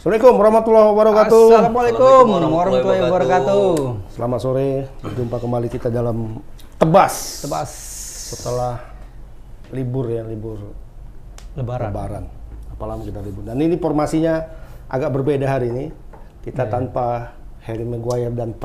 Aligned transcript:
Assalamualaikum 0.00 0.32
warahmatullahi 0.40 0.86
wabarakatuh. 0.96 1.44
Assalamualaikum 1.60 2.24
warahmatullahi 2.56 3.02
wabarakatuh. 3.04 3.68
Selamat 4.16 4.40
sore, 4.40 4.88
berjumpa 5.04 5.36
kembali 5.36 5.68
kita 5.68 5.92
dalam 5.92 6.40
Tebas. 6.80 7.44
Tebas 7.44 7.68
Setelah 8.32 8.80
libur 9.68 10.08
ya, 10.08 10.24
libur 10.24 10.72
Lebaran. 11.52 11.92
Lebaran. 11.92 12.24
Apa 12.72 12.84
lama 12.88 13.04
kita 13.04 13.20
libur. 13.20 13.44
Dan 13.44 13.60
ini 13.60 13.76
formasinya 13.76 14.40
agak 14.88 15.12
berbeda 15.20 15.44
hari 15.44 15.68
ini. 15.68 15.86
Kita 16.48 16.64
Iya. 16.64 16.72
tanpa 16.72 17.36
Harry 17.60 17.84
Maguire 17.84 18.32
dan 18.32 18.56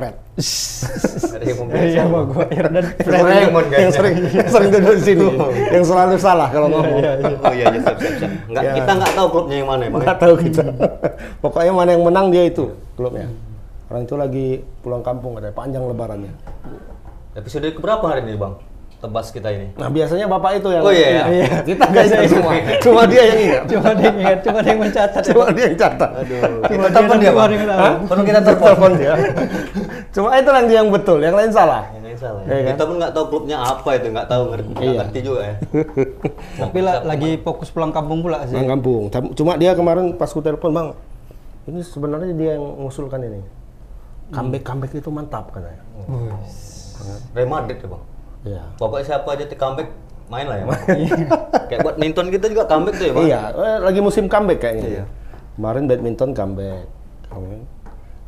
yang 1.43 1.57
mau 1.67 1.75
Iya, 1.75 2.03
Maguire 2.07 2.69
dan 2.71 2.85
yang, 2.95 3.25
Raymond 3.27 3.67
yang 3.67 3.91
kayaknya. 3.91 3.91
sering 3.91 4.15
yang 4.31 4.49
sering 4.49 4.69
duduk 4.71 4.93
di 4.95 5.03
sini, 5.03 5.27
yang 5.71 5.83
selalu 5.83 6.15
salah 6.15 6.47
kalau 6.47 6.67
ngomong. 6.71 6.99
Oh 7.45 7.51
iya, 7.51 7.75
iya, 7.75 7.79
siap, 7.83 7.97
siap, 7.99 8.13
siap. 8.23 8.31
Nggak, 8.47 8.63
Ya. 8.63 8.73
Kita 8.79 8.91
nggak 8.95 9.11
tahu 9.13 9.27
klubnya 9.29 9.55
yang 9.59 9.69
mana 9.69 9.83
Bang. 9.91 10.01
Nggak 10.01 10.17
tahu 10.17 10.33
kita. 10.39 10.63
Pokoknya 11.43 11.71
mana 11.75 11.89
yang 11.91 12.03
menang 12.07 12.27
dia 12.31 12.43
itu 12.47 12.65
klubnya. 12.95 13.27
Orang 13.91 14.01
itu 14.07 14.15
lagi 14.15 14.47
pulang 14.79 15.03
kampung 15.03 15.37
ada 15.37 15.51
panjang 15.51 15.83
lebarannya. 15.85 16.33
Episode 17.35 17.67
keberapa 17.75 18.01
hari 18.07 18.23
ini, 18.25 18.39
Bang? 18.39 18.57
Tebas 19.05 19.29
kita 19.29 19.53
ini. 19.53 19.69
Nah 19.77 19.85
biasanya 19.85 20.25
bapak 20.25 20.57
itu 20.57 20.69
yang 20.73 20.81
Oh, 20.81 20.89
iya, 20.89 21.07
ingat. 21.13 21.27
iya. 21.29 21.47
Kita 21.69 21.83
nggak 21.85 22.03
ingat 22.09 22.25
semua. 22.25 22.51
Cuma 22.85 23.01
dia 23.05 23.21
yang 23.21 23.39
ingat. 23.39 23.63
Cuma 23.71 23.89
dia 23.93 24.05
yang 24.05 24.17
ingat, 24.17 24.39
cuma 24.41 24.57
dia 24.57 24.71
yang 24.73 24.81
mencatat. 24.81 25.21
ya, 25.21 25.29
Cuma 25.29 25.45
dia 25.53 25.63
yang 25.69 25.77
catat. 25.77 26.09
Aduh. 26.09 26.41
Cuma 26.41 26.65
Kita 26.65 26.89
dia 26.89 26.89
telepon 26.89 27.17
dia? 27.21 27.31
Perlu 28.09 28.23
kita 28.25 28.39
telepon. 28.41 28.91
Dia. 28.97 29.13
Cuma 30.09 30.27
itu 30.33 30.49
yang 30.49 30.65
dia 30.65 30.77
yang 30.81 30.89
betul, 30.89 31.19
yang 31.21 31.35
lain 31.37 31.51
salah. 31.53 31.83
Yang 31.93 32.01
lain 32.01 32.17
salah 32.17 32.41
ya. 32.41 32.47
Iya 32.49 32.57
kan? 32.57 32.65
Kita 32.73 32.83
pun 32.83 32.95
nggak 32.97 33.13
tahu 33.13 33.25
klubnya 33.29 33.57
apa 33.61 33.89
itu, 33.93 34.07
nggak 34.09 34.27
tahu 34.27 34.43
ngerti, 34.49 34.69
nggak 34.73 34.81
Iya. 34.81 34.97
ngerti 34.97 35.19
juga 35.21 35.41
ya. 35.43 35.55
Tapi 36.57 36.77
lagi 36.81 37.29
fokus 37.39 37.67
pulang 37.69 37.91
kampung 37.91 38.19
pula 38.19 38.37
sih. 38.49 38.55
Pulang 38.57 38.71
kampung. 38.73 39.03
Cuma 39.35 39.51
dia 39.55 39.77
kemarin 39.77 40.17
pas 40.17 40.33
ku 40.33 40.41
telepon 40.41 40.71
bang, 40.71 40.87
ini 41.67 41.79
sebenarnya 41.83 42.33
dia 42.33 42.49
yang 42.57 42.65
mengusulkan 42.81 43.21
ini. 43.21 43.41
Comeback 44.31 44.63
comeback 44.65 44.91
itu 44.91 45.09
mantap 45.11 45.53
katanya. 45.53 45.83
Real 47.35 47.45
Madrid 47.45 47.77
ya, 47.77 47.85
Bang. 47.85 48.03
Iya. 48.45 48.63
Pokoknya 48.77 49.05
siapa 49.05 49.29
aja 49.33 49.43
di 49.43 49.57
comeback 49.57 49.89
main 50.25 50.45
lah 50.45 50.57
ya, 50.57 50.65
Bang. 50.65 50.81
Kayak 51.69 51.81
badminton 51.83 52.27
kita 52.29 52.45
juga 52.47 52.63
comeback 52.65 52.95
tuh 52.95 53.05
ya, 53.05 53.13
Bang. 53.13 53.25
Iya, 53.25 53.41
eh, 53.51 53.77
lagi 53.81 53.99
musim 53.99 54.25
comeback 54.25 54.59
kayaknya. 54.61 54.85
Iya. 54.85 55.05
Kemarin 55.55 55.83
badminton 55.85 56.31
comeback. 56.31 56.85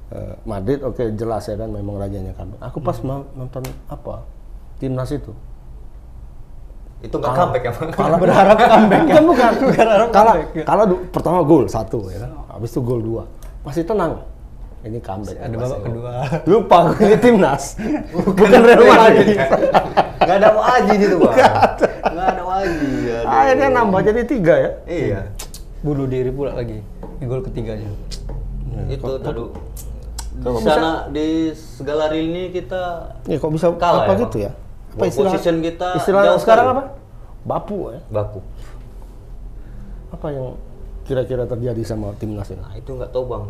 Eh, 0.08 0.34
Madrid 0.48 0.80
oke 0.82 1.04
jelas 1.14 1.44
ya 1.46 1.56
kan 1.56 1.70
memang 1.70 2.00
rajanya 2.00 2.34
comeback. 2.34 2.60
Aku 2.64 2.78
pas 2.80 2.98
ma- 3.04 3.28
nonton 3.34 3.62
apa? 3.88 4.24
Timnas 4.78 5.12
itu. 5.12 5.34
Itu 6.98 7.14
nggak 7.14 7.34
comeback 7.36 7.64
ya, 7.64 7.72
Bang. 7.78 7.90
Kalah 7.94 8.18
Berharap 8.18 8.58
comeback 8.58 9.02
ya. 9.04 9.14
Bukan 9.22 9.24
bukan. 9.28 9.52
Berharap 9.70 10.10
comeback 10.10 10.50
ya. 10.54 10.64
kalah 10.66 10.86
du- 10.86 11.02
pertama 11.12 11.40
gol 11.44 11.66
satu 11.68 12.10
ya 12.10 12.26
kan. 12.26 12.32
Habis 12.50 12.70
itu 12.74 12.82
gol 12.82 13.02
dua. 13.02 13.24
Masih 13.62 13.86
tenang. 13.86 14.24
Ini 14.86 15.00
comeback. 15.02 15.38
Ada 15.42 15.50
Masih- 15.50 15.60
babak 15.60 15.80
kedua. 15.84 16.12
Lupa 16.46 16.78
ini 17.04 17.18
timnas. 17.18 17.64
Bukan 18.14 18.62
Real 18.62 18.84
Madrid. 18.86 19.38
Nggak 20.18 20.38
ada 20.38 20.50
waji 20.54 20.94
gitu, 21.02 21.16
Bang. 21.18 21.36
Nggak 22.14 22.28
ada 22.30 22.44
waji. 22.46 22.90
aduh. 23.10 23.32
Akhirnya 23.32 23.68
nambah 23.74 24.00
jadi 24.06 24.22
tiga 24.24 24.54
ya. 24.56 24.72
Iya. 24.86 25.20
Bunuh 25.82 26.06
diri 26.06 26.30
pula 26.30 26.54
lagi. 26.54 26.80
Ini 27.18 27.26
gol 27.26 27.42
ketiganya. 27.42 27.90
itu 28.88 29.04
aduh. 29.10 29.50
kok 30.38 30.62
Di 30.62 30.70
sana 30.70 31.10
di 31.10 31.50
segala 31.50 32.14
lini 32.14 32.54
kita 32.54 33.10
Ya 33.26 33.42
kok 33.42 33.50
bisa 33.50 33.74
Kalah 33.74 34.06
apa 34.06 34.14
ya, 34.14 34.22
gitu 34.22 34.38
ya? 34.46 34.52
Apa 34.94 35.04
istilah 35.10 35.34
position 35.34 35.66
kita 35.66 35.98
istilah 35.98 36.38
sekarang 36.38 36.66
apa? 36.78 36.84
Bapu 37.42 37.90
ya. 37.90 38.00
baku. 38.14 38.40
Apa 40.14 40.28
yang 40.30 40.54
kira-kira 41.04 41.50
terjadi 41.50 41.82
sama 41.82 42.14
timnas 42.18 42.54
ini? 42.54 42.62
Nah, 42.62 42.78
itu 42.78 42.92
nggak 42.94 43.10
tahu, 43.10 43.24
Bang. 43.26 43.44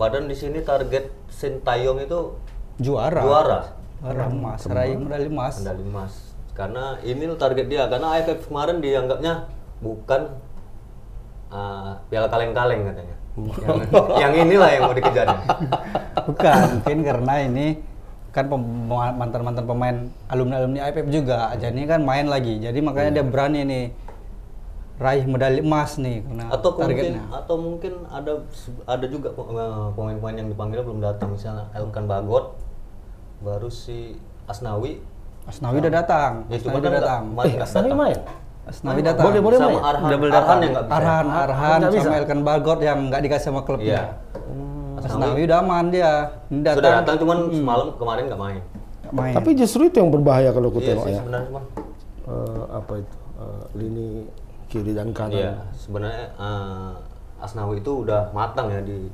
Padahal 0.00 0.32
di 0.32 0.32
sini 0.32 0.64
target 0.64 1.12
Sintayong 1.28 2.00
itu 2.00 2.32
Juara. 2.80 3.20
juara 3.20 3.60
Juara 4.00 4.32
emas, 4.32 4.64
raih 4.64 4.96
medali 4.96 5.28
emas. 5.28 5.60
medali 5.60 5.84
emas. 5.84 6.12
Karena 6.56 6.96
ini 7.04 7.28
target 7.36 7.68
dia 7.68 7.84
karena 7.84 8.16
AFF 8.16 8.48
kemarin 8.48 8.80
dianggapnya 8.80 9.44
bukan 9.84 10.40
ah, 11.52 12.00
piala 12.08 12.32
kaleng-kaleng 12.32 12.88
katanya. 12.88 13.16
yang, 13.36 13.76
yang 14.16 14.32
inilah 14.48 14.68
yang 14.72 14.82
mau 14.88 14.96
dikejar. 14.96 15.28
Bukan, 16.28 16.82
mungkin 16.82 16.98
karena 17.06 17.34
ini 17.46 17.66
kan 18.34 18.44
pem- 18.50 18.90
mantan-mantan 18.90 19.64
pemain 19.64 19.96
alumni-alumni 20.28 20.80
AFF 20.90 21.06
juga. 21.08 21.54
Jadi 21.56 21.86
kan 21.86 22.02
main 22.04 22.26
lagi. 22.26 22.58
Jadi 22.58 22.78
makanya 22.82 23.20
dia 23.20 23.24
berani 23.24 23.60
nih 23.64 23.84
raih 25.00 25.24
medali 25.24 25.64
emas 25.64 25.96
nih 25.96 26.20
karena 26.20 26.44
atau 26.52 26.70
mungkin 26.76 26.84
targetnya. 26.84 27.22
atau 27.32 27.54
mungkin 27.56 27.92
ada 28.06 28.32
ada 28.84 29.06
juga 29.08 29.28
eh, 29.32 29.86
pemain-pemain 29.96 30.36
yang 30.36 30.48
dipanggil 30.52 30.84
belum 30.84 31.00
datang 31.00 31.32
misalnya 31.32 31.72
Elkan 31.72 32.04
Bagot 32.04 32.60
baru 33.40 33.72
si 33.72 34.20
Asnawi 34.44 35.00
Asnawi 35.48 35.80
udah 35.80 35.92
datang. 36.04 36.32
ya 36.52 36.60
Asnawi 36.60 36.78
udah 36.84 36.92
datang. 36.92 37.22
Eh, 37.48 37.56
Asnawi 37.58 37.90
main. 37.96 38.18
Asnawi 38.68 39.00
datang. 39.00 39.24
Boleh, 39.24 39.40
boleh 39.40 39.56
sama 39.56 39.70
main. 39.72 39.82
Arhan 39.82 40.10
Double 40.12 40.30
Arhan 40.30 40.58
yang 40.60 40.72
nggak 40.76 40.84
bisa 40.84 40.94
Arhan, 40.94 41.26
Arhan 41.26 41.78
Nggak 41.80 41.90
bisa. 41.90 42.04
sama 42.04 42.16
Elkan 42.20 42.40
Bagot 42.44 42.78
yang 42.84 42.98
nggak 43.08 43.20
dikasih 43.24 43.46
sama 43.48 43.60
klubnya. 43.64 43.88
iya 43.88 44.02
Asnawi 45.00 45.40
udah 45.48 45.58
aman 45.64 45.84
dia. 45.88 46.12
Datang. 46.52 46.76
sudah 46.76 46.92
datang 47.00 47.16
cuman 47.16 47.36
semalam 47.48 47.86
kemarin 47.96 48.22
nggak 48.28 48.40
main 48.40 48.60
main. 49.10 49.34
Tapi 49.34 49.50
justru 49.56 49.88
itu 49.88 49.96
yang 49.98 50.12
berbahaya 50.12 50.52
kalau 50.52 50.68
aku 50.70 50.78
iya 50.78 50.88
tengok 50.94 51.04
sih 51.08 51.14
ya. 51.16 51.22
Eh, 51.24 52.62
apa 52.70 52.92
itu? 53.00 53.14
Eh, 53.40 53.62
lini 53.74 54.08
kiri 54.70 54.94
dan 54.94 55.10
kanan. 55.10 55.34
Iya, 55.34 55.52
sebenarnya 55.74 56.26
eh, 56.38 56.92
Asnawi 57.42 57.82
itu 57.82 58.06
udah 58.06 58.30
matang 58.30 58.70
ya 58.70 58.80
di 58.80 59.10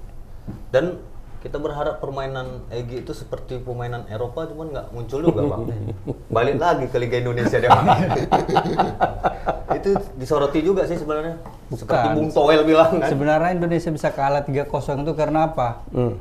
dan 0.70 1.00
kita 1.40 1.62
berharap 1.62 2.02
permainan 2.02 2.66
Egi 2.74 3.06
itu 3.06 3.12
seperti 3.14 3.62
permainan 3.62 4.02
Eropa 4.10 4.50
cuman 4.50 4.66
nggak 4.74 4.86
muncul 4.90 5.20
juga 5.22 5.42
bang. 5.46 5.62
Balik 6.36 6.56
lagi 6.58 6.86
ke 6.90 6.96
Liga 6.98 7.16
Indonesia 7.22 7.56
dia. 7.62 7.70
Bang. 7.70 7.86
itu 9.78 9.90
disoroti 10.18 10.60
juga 10.66 10.82
sih 10.90 10.98
sebenarnya. 10.98 11.38
Seperti 11.70 12.06
Bukan. 12.10 12.16
Bung 12.18 12.30
Toel 12.34 12.62
bilang 12.66 12.98
kan. 12.98 13.08
Sebenarnya 13.10 13.50
Indonesia 13.54 13.90
bisa 13.94 14.08
kalah 14.10 14.42
3-0 14.42 15.06
itu 15.06 15.12
karena 15.14 15.46
apa? 15.46 15.86
Hmm. 15.94 16.18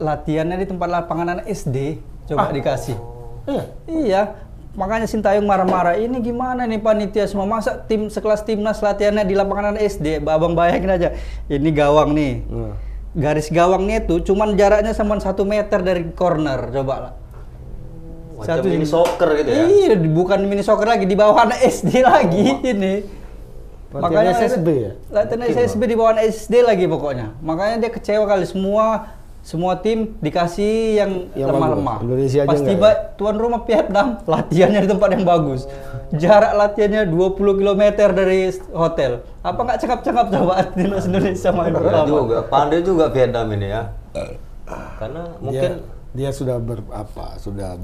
Latihannya 0.00 0.56
di 0.64 0.66
tempat 0.66 0.88
lapangan 0.88 1.36
anak 1.36 1.46
SD 1.52 2.00
coba 2.32 2.48
dikasih. 2.48 2.96
Iya. 3.44 3.64
Iya, 3.90 4.22
makanya 4.72 5.06
Sintayong 5.08 5.44
marah-marah. 5.44 6.00
Ini 6.00 6.16
gimana 6.20 6.64
nih 6.64 6.80
panitia 6.80 7.28
semua 7.28 7.44
masa 7.44 7.76
tim 7.76 8.08
sekelas 8.08 8.44
timnas 8.44 8.80
latihannya 8.80 9.24
di 9.28 9.34
lapangan 9.36 9.76
SD? 9.76 10.24
Abang 10.24 10.56
bayangin 10.56 10.90
aja. 10.90 11.08
Ini 11.48 11.70
gawang 11.72 12.16
nih. 12.16 12.32
Hmm. 12.48 12.72
Garis 13.12 13.52
gawangnya 13.52 14.00
itu 14.00 14.32
cuman 14.32 14.56
jaraknya 14.56 14.96
sama 14.96 15.20
satu 15.20 15.44
meter 15.44 15.84
dari 15.84 16.08
corner. 16.16 16.72
Coba 16.72 16.94
lah. 16.96 17.12
Satu- 18.42 18.66
ini 18.66 18.88
soccer 18.88 19.28
gitu 19.38 19.50
ya. 19.54 19.64
Iya, 19.70 19.94
bukan 20.10 20.42
mini 20.50 20.66
soccer 20.66 20.88
lagi 20.88 21.06
di 21.06 21.14
bawah 21.14 21.46
anak 21.46 21.62
SD 21.62 22.02
lagi 22.02 22.58
ini. 22.64 22.94
Latihan 23.92 24.24
SSB 24.32 24.68
ya? 24.72 24.92
Latihan 25.12 25.42
SSB 25.52 25.82
di 25.84 25.94
bawah 25.94 26.16
SD 26.16 26.64
lagi 26.64 26.88
pokoknya. 26.88 27.36
Makanya 27.44 27.76
dia 27.86 27.90
kecewa 27.92 28.24
kali 28.24 28.48
semua 28.48 29.12
semua 29.42 29.74
tim 29.74 30.14
dikasih 30.22 31.02
yang 31.02 31.10
Yang 31.34 31.48
lemah-lemah. 31.50 31.98
bagus. 31.98 32.06
Indonesia 32.06 32.40
aja 32.40 32.48
Pas 32.48 32.60
tiba 32.62 32.88
tuan 33.18 33.36
rumah 33.36 33.60
Vietnam, 33.66 34.06
latihannya 34.32 34.80
di 34.80 34.88
tempat 34.88 35.08
yang 35.10 35.24
bagus. 35.26 35.60
Jarak 36.14 36.52
latihannya 36.54 37.02
20 37.10 37.58
km 37.58 37.82
dari 38.14 38.40
hotel. 38.70 39.12
Apa 39.42 39.60
nggak 39.60 39.78
cakap-cakap 39.82 40.26
coba 40.30 40.54
timnas 40.78 41.04
Indonesia 41.10 41.50
main 41.50 41.68
Iya 41.68 41.78
pertama? 41.82 42.06
juga, 42.06 42.36
pandai 42.46 42.80
juga 42.80 43.04
Vietnam 43.10 43.46
ini 43.50 43.66
ya. 43.66 43.82
Karena 44.96 45.22
Dia, 45.26 45.42
mungkin 45.42 45.70
dia 46.14 46.30
sudah 46.30 46.56
ber 46.62 46.78
apa? 46.94 47.34
Sudah 47.36 47.74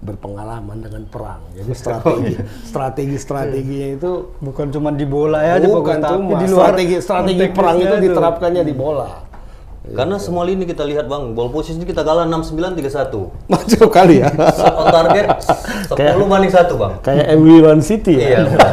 berpengalaman 0.00 0.80
dengan 0.80 1.04
perang. 1.04 1.44
Jadi 1.52 1.72
strategi 1.80 2.34
strategi 2.64 3.16
strateginya 3.20 3.88
itu 4.00 4.12
Bukan 4.40 4.72
cuma 4.72 4.88
di 4.96 5.04
bola 5.04 5.44
ya, 5.44 5.60
bukan 5.60 6.00
cuma 6.00 6.40
di 6.40 6.48
luar 6.48 6.72
strategi 6.72 6.96
strategi 7.04 7.44
perang 7.52 7.76
itu 7.76 7.96
diterapkannya 8.00 8.62
di 8.64 8.72
bola. 8.72 9.28
Karena 9.90 10.16
semua 10.22 10.46
lini 10.46 10.62
kita 10.64 10.86
lihat 10.86 11.10
bang, 11.10 11.34
ball 11.34 11.50
position 11.50 11.82
kita 11.82 12.06
kalah 12.06 12.22
6-9 12.22 12.78
3-1. 12.78 13.50
Macam 13.50 13.86
kali 13.90 14.22
ya. 14.22 14.30
Shot 14.54 14.74
on 14.78 14.86
target 14.86 15.26
10 15.90 16.30
banding 16.30 16.52
1 16.52 16.80
bang. 16.80 16.92
Kayak 17.02 17.26
MW1 17.34 17.78
City 17.82 18.14
ya. 18.14 18.46
Iya. 18.46 18.70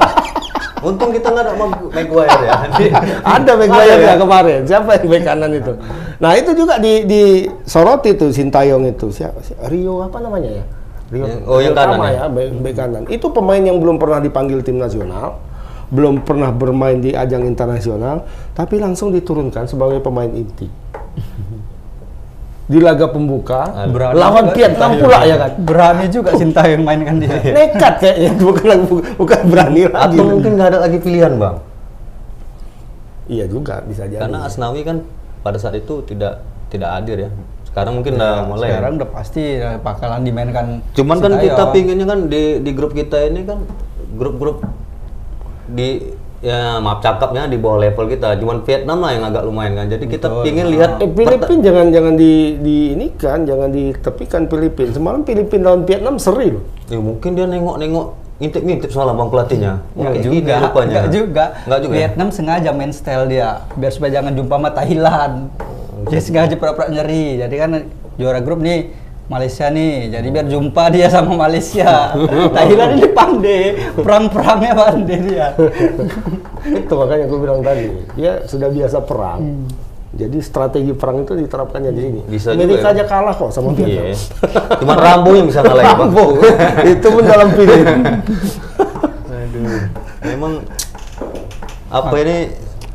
Untung 0.86 1.10
kita 1.10 1.34
nggak 1.34 1.44
ada 1.50 1.54
Mag- 1.58 1.90
Maguire 1.90 2.42
ya. 2.46 2.54
Ada 3.42 3.52
Maguire 3.58 3.98
Ada 3.98 4.14
ya 4.14 4.16
kemarin. 4.22 4.60
Siapa 4.70 4.90
yang 5.02 5.10
bek 5.10 5.24
kanan 5.26 5.52
itu? 5.58 5.74
Nah 6.22 6.32
itu 6.38 6.52
juga 6.54 6.78
di 6.78 6.94
di 7.10 7.22
soroti 7.66 8.14
tuh 8.14 8.30
Sintayong 8.30 8.86
itu. 8.86 9.10
Siapa? 9.10 9.42
Rio 9.74 10.06
apa 10.06 10.22
namanya 10.22 10.62
ya? 10.62 10.64
Rio, 11.10 11.26
oh, 11.50 11.58
yang 11.64 11.74
kanan 11.74 11.98
ya? 12.14 12.30
bek, 12.30 12.62
bek 12.62 12.76
kanan. 12.78 13.04
Itu 13.10 13.34
pemain 13.34 13.60
yang 13.60 13.82
belum 13.82 13.98
pernah 13.98 14.22
dipanggil 14.22 14.62
tim 14.62 14.78
nasional, 14.78 15.42
belum 15.90 16.22
pernah 16.22 16.54
bermain 16.54 17.02
di 17.02 17.16
ajang 17.16 17.48
internasional, 17.48 18.28
tapi 18.54 18.78
langsung 18.78 19.10
diturunkan 19.10 19.66
sebagai 19.66 19.98
pemain 20.04 20.30
inti. 20.30 20.68
Di 22.68 22.84
laga 22.84 23.08
pembuka 23.08 23.88
Berani 23.88 24.20
lawan 24.20 24.46
Vietnam 24.52 24.92
pula 25.00 25.24
ya 25.24 25.36
kan. 25.40 25.52
Berani 25.64 26.06
juga 26.12 26.36
Sintayong 26.36 26.84
mainkan 26.84 27.16
dia. 27.24 27.40
Nekat 27.56 28.04
kayaknya 28.04 28.32
bukan 28.36 28.80
bukan 29.16 29.40
berani 29.48 29.88
lagi. 29.88 30.20
Atau 30.20 30.24
mungkin 30.28 30.52
nggak 30.60 30.70
ada 30.76 30.80
lagi 30.84 30.98
pilihan 31.00 31.40
bang. 31.40 31.56
Iya 33.32 33.46
juga 33.48 33.80
bisa 33.88 34.04
jadi. 34.08 34.20
Karena 34.20 34.44
Asnawi 34.44 34.84
kan 34.84 35.04
pada 35.48 35.56
saat 35.56 35.80
itu 35.80 36.04
tidak 36.04 36.44
tidak 36.68 36.90
hadir 36.92 37.18
ya. 37.28 37.30
Sekarang 37.64 38.04
mungkin 38.04 38.20
udah 38.20 38.52
mulai. 38.52 38.68
ya. 38.68 38.72
Sekarang 38.76 38.94
udah 39.00 39.10
pasti 39.16 39.44
eh, 39.64 39.78
bakalan 39.80 40.22
dimainkan. 40.28 40.66
Cuman 40.92 41.18
kan 41.24 41.40
kita 41.40 41.64
pinginnya 41.72 42.04
kan 42.04 42.20
di 42.28 42.60
di 42.60 42.72
grup 42.76 42.92
kita 42.92 43.32
ini 43.32 43.48
kan 43.48 43.64
grup-grup 44.20 44.68
di 45.72 46.04
ya 46.38 46.78
maaf 46.78 47.02
cakapnya 47.02 47.50
di 47.50 47.58
bawah 47.58 47.82
level 47.82 48.06
kita. 48.10 48.38
Cuman 48.38 48.62
Vietnam 48.62 48.98
lah 49.02 49.12
yang 49.14 49.24
agak 49.26 49.44
lumayan 49.46 49.74
kan. 49.74 49.88
Jadi 49.90 50.06
kita 50.06 50.28
pingin 50.46 50.68
lihat 50.70 51.02
Eh, 51.02 51.10
Filipin 51.10 51.60
jangan 51.66 51.86
jangan 51.90 52.14
di 52.14 52.58
di 52.62 52.78
ini 52.94 53.08
kan, 53.18 53.44
jangan 53.46 53.70
ditepikan 53.74 54.46
Filipin. 54.46 54.88
Semalam 54.94 55.22
Filipin 55.26 55.62
lawan 55.66 55.82
Vietnam 55.86 56.16
seri 56.22 56.54
loh. 56.54 56.64
Ya 56.88 57.00
mungkin 57.02 57.34
dia 57.34 57.46
nengok-nengok 57.50 58.08
ngintip-ngintip 58.38 58.90
soal 58.94 59.10
bang 59.18 59.30
pelatihnya. 59.34 59.74
Kayak 59.98 60.22
juga, 60.22 60.56
rupanya. 60.62 60.94
enggak 60.94 61.08
juga. 61.10 61.46
Enggak 61.66 61.80
juga. 61.82 61.94
ya? 61.94 61.98
Vietnam 61.98 62.28
sengaja 62.30 62.70
main 62.70 62.94
style 62.94 63.26
dia, 63.26 63.66
biar 63.74 63.92
supaya 63.92 64.12
jangan 64.22 64.32
jumpa 64.38 64.56
sama 64.62 64.70
Thailand. 64.78 65.36
Dia 66.08 66.22
sengaja 66.22 66.54
pura-pura 66.54 66.88
nyeri. 66.94 67.42
Jadi 67.42 67.56
kan 67.58 67.72
juara 68.22 68.40
grup 68.46 68.62
nih 68.62 68.94
Malaysia 69.28 69.68
nih, 69.68 70.08
jadi 70.08 70.28
biar 70.32 70.48
jumpa 70.48 70.88
dia 70.88 71.12
sama 71.12 71.36
Malaysia. 71.36 72.16
Thailand 72.56 72.92
ini 72.96 73.08
pandai, 73.12 73.76
perang-perangnya 74.00 74.72
pandai 74.72 75.20
dia. 75.20 75.48
itu 76.64 76.94
makanya 76.96 77.28
aku 77.28 77.36
bilang 77.44 77.60
tadi, 77.60 77.92
dia 78.16 78.48
sudah 78.48 78.72
biasa 78.72 79.04
perang. 79.04 79.68
Jadi 80.16 80.40
strategi 80.40 80.96
perang 80.96 81.28
itu 81.28 81.36
diterapkannya 81.36 81.92
di 81.92 82.02
sini. 82.02 82.22
Bisa 82.24 82.56
Amerika 82.56 82.90
juga 82.90 82.90
ya. 82.90 82.94
aja 82.96 83.04
kalah 83.04 83.36
kok 83.36 83.52
sama 83.52 83.76
Vietnam. 83.76 84.08
Iya. 84.08 84.16
Cuman 84.80 84.98
Rambo 84.98 85.30
yang 85.36 85.48
bisa 85.52 85.60
bang. 85.60 85.78
Rambo. 85.84 86.26
itu 86.96 87.08
pun 87.12 87.24
dalam 87.28 87.50
Filipin. 87.52 88.00
Aduh. 89.28 89.82
Memang 90.24 90.54
apa 91.92 92.16
ini? 92.24 92.38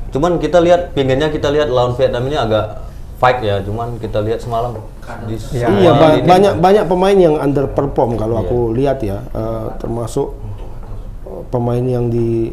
Cuman 0.08 0.40
kita 0.40 0.58
lihat 0.64 0.96
pinginnya 0.96 1.29
kita 1.29 1.52
lihat 1.52 1.69
lawan 1.69 1.93
Vietnam 1.94 2.25
ini 2.26 2.37
agak 2.40 2.91
fight 3.22 3.38
ya. 3.40 3.62
Cuman 3.62 3.94
kita 3.96 4.19
lihat 4.19 4.42
semalam 4.42 4.74
di 5.24 5.34
Ya, 5.52 5.70
iya, 5.70 5.90
ba- 5.92 6.12
lini- 6.12 6.26
banyak 6.26 6.54
banyak 6.58 6.84
pemain 6.84 7.14
yang 7.16 7.34
underperform 7.36 8.10
kalau 8.16 8.36
aku 8.36 8.58
lihat 8.72 8.98
ya, 9.00 9.22
eh, 9.24 9.66
termasuk 9.78 10.34
eh, 11.24 11.42
pemain 11.48 11.80
yang 11.80 12.06
di 12.08 12.50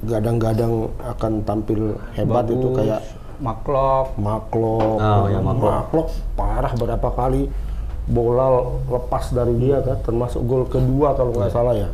gadang-gadang 0.00 0.86
akan 1.04 1.42
tampil 1.42 1.98
hebat 2.14 2.46
itu 2.46 2.70
kayak 2.72 3.02
Maklok, 3.36 4.16
Maklok, 4.16 4.96
Oh, 4.96 5.26
ya, 5.26 5.38
Maklok. 5.38 5.72
Maklok 5.84 6.08
parah 6.32 6.72
berapa 6.72 7.08
kali 7.12 7.52
bola 8.06 8.62
lepas 8.88 9.28
dari 9.28 9.58
dia 9.58 9.82
kan, 9.82 9.98
termasuk 10.00 10.40
gol 10.40 10.64
kedua 10.64 11.12
kalau 11.12 11.34
nggak 11.34 11.50
salah 11.50 11.74
ya. 11.74 11.90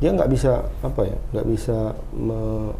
Dia 0.00 0.10
nggak 0.10 0.26
bisa 0.28 0.52
apa 0.80 1.04
ya, 1.04 1.16
nggak 1.30 1.46
bisa 1.46 1.76
me- 2.10 2.72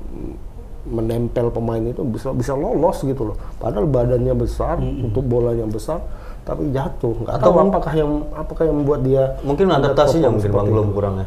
menempel 0.82 1.48
pemain 1.48 1.82
itu 1.82 2.00
bisa 2.02 2.30
bisa 2.30 2.52
lolos 2.52 3.00
gitu 3.00 3.32
loh. 3.32 3.36
Padahal 3.56 3.84
badannya 3.84 4.32
besar 4.32 4.80
untuk 4.80 5.22
bolanya 5.22 5.64
besar, 5.64 6.00
tapi 6.42 6.70
jatuh. 6.70 7.14
Nggak 7.20 7.34
Atau 7.36 7.50
tahu 7.50 7.60
apakah 7.66 7.92
yang 7.92 8.10
apakah 8.32 8.62
yang 8.64 8.76
membuat 8.78 9.00
dia 9.02 9.36
mungkin 9.40 9.68
adaptasinya 9.68 10.28
mungkin 10.30 10.50
bang 10.50 10.68
belum 10.68 10.88
kurang 10.90 11.14
ya. 11.18 11.26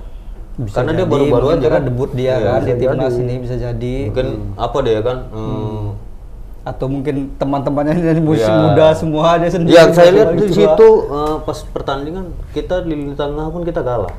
Bisa 0.53 0.75
Karena 0.77 0.91
dia 0.93 1.01
jadi, 1.01 1.09
baru-baru 1.09 1.45
mungkin 1.47 1.59
aja 1.59 1.67
kan. 1.67 1.81
debut 1.81 2.11
dia 2.13 2.25
Iya, 2.29 2.37
kan 2.47 2.61
di 2.61 2.73
timnas 2.77 3.15
ini 3.15 3.33
bisa 3.41 3.55
jadi. 3.57 3.95
Mungkin 4.07 4.27
apa 4.53 4.77
dia 4.79 4.99
kan? 5.01 5.17
hmm, 5.29 5.83
Atau 6.63 6.85
mungkin 6.87 7.15
teman-temannya 7.35 7.95
dari 7.99 8.21
musim 8.21 8.47
Ya. 8.47 8.61
muda 8.63 8.87
semua 8.93 9.35
dia 9.35 9.49
sendiri. 9.49 9.73
Ya 9.73 9.83
saya 9.89 10.09
lihat 10.13 10.29
lagi 10.31 10.39
di 10.39 10.53
situ 10.53 10.89
eh, 11.03 11.35
pas 11.41 11.57
pertandingan 11.67 12.25
kita 12.53 12.81
di 12.81 12.93
lini 12.93 13.13
tengah 13.13 13.49
pun 13.49 13.61
kita 13.61 13.81
kalah. 13.81 14.13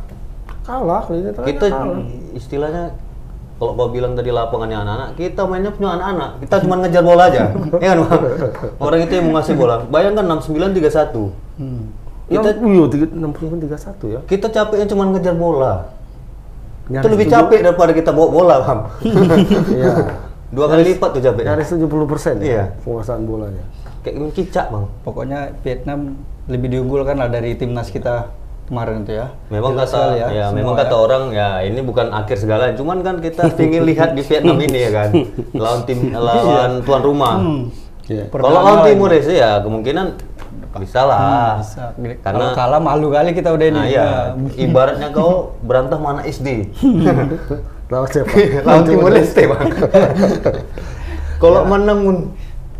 Kalah, 0.62 1.06
lini 1.08 1.31
Kita 1.32 1.66
kalah. 1.69 2.02
istilahnya 2.32 2.84
kalau 3.54 3.72
kau 3.72 3.88
bilang 3.88 4.12
tadi 4.12 4.28
lapangannya 4.28 4.76
anak-anak, 4.76 5.08
kita 5.14 5.42
mainnya 5.46 5.70
punya 5.70 5.94
anak-anak. 5.94 6.30
Kita 6.42 6.54
cuma 6.60 6.74
ngejar 6.82 7.02
bola 7.02 7.22
aja. 7.30 7.42
ya 7.78 7.88
kan, 7.94 7.98
Bang? 8.02 8.22
Orang 8.76 9.00
itu 9.00 9.12
yang 9.14 9.24
mau 9.26 9.34
ngasih 9.38 9.54
bola. 9.54 9.74
Bayangkan 9.86 10.24
69 10.26 10.74
31. 10.74 11.30
Hmm. 11.54 11.82
Kita 12.24 12.48
iya, 12.56 12.84
tiga- 12.88 13.12
60 13.12 13.62
31 13.62 14.06
ya. 14.08 14.20
kita 14.24 14.46
capeknya 14.48 14.86
cuma 14.88 15.02
ngejar 15.12 15.36
bola. 15.36 15.74
itu 16.84 16.92
Nyaris 16.92 17.10
lebih 17.16 17.26
tujuh- 17.28 17.36
capek 17.40 17.58
daripada 17.62 17.92
kita 17.92 18.10
bawa 18.12 18.28
bola, 18.28 18.54
Bang. 18.60 18.80
Iya. 19.76 19.92
Dua 20.50 20.66
kali 20.68 20.82
lipat 20.84 21.10
tuh 21.14 21.22
capeknya. 21.22 21.48
Nyaris 21.54 21.68
70 21.70 22.04
persen 22.04 22.34
Iya. 22.40 22.64
penguasaan 22.82 23.22
bolanya. 23.24 23.64
Kayak 24.02 24.34
kicak, 24.34 24.66
Bang. 24.68 24.90
Pokoknya 25.00 25.54
Vietnam 25.62 26.18
lebih 26.44 26.68
diunggulkan 26.70 27.16
lah 27.16 27.28
dari 27.28 27.56
timnas 27.56 27.88
kita 27.88 28.28
kemarin 28.64 29.05
itu 29.05 29.12
ya. 29.14 29.26
Memang 29.49 29.72
Jelas 29.76 29.90
kata 29.93 30.00
ya, 30.14 30.26
semua 30.49 30.56
memang 30.56 30.75
ya. 30.75 30.81
kata 30.84 30.94
orang 30.96 31.22
ya 31.31 31.49
ini 31.62 31.81
bukan 31.81 32.06
akhir 32.11 32.37
segala, 32.38 32.72
cuman 32.72 32.99
kan 33.00 33.16
kita 33.20 33.43
ingin 33.55 33.82
lihat 33.93 34.12
di 34.12 34.22
Vietnam 34.25 34.56
ini 34.58 34.78
ya 34.78 34.90
kan. 34.90 35.11
Lawan 35.52 35.81
tim 35.84 35.99
lawan 36.16 36.70
tuan 36.81 37.02
rumah. 37.02 37.34
Hmm. 37.38 37.62
Iya. 38.05 38.25
Kalau 38.28 38.49
lawan. 38.52 38.84
Timur 38.84 39.08
Leste 39.08 39.34
ya 39.34 39.61
kemungkinan 39.61 40.06
bisa 40.75 41.00
lah. 41.06 41.62
Bisa. 41.62 41.94
Kalau 41.94 42.19
Karena 42.20 42.46
kalah 42.52 42.81
malu 42.82 43.08
kali 43.08 43.31
kita 43.31 43.49
udah 43.49 43.66
ini. 43.66 43.78
nah, 43.78 43.87
iya, 43.87 44.08
ibaratnya 44.55 45.08
kau 45.08 45.52
berantem 45.69 46.00
mana 46.02 46.20
SD. 46.26 46.75
Lawan 47.88 48.08
siapa? 48.10 48.32
lawan 48.64 48.82
Timur 48.82 49.08
Leste, 49.08 49.44
Bang. 49.44 49.70
Kalau 51.37 51.60
menang 51.64 51.99
pun 52.02 52.17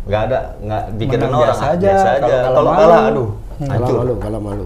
nggak 0.05 0.21
ada 0.29 0.39
nggak 0.61 0.81
Menang 1.01 1.33
orang 1.33 1.41
biasa 1.49 1.63
ah, 1.63 1.73
aja. 1.73 1.87
biasa 1.89 2.07
aja. 2.19 2.35
Kalau 2.45 2.71
kalah 2.71 2.77
Kalau 2.77 3.07
aduh, 3.09 3.29
Kalah 3.55 3.71
hancur. 3.71 3.97
malu, 3.97 4.13
kalah 4.19 4.41
malu. 4.41 4.65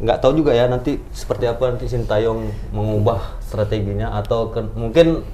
Nggak 0.00 0.18
tahu 0.22 0.32
juga 0.38 0.54
ya 0.54 0.70
nanti 0.70 1.02
seperti 1.10 1.44
apa 1.50 1.74
nanti 1.74 1.90
Sintayong 1.90 2.72
mengubah 2.72 3.38
strateginya 3.42 4.14
atau 4.16 4.48
ke- 4.48 4.72
mungkin 4.74 5.26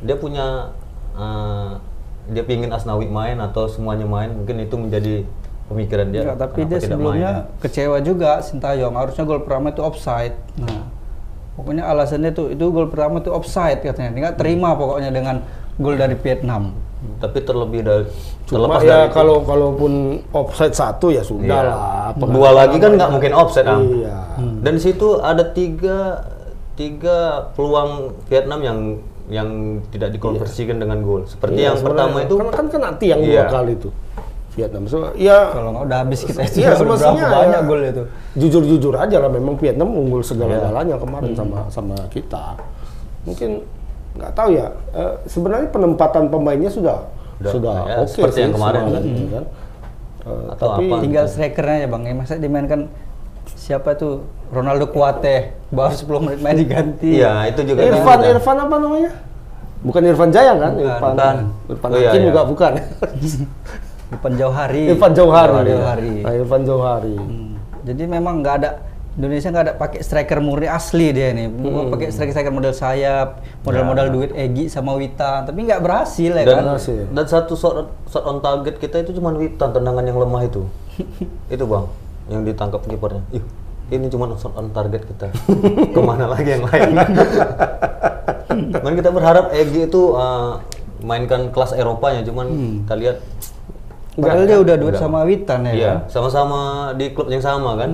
dia 0.00 0.16
punya 0.16 0.70
eh, 1.18 1.70
dia 2.30 2.46
pingin 2.46 2.70
Asnawi 2.70 3.10
main 3.10 3.36
atau 3.42 3.66
semuanya 3.66 4.06
main 4.06 4.30
mungkin 4.30 4.62
itu 4.62 4.76
menjadi 4.78 5.14
pemikiran 5.66 6.06
dia. 6.10 6.22
Enggak, 6.26 6.38
tapi 6.38 6.60
dia 6.66 6.78
sebelumnya 6.82 7.32
main. 7.46 7.60
kecewa 7.62 7.98
juga 8.02 8.30
Sintayong. 8.42 8.94
Harusnya 8.94 9.22
gol 9.26 9.42
pertama 9.42 9.70
itu 9.70 9.82
offside. 9.82 10.34
Nah, 10.58 10.86
pokoknya 11.54 11.86
alasannya 11.86 12.30
tuh 12.34 12.50
itu 12.54 12.64
gol 12.70 12.90
pertama 12.90 13.18
itu 13.22 13.30
offside 13.30 13.82
katanya. 13.82 14.10
Dia 14.14 14.20
nggak 14.30 14.38
terima 14.38 14.74
pokoknya 14.74 15.10
dengan 15.10 15.42
gol 15.80 15.96
dari 15.96 16.14
Vietnam. 16.14 16.76
Tapi 17.00 17.40
terlebih 17.40 17.80
dari 17.80 18.04
Cuma 18.44 18.68
terlepas 18.68 18.80
ya 18.84 18.88
dari 18.88 19.04
itu, 19.08 19.14
kalau 19.16 19.36
kalaupun 19.40 19.92
offside 20.36 20.76
satu 20.76 21.08
ya 21.08 21.24
sudah 21.24 21.48
iya. 21.64 21.72
lah. 21.72 22.12
dua 22.28 22.50
lagi 22.52 22.76
kan 22.76 22.92
nggak 22.92 23.10
mungkin 23.10 23.32
offset 23.32 23.64
Am. 23.64 23.80
Iya. 23.88 24.16
Dan 24.60 24.72
di 24.76 24.82
situ 24.84 25.16
ada 25.16 25.40
tiga 25.42 26.20
tiga 26.76 27.48
peluang 27.56 28.12
Vietnam 28.28 28.60
yang 28.60 28.78
yang 29.30 29.48
tidak 29.88 30.12
dikonversikan 30.12 30.76
dengan 30.76 31.00
gol. 31.00 31.22
Seperti 31.24 31.62
Iya, 31.62 31.72
yang 31.72 31.80
pertama 31.80 32.20
itu 32.20 32.34
kan, 32.36 32.48
kan 32.50 32.66
kena 32.68 32.90
tiang 32.98 33.20
Iya. 33.22 33.46
dua 33.46 33.52
kali 33.52 33.72
itu. 33.78 33.88
Vietnam. 34.50 34.82
So, 34.90 35.14
ya 35.14 35.54
Kalau 35.54 35.70
nggak 35.70 35.84
udah 35.86 35.98
habis 36.02 36.20
kita 36.26 36.42
itu 36.42 36.58
Iya, 36.60 36.74
udah 36.74 36.78
semestinya 36.82 37.22
berapa 37.22 37.36
banyak 37.38 37.62
ya. 37.62 37.68
gol 37.70 37.80
itu. 37.86 38.02
jujur-jujur 38.34 38.94
aja 38.98 39.16
lah 39.22 39.30
memang 39.30 39.54
Vietnam 39.56 39.88
unggul 39.94 40.20
Iya. 40.20 40.28
segala-galanya 40.34 40.94
Hmm. 40.98 41.04
kemarin 41.06 41.32
sama 41.32 41.58
sama 41.70 41.96
kita. 42.10 42.58
Mungkin 43.24 43.62
nggak 44.10 44.32
tahu 44.34 44.48
ya. 44.52 44.66
eh, 44.92 45.14
sebenarnya 45.24 45.68
penempatan 45.70 46.24
pemainnya 46.28 46.70
sudah 46.70 46.98
Udah, 47.40 47.52
sudah 47.56 47.76
ya, 47.88 47.96
oke 48.04 48.10
seperti 48.10 48.36
sih 48.36 48.42
yang 48.44 48.52
kemarin 48.52 48.82
kan. 48.84 48.92
kan. 48.92 49.44
Eh, 50.20 50.44
Atau 50.52 50.66
tapi 50.68 50.84
apa? 50.86 50.96
Tinggal 51.00 51.24
strikernya 51.24 51.76
ya 51.80 51.88
bang. 51.88 52.02
Ya, 52.04 52.12
masa 52.12 52.32
dimainkan 52.36 52.80
siapa 53.56 53.96
tuh 53.96 54.26
Ronaldo 54.52 54.92
Kuate 54.92 55.56
baru 55.70 55.94
10 55.94 56.24
menit 56.26 56.40
main 56.42 56.56
diganti. 56.58 57.16
Iya, 57.16 57.48
itu 57.48 57.60
juga 57.64 57.80
Irfan, 57.80 58.18
kan. 58.20 58.28
Irfan 58.28 58.56
apa 58.60 58.76
namanya? 58.76 59.10
Bukan 59.80 60.02
Irfan 60.04 60.28
Jaya 60.28 60.52
kan? 60.60 60.72
Bukan, 60.76 60.84
Irfan, 60.84 61.12
bukan. 61.16 61.36
Irfan 61.72 61.90
Oh, 61.90 61.96
iya, 61.96 62.08
Hakim 62.12 62.20
iya. 62.20 62.28
juga 62.28 62.40
bukan. 62.44 62.72
Irfan 64.10 64.32
Jauhari. 64.36 64.82
Irfan 64.90 65.12
Jauhari. 65.14 65.54
Irfan 65.54 65.64
ya. 65.64 65.72
Jauhari. 65.72 66.12
Irfan 66.36 66.62
Jauhari. 66.66 67.14
Hmm. 67.16 67.50
Jadi 67.80 68.02
memang 68.04 68.34
nggak 68.44 68.54
ada 68.60 68.70
Indonesia 69.20 69.52
nggak 69.52 69.64
ada 69.68 69.74
pakai 69.76 70.00
striker 70.00 70.40
murni 70.40 70.64
asli 70.64 71.12
dia 71.12 71.36
nih. 71.36 71.52
Hmm. 71.52 71.92
Pakai 71.92 72.08
striker-striker 72.08 72.48
model 72.48 72.72
sayap, 72.72 73.44
modal-modal 73.60 74.08
Ya. 74.08 74.12
duit 74.16 74.30
Egi 74.32 74.72
sama 74.72 74.96
Wita, 74.96 75.44
tapi 75.44 75.68
nggak 75.68 75.84
berhasil 75.84 76.32
ya 76.32 76.44
dan, 76.48 76.56
kan. 76.56 76.64
Berhasil. 76.72 77.04
dan 77.12 77.24
satu 77.28 77.52
shot, 77.52 77.92
shot 78.08 78.24
on 78.24 78.40
target 78.40 78.80
kita 78.80 79.04
itu 79.04 79.12
cuma 79.12 79.36
Witan 79.36 79.76
tendangan 79.76 80.00
yang 80.00 80.16
lemah 80.16 80.48
itu 80.48 80.64
itu 81.54 81.64
bang 81.68 81.84
yang 82.32 82.40
ditangkap 82.48 82.80
kipernya 82.86 83.20
Ih, 83.30 83.44
ini 83.92 84.08
cuma 84.08 84.32
shot 84.40 84.56
on 84.56 84.72
target 84.72 85.04
kita 85.04 85.28
ke 85.94 86.00
mana 86.00 86.24
lagi 86.24 86.56
yang 86.56 86.64
lain 86.64 86.96
Dan 88.70 88.92
kita 88.96 89.10
berharap 89.12 89.52
Egi 89.52 89.86
itu 89.86 90.16
uh, 90.16 90.58
mainkan 91.04 91.52
kelas 91.52 91.76
Eropanya 91.76 92.24
cuman 92.24 92.46
kita 92.82 92.94
lihat 92.96 93.16
Padahal 94.16 94.44
dia 94.44 94.58
udah 94.58 94.76
duet 94.76 94.96
sama 94.98 95.22
Witan 95.22 95.64
ya 95.70 95.72
iya 95.72 95.92
kan. 96.02 96.10
sama-sama 96.10 96.60
di 96.98 97.14
klub 97.14 97.30
yang 97.30 97.40
sama 97.40 97.78
kan 97.78 97.90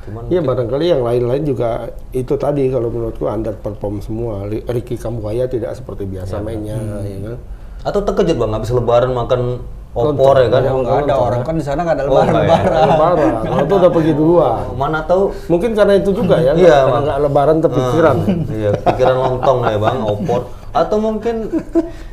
cuman 0.00 0.22
Iya 0.26 0.40
barangkali 0.40 0.84
yang 0.86 1.02
lain-lain 1.02 1.42
juga 1.44 1.68
itu 2.10 2.34
tadi 2.34 2.68
kalau 2.68 2.88
menurutku 2.88 3.24
underperform 3.24 4.00
semua. 4.00 4.44
Ri- 4.44 4.64
Ricky 4.64 4.94
Kambuaya 4.94 5.44
tidak 5.44 5.72
seperti 5.72 6.04
biasa 6.04 6.38
mainnya, 6.38 6.80
ya 7.00 7.18
kan? 7.22 7.36
atau 7.80 8.00
terkejut 8.02 8.36
bang 8.36 8.52
habis 8.52 8.68
lebaran 8.70 9.10
makan 9.10 9.60
opor 9.90 10.36
ya 10.36 10.48
kan. 10.48 10.62
Ya, 10.62 10.72
nggak 10.72 10.98
ada 11.02 11.14
orang 11.16 11.40
ya. 11.40 11.46
kan 11.46 11.54
di 11.54 11.64
sana 11.64 11.80
nggak 11.82 11.96
ada 11.96 12.04
Oh, 12.04 12.12
nggak 12.12 12.24
ya. 12.24 12.32
lebaran-lebaran. 12.32 12.88
Lebaran. 13.18 13.32
Kalau 13.42 13.62
itu 13.62 13.74
udah 13.76 13.90
pergi 13.90 14.12
duluan. 14.12 14.62
Mana 14.80 15.00
tahu 15.02 15.22
Mungkin 15.46 15.70
karena 15.72 15.94
itu 15.96 16.10
juga 16.10 16.36
ya, 16.38 16.52
Iya, 16.52 16.76
nggak 16.86 17.18
lebaran 17.20 17.56
terpikiran. 17.58 18.16
Iya, 18.48 18.70
pikiran 18.78 19.16
lontong 19.18 19.58
ya 19.64 19.76
bang, 19.76 19.98
opor. 20.02 20.40
Atau 20.70 20.96
mungkin 20.96 21.50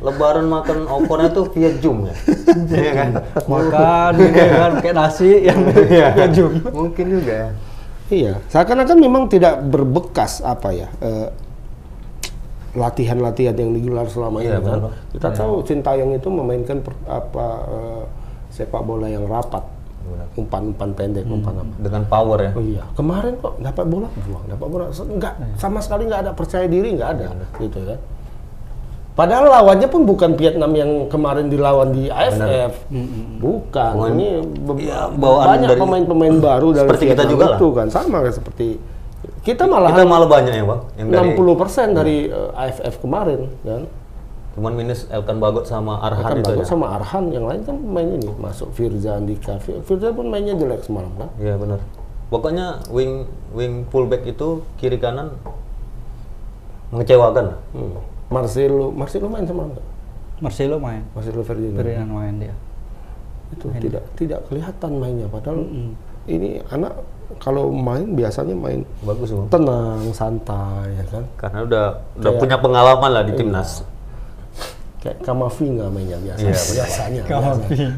lebaran 0.00 0.46
makan 0.46 0.78
opornya 0.84 1.30
tuh 1.30 1.46
via 1.48 1.70
Zoom 1.74 2.04
ya? 2.04 2.14
Iya 2.68 2.92
kan? 2.92 3.10
Makan 3.46 4.10
gitu 4.18 4.34
kan 4.50 4.72
kayak 4.82 4.96
nasi 4.96 5.30
yang 5.44 5.60
Iya. 5.86 6.06
ya 6.12 6.26
jum. 6.28 6.52
Mungkin 6.66 7.06
juga 7.12 7.32
ya. 7.32 7.48
Iya, 8.08 8.40
seakan-akan 8.48 8.96
memang 8.96 9.28
tidak 9.28 9.60
berbekas 9.68 10.40
apa 10.40 10.72
ya 10.72 10.88
eh, 11.00 11.28
latihan-latihan 12.72 13.52
yang 13.52 13.72
digelar 13.72 14.06
selama 14.08 14.40
Iya, 14.40 14.60
ini 14.60 14.64
kan. 14.64 14.78
benar. 14.80 14.92
Kita 15.12 15.28
tahu 15.32 15.52
Sintayong 15.64 16.12
itu 16.14 16.28
memainkan 16.28 16.80
per- 16.80 17.00
apa 17.04 17.46
eh, 17.68 18.02
sepak 18.48 18.80
bola 18.80 19.08
yang 19.08 19.28
rapat, 19.28 19.60
umpan-umpan 20.36 20.90
pendek, 20.96 21.28
umpan 21.28 21.52
apa. 21.52 21.74
Dengan 21.80 22.02
power 22.08 22.38
ya. 22.40 22.50
Oh 22.56 22.64
iya, 22.64 22.84
kemarin 22.96 23.36
kok 23.40 23.60
dapat 23.60 23.84
bola 23.84 24.08
buang, 24.24 24.44
dapat 24.48 24.66
bola 24.68 24.84
enggak 24.88 25.34
sama 25.60 25.78
sekali 25.84 26.08
nggak 26.08 26.20
ada 26.24 26.32
percaya 26.32 26.64
diri 26.64 26.96
nggak 26.96 27.10
ada, 27.12 27.26
gitu 27.60 27.78
kan. 27.84 27.98
Padahal 29.18 29.50
lawannya 29.50 29.90
pun 29.90 30.06
bukan 30.06 30.38
Vietnam 30.38 30.70
yang 30.72 30.90
kemarin 31.04 31.50
dilawan 31.50 31.90
di 31.90 32.06
AFF, 32.06 32.86
bukan. 33.36 33.92
Pemain- 33.92 34.14
Ini 34.14 34.28
be- 34.62 34.78
Iya, 34.78 35.10
bawaan 35.10 35.46
banyak 35.52 35.68
dari- 35.68 35.80
pemain-pemain 35.82 36.34
baru 36.38 36.68
dari 36.70 36.86
Seperti 36.86 37.04
kita 37.04 37.14
Vietnam 37.18 37.32
juga 37.34 37.46
itu 37.50 37.66
kan, 37.74 37.86
sama 37.90 38.16
kayak 38.22 38.36
seperti 38.36 38.66
kita 39.42 39.66
malah 39.66 39.90
Kita 39.90 40.06
malah 40.06 40.28
banyak 40.28 40.52
ya 40.52 40.62
bang, 40.62 40.80
yang 40.94 41.06
dari 41.10 41.28
60% 41.34 41.88
dari 41.92 42.16
eh, 42.26 42.62
AFF 42.62 42.94
kemarin 43.00 43.40
kan. 43.60 43.82
cuman 44.54 44.72
minus 44.72 45.06
Elkan 45.08 45.38
Bagot 45.38 45.66
sama 45.66 45.98
Arhan 46.00 46.22
Kan 46.24 46.34
itu 46.36 46.50
bagus 46.50 46.62
ya. 46.62 46.66
sama 46.68 46.86
Arhan, 46.92 47.30
yang 47.30 47.44
lain 47.44 47.62
kan 47.62 47.74
pemain 47.76 48.08
ini 48.12 48.26
masuk 48.38 48.70
Firza 48.70 49.14
Andika. 49.14 49.54
Fir- 49.56 49.82
Firza 49.82 50.10
pun 50.10 50.26
mainnya 50.26 50.54
jelek 50.54 50.82
semalam 50.82 51.10
kan. 51.16 51.30
Iya 51.36 51.54
benar. 51.54 51.78
Pokoknya 52.28 52.82
wing 52.88 53.22
wing 53.50 53.82
fullback 53.84 54.22
itu 54.24 54.62
kiri 54.74 54.96
kanan 54.96 55.34
mengecewakan. 56.90 57.44
lah. 57.46 57.58
Hmm. 57.72 57.98
Marcelo, 58.28 58.90
Marcelo 58.90 59.26
main 59.26 59.42
semalam 59.42 59.72
nggak? 59.72 59.86
Marcelo 60.38 60.76
main. 60.76 61.02
Marcelo 61.10 61.40
Ferdinand. 61.42 61.76
Ferdinand 61.76 62.10
main 62.10 62.34
dia. 62.38 62.54
itu 63.48 63.64
tidak 63.80 64.04
tidak 64.12 64.40
kelihatan 64.44 64.92
mainnya 64.94 65.24
padahal 65.24 65.64
ini 66.26 66.60
anak 66.68 67.00
kalau 67.40 67.72
main 67.72 68.12
biasanya 68.12 68.52
main 68.52 68.84
Bagus 69.00 69.32
bang. 69.32 69.48
tenang 69.48 70.04
santai 70.12 70.92
ya 70.92 71.04
kan 71.08 71.24
Karena 71.38 71.58
udah 71.64 71.84
udah 72.14 72.28
Kayak- 72.28 72.40
punya 72.44 72.56
pengalaman 72.58 73.08
lah 73.08 73.24
di 73.24 73.32
timnas. 73.32 73.88
kayak 74.98 75.24
Kamavinga 75.24 75.88
mainnya 75.88 76.20
biasa 76.20 76.44
Iya, 76.44 76.60
biasanya 76.76 77.22
Kamavinga. 77.24 77.88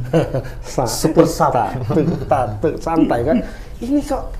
Sa- 0.62 0.86
Sepersat, 0.86 1.50
tek- 1.88 2.14
tek- 2.62 2.78
santai 2.78 3.20
kan 3.24 3.36
ini 3.80 3.98
kok 4.00 4.30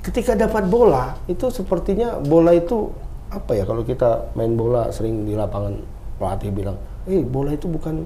ketika 0.00 0.32
dapat 0.32 0.64
bola 0.64 1.20
itu 1.26 1.44
sepertinya 1.48 2.16
bola 2.18 2.56
itu 2.56 2.88
apa 3.32 3.56
ya 3.56 3.64
kalau 3.64 3.80
kita 3.80 4.28
main 4.36 4.52
bola 4.52 4.92
sering 4.92 5.24
di 5.24 5.32
lapangan 5.32 5.80
pelatih 6.20 6.52
bilang 6.52 6.76
eh 7.08 7.24
bola 7.24 7.56
itu 7.56 7.64
bukan 7.66 8.04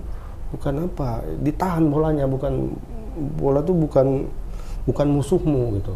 bukan 0.55 0.87
apa 0.87 1.27
ditahan 1.43 1.85
bolanya 1.91 2.25
bukan 2.31 2.71
bola 3.37 3.61
itu 3.61 3.75
bukan 3.75 4.31
bukan 4.87 5.07
musuhmu 5.11 5.83
gitu. 5.83 5.91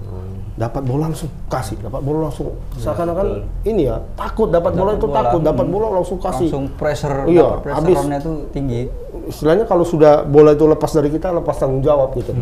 Dapat 0.59 0.83
bola 0.83 1.07
langsung 1.07 1.31
kasih 1.47 1.79
dapat 1.79 2.03
bola 2.03 2.27
langsung. 2.27 2.51
Seakan-akan 2.75 3.47
ini 3.63 3.87
ya 3.87 4.03
takut 4.19 4.51
dapat 4.51 4.75
bola 4.75 4.99
itu 4.99 5.07
bola, 5.07 5.17
takut 5.23 5.41
dapat 5.47 5.67
bola 5.71 5.87
langsung 5.95 6.19
kasih. 6.19 6.51
Langsung 6.51 6.67
pressure, 6.75 7.31
Iya, 7.31 7.63
pressure 7.63 8.19
tuh 8.19 8.37
tinggi. 8.51 8.91
istilahnya 9.31 9.63
kalau 9.63 9.87
sudah 9.87 10.27
bola 10.27 10.59
itu 10.59 10.67
lepas 10.67 10.91
dari 10.91 11.07
kita 11.07 11.31
lepas 11.31 11.55
tanggung 11.55 11.87
jawab 11.87 12.11
gitu. 12.19 12.35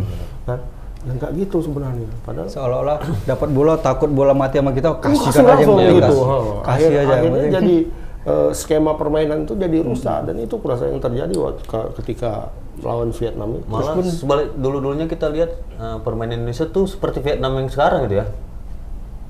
Kan 0.49 0.78
ya 1.09 1.17
nggak 1.17 1.31
gitu 1.39 1.57
sebenarnya 1.61 2.05
padahal 2.21 2.47
Seolah-olah 2.47 2.99
dapat 3.25 3.49
bola 3.49 3.75
takut 3.75 4.07
bola 4.07 4.31
mati 4.31 4.61
sama 4.61 4.71
kita 4.71 4.93
kasih 4.95 5.17
kasihkan 5.25 5.49
aja 5.49 5.65
gitu 5.65 5.73
penting. 5.73 6.05
Ha. 6.05 6.37
Kasih 6.61 6.85
Akhir- 6.85 7.01
aja 7.01 7.15
akhirnya 7.17 7.45
jadi 7.51 7.77
eh, 8.21 8.51
skema 8.53 8.93
permainan 8.95 9.39
itu 9.43 9.55
jadi 9.55 9.79
rusak 9.81 10.19
dan 10.23 10.37
itu 10.37 10.55
kurasa 10.55 10.85
yang 10.85 11.01
terjadi 11.01 11.33
waktu 11.35 11.65
ke- 11.65 11.91
ketika 11.97 12.53
lawan 12.79 13.11
Vietnam 13.11 13.57
itu 13.57 13.65
Malah 13.67 13.99
sebalik 14.05 14.49
dulu 14.55 14.79
dulunya 14.79 15.07
kita 15.07 15.27
lihat 15.29 15.51
eh, 15.75 15.99
permainan 15.99 16.45
Indonesia 16.45 16.69
tuh 16.69 16.85
seperti 16.85 17.19
Vietnam 17.19 17.57
yang 17.57 17.67
sekarang 17.67 18.05
gitu 18.05 18.21
ya. 18.21 18.27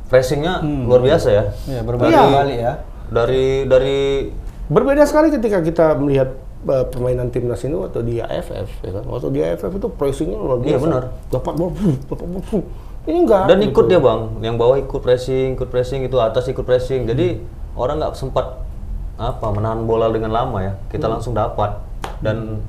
Pressingnya 0.08 0.58
luar 0.64 1.00
biasa 1.00 1.28
ya. 1.28 1.44
Ya, 1.68 1.80
berbalik-balik 1.84 2.58
ya. 2.58 2.72
Dari 3.06 3.46
dari 3.64 4.00
berbeda 4.66 5.04
sekali 5.04 5.28
ketika 5.28 5.60
kita 5.60 5.92
melihat 5.94 6.32
permainan 6.86 7.28
timnas 7.28 7.60
ini 7.60 7.74
waktu 7.74 8.00
di 8.02 8.14
AFF 8.18 8.68
ya 8.80 8.90
kan 8.92 9.04
waktu 9.04 9.28
di 9.30 9.40
AFF 9.40 9.72
itu 9.72 9.88
pressingnya 9.90 10.36
luar 10.36 10.58
biasa 10.58 10.68
Iya, 10.68 10.78
benar. 10.78 11.02
dapat 11.28 11.52
bola 11.54 11.72
dapat 12.04 12.26
ini 13.04 13.18
enggak 13.18 13.42
dan 13.46 13.56
gitu. 13.58 13.68
ikut 13.72 13.84
dia 13.86 13.96
bang, 13.98 14.20
yang 14.42 14.54
bawah 14.54 14.76
ikut 14.76 15.00
pressing, 15.00 15.56
ikut 15.56 15.66
pressing 15.66 16.04
itu 16.04 16.16
atas 16.18 16.44
ikut 16.44 16.60
pressing. 16.60 17.08
Jadi 17.08 17.40
orang 17.72 17.96
nggak 17.98 18.12
sempat 18.12 18.60
apa 19.16 19.46
menahan 19.48 19.80
bola 19.82 20.06
dengan 20.08 20.28
lama 20.28 20.60
ya. 20.60 20.76
Kita 20.86 21.08
langsung 21.08 21.32
dapat 21.32 21.72
dan 22.20 22.60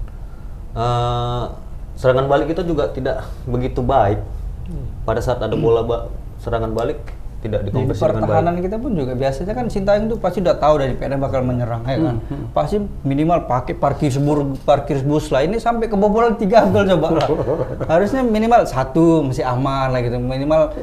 eh, 0.73 1.43
serangan 1.93 2.25
balik 2.25 2.49
kita 2.49 2.63
juga 2.63 2.87
tidak 2.87 3.27
begitu 3.43 3.83
baik. 3.83 4.23
Pada 5.03 5.19
saat 5.19 5.41
ada 5.41 5.55
bola 5.55 5.83
ba- 5.83 6.07
serangan 6.39 6.71
balik 6.71 7.03
tidak 7.39 7.59
Di 7.63 7.65
dikonversi 7.71 7.99
dengan 8.03 8.11
baik. 8.11 8.23
pertahanan 8.27 8.55
kita 8.59 8.75
pun 8.75 8.91
juga 8.99 9.13
biasanya 9.15 9.53
kan 9.55 9.65
Sintayong 9.71 10.05
tuh 10.11 10.17
pasti 10.19 10.43
udah 10.43 10.55
tahu 10.59 10.73
dari 10.83 10.93
PNM 10.99 11.19
bakal 11.23 11.41
menyerang 11.47 11.83
ya 11.87 11.97
kan. 11.97 12.17
Pasti 12.51 12.75
minimal 13.07 13.47
pakai 13.47 13.73
parkir 13.79 14.11
bus 14.19 14.59
parkir 14.67 14.99
bus 15.07 15.31
lah. 15.31 15.47
Ini 15.47 15.55
sampai 15.55 15.87
kebobolan 15.87 16.35
tiga 16.35 16.67
gol 16.67 16.83
coba 16.83 17.07
lah. 17.23 17.27
Harusnya 17.91 18.27
minimal 18.27 18.67
satu 18.67 19.23
masih 19.23 19.47
aman 19.47 19.95
lah 19.95 19.99
gitu. 20.03 20.19
Minimal 20.19 20.75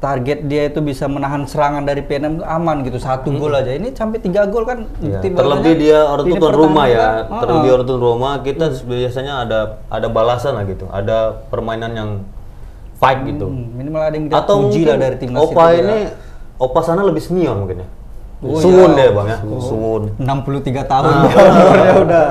target 0.00 0.44
dia 0.44 0.68
itu 0.68 0.84
bisa 0.84 1.08
menahan 1.08 1.48
serangan 1.48 1.80
dari 1.80 2.00
PNM 2.00 2.40
itu 2.40 2.44
aman 2.48 2.76
gitu. 2.84 2.96
Satu 2.96 3.28
gol 3.36 3.52
aja. 3.52 3.72
Ini 3.76 3.92
sampai 3.92 4.24
tiga 4.24 4.48
gol 4.48 4.64
kan 4.64 4.88
tim 5.20 5.36
Terlebih 5.36 5.74
dia 5.76 6.00
orang 6.00 6.32
tuan 6.32 6.52
rumah 6.52 6.84
ya, 6.88 7.28
kan, 7.28 7.44
terlebih 7.44 7.68
ah, 7.68 7.74
orang 7.76 7.86
tuan 7.88 8.00
rumah 8.00 8.32
kita 8.40 8.64
biasanya 8.88 9.34
ada 9.44 9.60
ada 9.92 10.08
balasan 10.08 10.56
lah 10.56 10.64
gitu, 10.64 10.88
ada 10.88 11.44
permainan 11.52 11.92
yang 11.92 12.10
fight 13.04 13.20
gitu. 13.28 13.46
hmm, 13.46 13.66
minimal 13.76 14.00
ada 14.00 14.14
yang 14.16 14.26
kita 14.26 14.38
Atau 14.40 14.54
puji 14.56 14.64
mungkin 14.64 14.88
lah 14.88 14.96
dari 14.96 15.16
timnas 15.20 15.40
Opa 15.44 15.64
itu 15.68 15.76
ya. 15.76 15.80
ini, 15.84 15.98
Opa 16.56 16.80
sana 16.80 17.00
lebih 17.04 17.20
senior 17.20 17.54
mungkin 17.54 17.84
ya. 17.84 17.88
Oh, 18.44 18.60
Sungun 18.60 18.92
iya. 18.92 18.98
deh 19.00 19.08
bang 19.16 19.26
ya, 19.28 19.38
Sungun. 19.60 20.02
63 20.20 20.84
tahun 20.84 21.04
Ah. 21.04 21.20
dia 21.24 21.36
umurnya 21.48 21.92
udah 21.96 22.26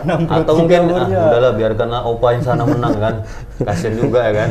63 0.00 0.32
Atau 0.40 0.52
mungkin 0.56 0.78
ah, 0.78 0.86
umurnya. 0.88 1.20
udahlah 1.28 1.52
biarkanlah 1.52 2.00
Opa 2.04 2.26
yang 2.32 2.42
sana 2.44 2.62
menang 2.64 2.94
kan, 2.96 3.14
kasian 3.60 3.94
juga 3.96 4.20
ya 4.24 4.32
kan. 4.32 4.50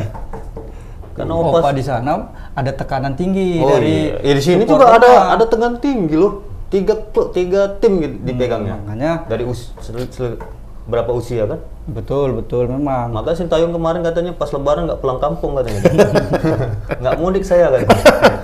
Karena 1.14 1.32
Opa, 1.34 1.58
Opa 1.58 1.70
di 1.74 1.82
sana 1.82 2.12
ada 2.54 2.70
tekanan 2.70 3.18
tinggi 3.18 3.58
oh, 3.58 3.66
dari 3.66 4.14
iya. 4.14 4.22
Ya, 4.22 4.32
di 4.38 4.42
sini 4.42 4.62
juga 4.62 4.94
ada 4.94 5.10
Opa. 5.10 5.34
ada 5.34 5.44
tegan 5.50 5.74
tinggi 5.78 6.14
loh. 6.14 6.46
Tiga 6.68 6.94
tiga 7.32 7.80
tim 7.80 7.98
gitu 7.98 8.16
dipegangnya. 8.22 8.76
Hmm, 8.76 8.84
makanya 8.86 9.12
dari 9.26 9.42
us, 9.42 9.72
berapa 10.88 11.12
usia 11.12 11.44
kan? 11.44 11.60
betul 11.86 12.32
betul 12.34 12.64
memang 12.66 13.08
Maka 13.10 13.32
Sintayong 13.32 13.72
kemarin 13.72 14.00
katanya 14.00 14.32
pas 14.32 14.48
lebaran 14.48 14.84
nggak 14.84 15.00
pulang 15.00 15.16
kampung 15.16 15.56
katanya. 15.56 15.80
nggak 17.00 17.14
mudik 17.16 17.40
saya 17.42 17.68
kan. 17.70 17.80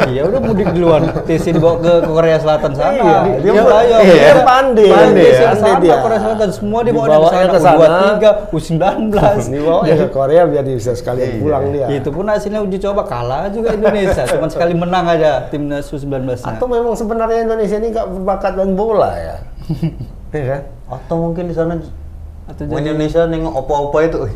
iya 0.06 0.24
udah 0.24 0.40
mudik 0.40 0.68
duluan 0.70 1.08
TC 1.24 1.52
dibawa 1.52 1.76
ke 1.78 1.92
Korea 2.04 2.36
Selatan 2.36 2.72
sana 2.72 2.92
Iya, 2.94 3.18
dia 3.34 3.36
dia- 3.42 3.54
Sintayong 3.58 4.00
iya, 4.02 4.14
dia 4.14 4.34
pandai. 4.38 4.88
pandai 4.88 5.28
Pandai 5.28 5.28
ya. 5.64 5.76
dia. 5.78 5.96
Korea 5.98 6.20
Selatan 6.20 6.48
semua 6.50 6.80
dibawa 6.80 7.04
Dibawanya 7.06 7.32
ke 7.42 7.48
ke 7.50 7.58
sana 7.58 7.76
sana. 7.80 7.98
U23 8.14 8.24
U19 8.50 9.12
dibawa 9.50 9.80
ya 9.82 9.94
ke 9.94 10.08
Korea 10.10 10.42
biar 10.44 10.62
dia 10.62 10.76
bisa 10.78 10.92
sekalian 10.92 11.28
Iya. 11.30 11.40
pulang 11.40 11.64
dia 11.70 11.86
itu 11.90 12.08
pun 12.08 12.24
hasilnya 12.26 12.60
uji 12.60 12.78
coba 12.78 13.02
kalah 13.04 13.48
juga 13.48 13.72
Indonesia 13.72 14.22
cuma 14.30 14.46
sekali 14.46 14.72
menang 14.72 15.04
aja 15.06 15.48
timnas 15.48 15.84
U19 15.86 16.12
nya 16.22 16.36
atau 16.40 16.64
memang 16.66 16.92
sebenarnya 16.92 17.40
Indonesia 17.42 17.76
ini 17.78 17.88
nggak 17.90 18.06
berbakat 18.10 18.52
main 18.54 18.72
bola 18.72 19.12
ya 19.14 19.36
Iya 20.34 20.44
kan 20.50 20.62
Atau 20.90 21.16
mungkin 21.20 21.46
di 21.46 21.54
sana 21.54 21.78
Atau 22.44 22.62
jadi- 22.66 22.76
Indonesia 22.84 23.20
nengok 23.24 23.54
opa-opa 23.56 23.98
itu. 24.02 24.18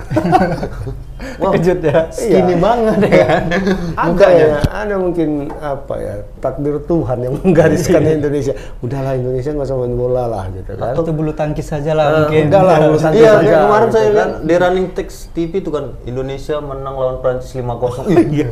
Wah, 1.38 1.50
kejut 1.52 1.82
ya 1.82 2.06
skinny 2.08 2.54
Iya. 2.54 2.58
banget 2.58 2.96
ya 3.04 3.26
kan. 3.26 3.42
ada 4.06 4.26
ya 4.28 4.46
ada 4.64 4.94
mungkin 4.96 5.50
apa 5.52 5.94
ya 5.96 6.14
takdir 6.38 6.78
Tuhan 6.80 7.18
yang 7.20 7.34
menggariskan 7.36 8.02
Indonesia 8.02 8.54
udahlah 8.80 9.12
Indonesia 9.12 9.50
nggak 9.50 9.66
usah 9.66 9.76
main 9.76 9.94
bola 9.94 10.24
lah 10.26 10.44
gitu 10.48 10.72
kan 10.72 10.94
atau 10.94 11.10
bulu 11.10 11.30
tangkis 11.32 11.66
saja 11.66 11.90
lah 11.92 12.06
Eh, 12.06 12.14
mungkin 12.22 12.42
udah 12.48 12.62
lah, 12.62 12.76
bulu 12.80 12.98
tangkis 13.00 13.18
Iya, 13.20 13.32
saja, 13.34 13.50
kemarin 13.60 13.82
gitu 13.82 13.92
saya 13.92 14.06
kan. 14.06 14.14
lihat 14.14 14.30
di 14.40 14.54
running 14.56 14.88
text 14.92 15.16
TV 15.30 15.52
itu 15.58 15.70
kan 15.70 15.84
Indonesia 16.04 16.56
menang 16.60 16.94
lawan 16.94 17.16
Prancis 17.18 17.50
5-0. 17.52 18.06
Iya. 18.30 18.48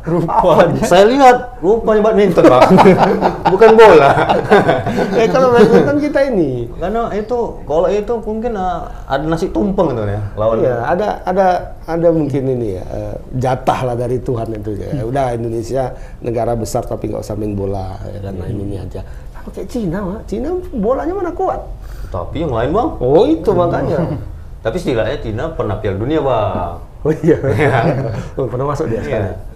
Rupanya 0.00 0.82
saya 0.90 1.04
lihat 1.08 1.60
rupanya 1.60 2.00
badminton, 2.08 2.44
Bang. 2.48 2.62
Bukan 3.52 3.70
bola. 3.76 4.10
ya 5.12 5.26
kalau 5.34 5.52
badminton 5.52 5.98
kita 6.00 6.20
ini 6.32 6.72
Karena 6.80 7.12
itu 7.12 7.38
kalau 7.68 7.88
itu 7.92 8.14
mungkin 8.24 8.52
ah, 8.56 8.88
ada 9.04 9.24
nasi 9.28 9.52
tumpeng 9.52 9.92
itu 9.92 10.02
ya 10.08 10.20
lawan. 10.36 10.56
Iya, 10.64 10.76
ada 10.88 11.08
ada 11.28 11.46
ada 11.84 12.08
mungkin 12.12 12.42
ini 12.48 12.80
ya 12.80 12.84
eh, 12.88 13.14
jatah 13.36 13.92
lah 13.92 13.96
dari 13.98 14.16
Tuhan 14.22 14.48
itu 14.56 14.72
ya. 14.80 15.04
Udah 15.04 15.36
Indonesia 15.36 15.92
negara 16.24 16.56
besar 16.56 16.88
tapi 16.88 17.12
nggak 17.12 17.20
usah 17.20 17.36
main 17.36 17.52
bola 17.52 18.00
ya 18.08 18.20
kan 18.24 18.34
main 18.40 18.56
ini 18.56 18.80
aja. 18.80 19.04
Kayak 19.50 19.72
Cina 19.72 19.98
mah, 20.04 20.20
Cina 20.28 20.52
bolanya 20.68 21.16
mana 21.16 21.32
kuat. 21.32 21.58
Tapi 22.12 22.44
yang 22.44 22.52
lain, 22.52 22.70
Bang. 22.76 23.00
Oh 23.00 23.24
itu 23.24 23.50
makanya. 23.56 24.20
Tapi 24.60 24.76
setidaknya 24.76 25.16
Cina 25.24 25.44
pernah 25.56 25.80
Piala 25.80 25.96
Dunia, 25.96 26.20
Bang. 26.20 26.76
Oh 27.00 27.12
iya. 27.24 27.40
oh, 28.36 28.44
pernah 28.44 28.68
masuk 28.68 28.92
dia 28.92 29.00
sekarang. 29.00 29.32
Iya. 29.32 29.49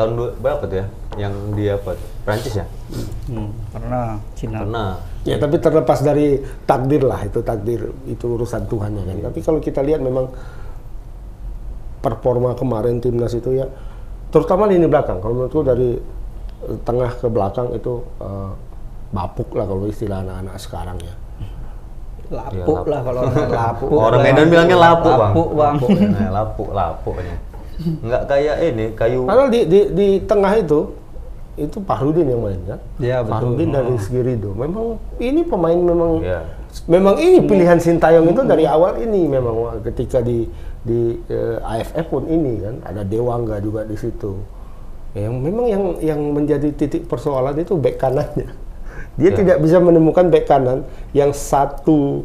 Tahun 0.00 0.16
dua, 0.16 0.32
berapa 0.40 0.64
tuh 0.64 0.78
ya? 0.80 0.86
Yang 1.20 1.34
dia 1.60 1.72
apa? 1.76 1.92
Prancis 2.24 2.56
ya? 2.56 2.64
Hmm, 3.28 3.52
pernah 3.68 4.16
Cina. 4.32 4.64
Pernah. 4.64 4.90
Ya 5.28 5.36
tapi 5.36 5.60
terlepas 5.60 6.00
dari 6.00 6.40
takdir 6.64 7.04
lah 7.04 7.20
itu 7.28 7.44
takdir 7.44 7.92
itu 8.08 8.24
urusan 8.24 8.64
Tuhan 8.64 8.96
ya 8.96 9.04
kan. 9.04 9.16
Tapi 9.28 9.38
kalau 9.44 9.60
kita 9.60 9.84
lihat 9.84 10.00
memang 10.00 10.32
performa 12.00 12.56
kemarin 12.56 12.96
timnas 12.96 13.36
itu 13.36 13.60
ya 13.60 13.68
terutama 14.32 14.64
lini 14.64 14.88
belakang. 14.88 15.20
Kalau 15.20 15.36
menurutku 15.36 15.60
dari 15.60 16.00
eh, 16.64 16.78
tengah 16.80 17.20
ke 17.20 17.28
belakang 17.28 17.68
itu 17.76 18.00
eh, 18.24 18.50
bapuk 19.12 19.52
lah 19.52 19.68
kalau 19.68 19.84
istilah 19.84 20.24
anak-anak 20.24 20.56
sekarang 20.56 20.96
ya. 21.04 21.14
Lapuk 22.30 22.88
Iya, 22.88 22.92
lah 22.94 23.00
kalau 23.04 23.20
orang 23.28 23.50
lapuk. 23.52 23.88
Orang 23.92 24.20
Bang. 24.24 24.32
Medan 24.32 24.46
bilangnya 24.48 24.78
lapuk, 24.80 25.12
Bang. 25.12 25.32
Lapuk, 25.36 25.48
Bang. 25.52 25.74
Nah, 26.08 26.30
lapuk, 26.32 26.68
lapuk 26.72 27.16
ini. 27.20 27.49
Enggak 27.80 28.22
kayak 28.28 28.56
ini, 28.62 28.86
kayu. 28.92 29.24
Padahal 29.24 29.48
di, 29.48 29.60
di, 29.64 29.80
di 29.92 30.08
tengah 30.24 30.52
itu 30.56 30.92
itu 31.60 31.76
Fahrudin 31.84 32.24
yang 32.24 32.40
main 32.40 32.60
kan. 32.64 32.80
Iya, 32.96 33.20
betul. 33.20 33.32
Fahrudin 33.36 33.68
dari 33.68 33.88
Rizky 33.92 34.20
Memang 34.56 34.96
ini 35.20 35.40
pemain 35.44 35.76
memang 35.76 36.10
Iya. 36.24 36.40
memang 36.86 37.14
ini 37.18 37.38
pilihan 37.44 37.76
Sintayong 37.76 38.30
itu 38.30 38.40
dari 38.46 38.64
awal 38.64 38.96
ini 39.02 39.26
memang 39.26 39.82
ketika 39.84 40.22
di 40.22 40.46
di 40.80 41.20
eh, 41.28 41.58
AFF 41.60 42.06
pun 42.08 42.24
ini 42.30 42.64
kan 42.64 42.74
ada 42.86 43.02
Dewangga 43.04 43.60
juga 43.60 43.84
di 43.84 43.98
situ. 43.98 44.40
Yang 45.12 45.34
memang 45.36 45.66
yang 45.66 45.84
yang 46.00 46.20
menjadi 46.32 46.70
titik 46.72 47.10
persoalan 47.10 47.58
itu 47.58 47.74
back 47.76 47.98
kanannya. 47.98 48.48
Dia 49.18 49.34
Ya. 49.34 49.36
tidak 49.36 49.58
bisa 49.60 49.82
menemukan 49.82 50.30
back 50.30 50.46
kanan 50.46 50.86
yang 51.12 51.34
satu 51.34 52.24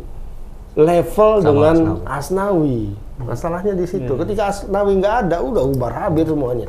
level 0.75 1.31
Sama 1.39 1.47
dengan 1.47 1.75
Asnawi. 1.75 2.03
Asnawi. 2.05 2.79
Masalahnya 3.15 3.73
di 3.73 3.85
situ. 3.87 4.11
Ketika 4.11 4.51
Asnawi 4.51 4.99
nggak 4.99 5.15
ada, 5.27 5.37
udah 5.39 5.63
ubar 5.71 5.91
habis 5.95 6.27
semuanya. 6.27 6.67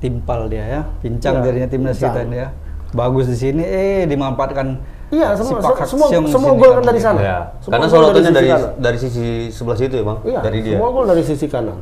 Timpal 0.00 0.48
dia 0.52 0.64
ya, 0.64 0.82
pincang 1.00 1.40
Ya, 1.40 1.44
darinya 1.48 1.68
timnas 1.68 1.96
kita 1.96 2.24
ini 2.24 2.40
ya. 2.44 2.48
Bagus 2.92 3.28
di 3.28 3.36
sini, 3.36 3.62
eh 3.64 4.04
dimanfaatkan. 4.08 4.80
Iya, 5.12 5.36
semua 5.36 5.60
si 5.60 5.94
semua, 5.94 6.06
di 6.10 6.32
semua 6.32 6.52
gol 6.56 6.70
kan. 6.72 6.76
kan 6.80 6.84
dari 6.88 7.00
sana. 7.00 7.20
Ya. 7.20 7.38
Semua 7.60 7.72
Karena 7.76 7.86
gol 7.86 7.94
sorotannya 7.94 8.24
sisi 8.24 8.34
dari 8.34 8.48
kanan. 8.48 8.70
dari 8.80 8.98
sisi 8.98 9.26
sebelah 9.52 9.78
situ 9.78 9.94
ya, 10.00 10.04
Bang. 10.04 10.18
Iya, 10.24 10.40
dari 10.40 10.58
dia. 10.64 10.76
semua 10.76 10.90
gol 10.90 11.04
dari 11.06 11.22
sisi 11.22 11.46
kanan. 11.46 11.78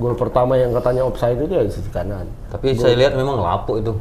Gol 0.00 0.14
pertama 0.16 0.52
yang 0.56 0.72
katanya 0.72 1.02
offside 1.04 1.36
itu 1.36 1.52
dari 1.52 1.70
sisi 1.70 1.90
kanan. 1.92 2.24
Tapi 2.48 2.72
saya 2.72 2.96
lihat 2.96 3.12
memang 3.14 3.36
lapuk 3.40 3.84
itu. 3.84 3.92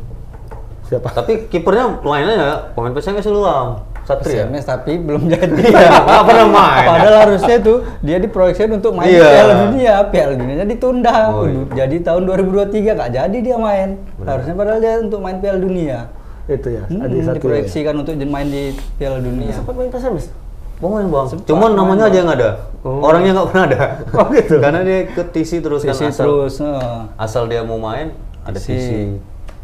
Siapa? 0.90 1.12
Tapi 1.12 1.52
kipernya 1.52 2.02
lumayan 2.02 2.34
ya, 2.34 2.72
pemain 2.74 2.92
PSMS 2.96 3.28
lu 3.30 3.44
Bang. 3.46 3.84
Satria. 4.10 4.44
SMS 4.44 4.66
tapi 4.66 4.92
belum 4.98 5.22
jadi. 5.26 5.62
Iya, 5.70 5.90
nggak 6.00 6.24
pernah 6.26 6.48
main. 6.50 6.88
Padahal 6.90 7.16
harusnya 7.24 7.58
tuh 7.60 7.78
dia 8.00 8.18
diproyeksikan 8.18 8.72
untuk 8.74 8.92
main 8.92 9.08
Iya. 9.08 9.24
Piala 9.24 9.54
Dunia, 9.62 9.94
Piala 10.10 10.34
Dunianya 10.34 10.66
ditunda. 10.66 11.16
Oh, 11.30 11.46
iya. 11.46 11.62
Jadi 11.78 11.96
tahun 12.02 12.22
2023 12.26 12.98
nggak 12.98 13.12
jadi 13.14 13.38
dia 13.40 13.58
main. 13.58 13.90
Harusnya 14.20 14.54
padahal 14.54 14.80
dia 14.80 14.94
untuk 14.98 15.20
main 15.20 15.38
Piala 15.38 15.60
Dunia. 15.60 16.00
Itu 16.46 16.68
ya, 16.68 16.82
Hmm, 16.84 17.00
Adi 17.00 17.18
Satrio. 17.20 17.30
ya. 17.30 17.34
diproyeksikan 17.38 17.94
untuk 17.96 18.18
main 18.20 18.48
di 18.48 18.64
Piala 18.98 19.22
Dunia. 19.22 19.54
Sempat 19.54 19.74
main 19.74 19.88
PSMS? 19.88 20.34
Pemain 20.76 21.06
bang. 21.06 21.26
Sempat 21.28 21.46
Cuman 21.46 21.72
namanya 21.72 21.96
Bang. 22.00 22.10
aja 22.10 22.18
yang 22.18 22.32
ada. 22.32 22.50
Oh. 22.82 23.04
Orangnya 23.04 23.32
nggak 23.36 23.48
pernah 23.48 23.64
ada. 23.68 23.80
Oh, 24.16 24.26
gitu? 24.32 24.56
Karena 24.58 24.80
dia 24.82 25.00
ke 25.06 25.22
TC 25.28 25.60
terus 25.60 25.84
kan 25.84 25.94
asal, 25.94 26.10
terus. 26.18 26.56
eh. 26.58 27.00
asal 27.20 27.44
dia 27.46 27.62
mau 27.62 27.78
main 27.78 28.16
ada 28.42 28.56
TC. 28.56 28.68
TC. 28.72 28.90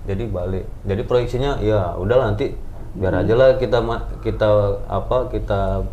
Jadi 0.06 0.24
balik. 0.28 0.68
Jadi 0.84 1.02
proyeksinya 1.02 1.58
ya 1.58 1.96
udah 1.96 2.30
nanti 2.30 2.54
biar 2.96 3.14
aja 3.18 3.34
lah 3.34 3.50
kita 3.56 3.84
kita 4.20 4.50
apa 4.88 5.28
kita 5.30 5.84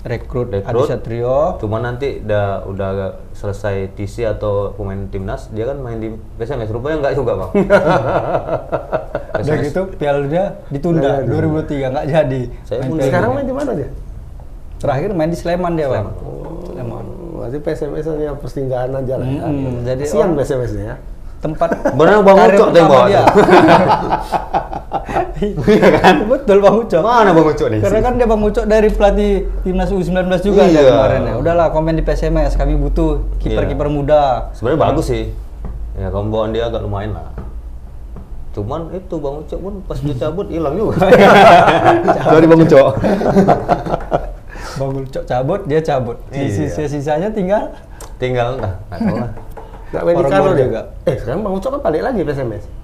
rekrut, 0.00 0.48
Rekrut. 0.48 0.86
Adi 0.86 0.90
Satrio. 0.90 1.58
Cuma 1.58 1.78
nanti 1.78 2.18
udah 2.18 2.62
udah 2.64 2.90
selesai 3.32 3.92
TC 3.92 4.26
atau 4.28 4.70
pemain 4.72 4.98
timnas 5.06 5.50
dia 5.50 5.66
kan 5.66 5.78
main 5.78 5.98
di 5.98 6.08
PSMS 6.38 6.70
rupanya 6.70 7.02
nggak 7.02 7.14
juga 7.14 7.32
bang. 7.36 7.50
Udah 9.38 9.54
gitu 9.62 9.82
Piala 9.94 10.18
Dunia 10.18 10.44
ditunda 10.66 11.22
2023 11.22 11.94
nggak 11.94 12.06
jadi. 12.10 12.40
Saya 12.64 12.78
Main 12.82 12.98
Sekarang 13.00 13.30
Dunia. 13.30 13.38
main 13.38 13.46
di 13.46 13.54
mana 13.54 13.70
dia? 13.74 13.88
terakhir 14.78 15.10
main 15.10 15.26
di 15.26 15.34
Sleman 15.34 15.72
dia, 15.74 15.90
Bang. 15.90 16.06
Sleman. 16.14 16.62
Sleman. 16.64 17.04
Oh, 17.06 17.42
berarti 17.42 17.58
PSMS 17.58 18.06
hanya 18.08 18.30
persinggahan 18.34 18.90
aja 18.94 19.14
lah 19.14 19.26
ya. 19.26 19.42
Mm-mm, 19.44 19.74
jadi 19.82 20.02
orang- 20.14 20.38
PSMS-nya 20.38 20.84
ya. 20.86 20.96
Tempat 21.38 21.70
Benar 21.94 22.18
Bang 22.22 22.34
Ucok 22.36 22.68
tuh 22.74 22.82
Iya 25.68 25.88
kan? 26.00 26.14
Betul 26.24 26.64
Bang 26.64 26.76
Ucok. 26.80 27.00
Mana 27.04 27.30
Bang 27.36 27.46
Ucok 27.52 27.68
nih? 27.68 27.80
Karena 27.84 28.00
kan 28.00 28.12
dia 28.16 28.26
Bang 28.26 28.40
Ucok 28.40 28.64
dari 28.64 28.88
pelatih 28.88 29.32
timnas 29.60 29.92
U19 29.92 30.16
juga 30.40 30.62
Iya. 30.64 30.72
dia 30.72 30.82
kemarin 30.88 31.20
ya. 31.28 31.34
Udahlah 31.36 31.66
komen 31.70 31.94
di 31.94 32.02
PSMS, 32.02 32.56
kami 32.56 32.74
butuh 32.80 33.20
kiper-kiper 33.38 33.88
Iya. 33.88 33.94
muda. 33.94 34.22
Sebenarnya 34.56 34.80
bagus 34.80 35.06
sih. 35.12 35.28
Ya 35.98 36.08
bawaan 36.08 36.54
dia 36.56 36.70
agak 36.70 36.80
lumayan 36.86 37.18
lah. 37.18 37.28
Cuman 38.56 38.88
itu 38.96 39.14
Bang 39.20 39.44
Ucok 39.44 39.58
pun 39.60 39.74
pas 39.84 39.98
dia 40.00 40.16
cabut 40.16 40.46
hilang 40.48 40.74
juga. 40.74 40.96
Dari 42.32 42.46
Bang 42.48 42.60
Ucok. 42.64 42.88
Bang 44.78 44.90
Ucok 45.04 45.24
cabut, 45.28 45.60
dia 45.68 45.80
cabut. 45.84 46.16
Iya. 46.32 46.48
Sisa-sisanya 46.48 47.28
tinggal 47.28 47.70
Tinggal 48.18 48.58
entah, 48.58 48.74
nggak 48.90 48.98
tahu 48.98 49.14
lah. 49.14 49.30
Nggak 49.88 50.02
main 50.02 50.14
di 50.18 50.62
juga. 50.66 50.80
Eh, 51.06 51.16
sekarang 51.22 51.40
Bang 51.46 51.54
Ucok 51.54 51.70
kan 51.78 51.80
balik 51.86 52.02
lagi 52.02 52.20
PSMS. 52.26 52.77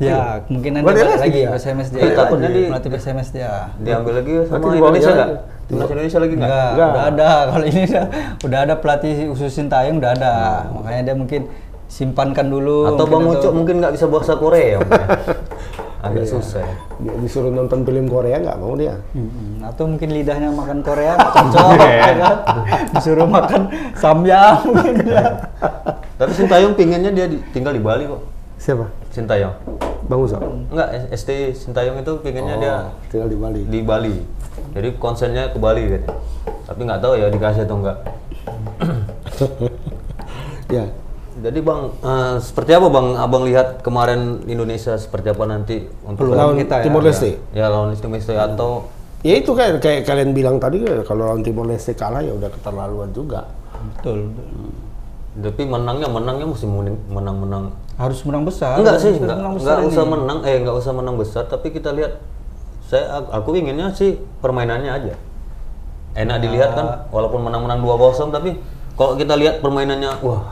Ya, 0.00 0.40
kemungkinan 0.42 0.80
Balik 0.80 0.88
dia 0.90 1.04
balik 1.04 1.12
lagi 1.12 1.20
lagi 1.22 1.38
dia. 1.38 1.48
PSMS 1.52 1.88
dia. 1.90 2.00
Eh, 2.00 2.12
takutnya 2.14 2.48
di- 2.48 2.66
pelatih 2.66 2.90
PSMS 2.90 3.28
dia. 3.30 3.52
Diambil 3.76 4.12
lagi 4.16 4.32
sama 4.42 4.64
Indonesia 4.66 4.80
dia 5.04 5.12
nggak? 5.12 5.28
lagi. 5.28 5.36
Timnas 5.68 5.88
Indonesia 5.88 6.18
lagi 6.18 6.34
nggak? 6.34 6.48
Enggak, 6.48 6.70
Enggak. 6.70 6.90
udah 6.90 7.04
ada. 7.06 7.28
Kalau 7.50 7.64
ini 7.64 7.80
udah, 7.84 8.04
udah 8.40 8.58
ada 8.60 8.74
pelatih 8.74 9.12
khusus 9.28 9.50
Sintayong 9.52 9.96
udah 9.98 10.10
ada. 10.10 10.32
Makanya 10.72 11.02
dia 11.04 11.14
mungkin 11.14 11.40
simpankan 11.86 12.46
dulu. 12.46 12.78
Atau 12.88 13.04
mungkin 13.04 13.12
Bang 13.12 13.24
atau- 13.28 13.36
Ucok 13.38 13.52
mungkin 13.52 13.74
nggak 13.78 13.92
bisa 13.92 14.06
bahasa 14.06 14.32
Korea. 14.34 14.76
mungkin. 14.78 15.04
Agak 16.00 16.24
susah 16.24 16.64
ya. 16.64 16.74
Dia 16.98 17.12
disuruh 17.20 17.52
nonton 17.52 17.84
film 17.84 18.08
Korea 18.08 18.40
nggak 18.40 18.56
mau 18.56 18.72
dia. 18.72 18.96
Mm-mm. 19.12 19.60
Atau 19.62 19.84
mungkin 19.84 20.08
lidahnya 20.10 20.48
makan 20.48 20.80
Korea 20.80 21.12
nggak 21.12 21.32
cocok, 21.52 21.76
ya 22.00 22.14
kan? 22.16 22.36
Disuruh 22.90 23.28
makan 23.28 23.62
samyang 23.92 24.64
mungkin 24.64 24.96
ya. 25.04 25.44
Tapi 26.16 26.32
Sintayong 26.32 26.72
pinginnya 26.72 27.12
dia 27.12 27.28
di- 27.28 27.44
tinggal 27.52 27.70
di 27.70 27.84
Bali 27.84 28.08
kok. 28.08 28.39
Siapa? 28.60 28.84
Sintayong. 29.08 29.56
Bang 30.04 30.20
Ucok. 30.20 30.40
Enggak, 30.68 30.88
ST 31.10 31.30
Sintayong 31.56 31.96
itu 31.98 32.12
pinginnya 32.20 32.56
dia 32.56 32.74
Oh, 32.82 32.92
tinggal 33.08 33.28
di 33.28 33.38
Bali. 33.38 33.60
di 33.64 33.80
Bali. 33.80 34.16
Jadi 34.70 34.88
konsennya 34.96 35.48
ke 35.48 35.56
Bali 35.56 35.88
katanya. 35.88 36.12
Tapi 36.66 36.80
nggak 36.84 37.00
tahu 37.00 37.12
ya 37.16 37.26
dikasih 37.28 37.64
atau 37.64 37.76
enggak. 37.80 37.98
Ya. 40.70 40.86
Jadi 41.40 41.58
bang, 41.58 41.90
eh, 41.98 42.36
seperti 42.38 42.70
apa 42.70 42.86
bang? 42.86 43.16
Abang 43.16 43.42
lihat 43.42 43.80
kemarin 43.80 44.44
Indonesia 44.46 44.94
seperti 44.94 45.32
apa 45.32 45.42
nanti 45.44 45.82
untuk 46.04 46.30
Lawan 46.30 46.54
kita 46.54 46.78
ya. 46.78 46.84
Timor 46.86 47.02
Leste. 47.02 47.42
Ya 47.50 47.66
lawan 47.66 47.90
Timor 47.92 48.14
Leste 48.14 48.36
atau 48.36 48.86
Ya 49.20 49.34
itu 49.34 49.50
kayak 49.50 49.80
kayak 49.80 50.06
kalian 50.06 50.30
bilang 50.30 50.56
tadi 50.56 50.78
kalau 51.02 51.26
lawan 51.26 51.42
Timor 51.42 51.66
Leste 51.66 51.92
kalah 51.92 52.20
ya 52.20 52.30
udah 52.32 52.46
keterlaluan 52.48 53.10
juga. 53.10 53.50
Betul. 53.96 54.30
tapi 55.32 55.62
menangnya 55.62 56.06
menangnya 56.06 56.44
mesti 56.44 56.66
menang- 56.66 57.02
menang-menang. 57.08 57.64
Harus 58.00 58.24
menang 58.24 58.48
besar. 58.48 58.80
Enggak 58.80 58.96
sih, 58.96 59.12
enggak, 59.12 59.36
menang 59.36 59.54
enggak 59.60 59.76
besar 59.76 59.76
usah 59.84 60.04
ini. 60.08 60.12
menang, 60.16 60.38
eh 60.48 60.56
enggak 60.64 60.76
usah 60.80 60.92
menang 60.96 61.16
besar, 61.20 61.42
tapi 61.44 61.68
kita 61.68 61.92
lihat 61.92 62.16
saya 62.88 63.28
aku 63.28 63.52
inginnya 63.60 63.92
sih 63.92 64.16
permainannya 64.40 64.88
aja. 64.88 65.14
Enak 66.16 66.36
dilihat 66.40 66.70
kan, 66.72 66.86
walaupun 67.12 67.44
menang-menang 67.44 67.84
2-0 67.84 68.34
tapi 68.34 68.56
kalau 68.96 69.14
kita 69.14 69.36
lihat 69.36 69.60
permainannya 69.60 70.16
wah, 70.24 70.42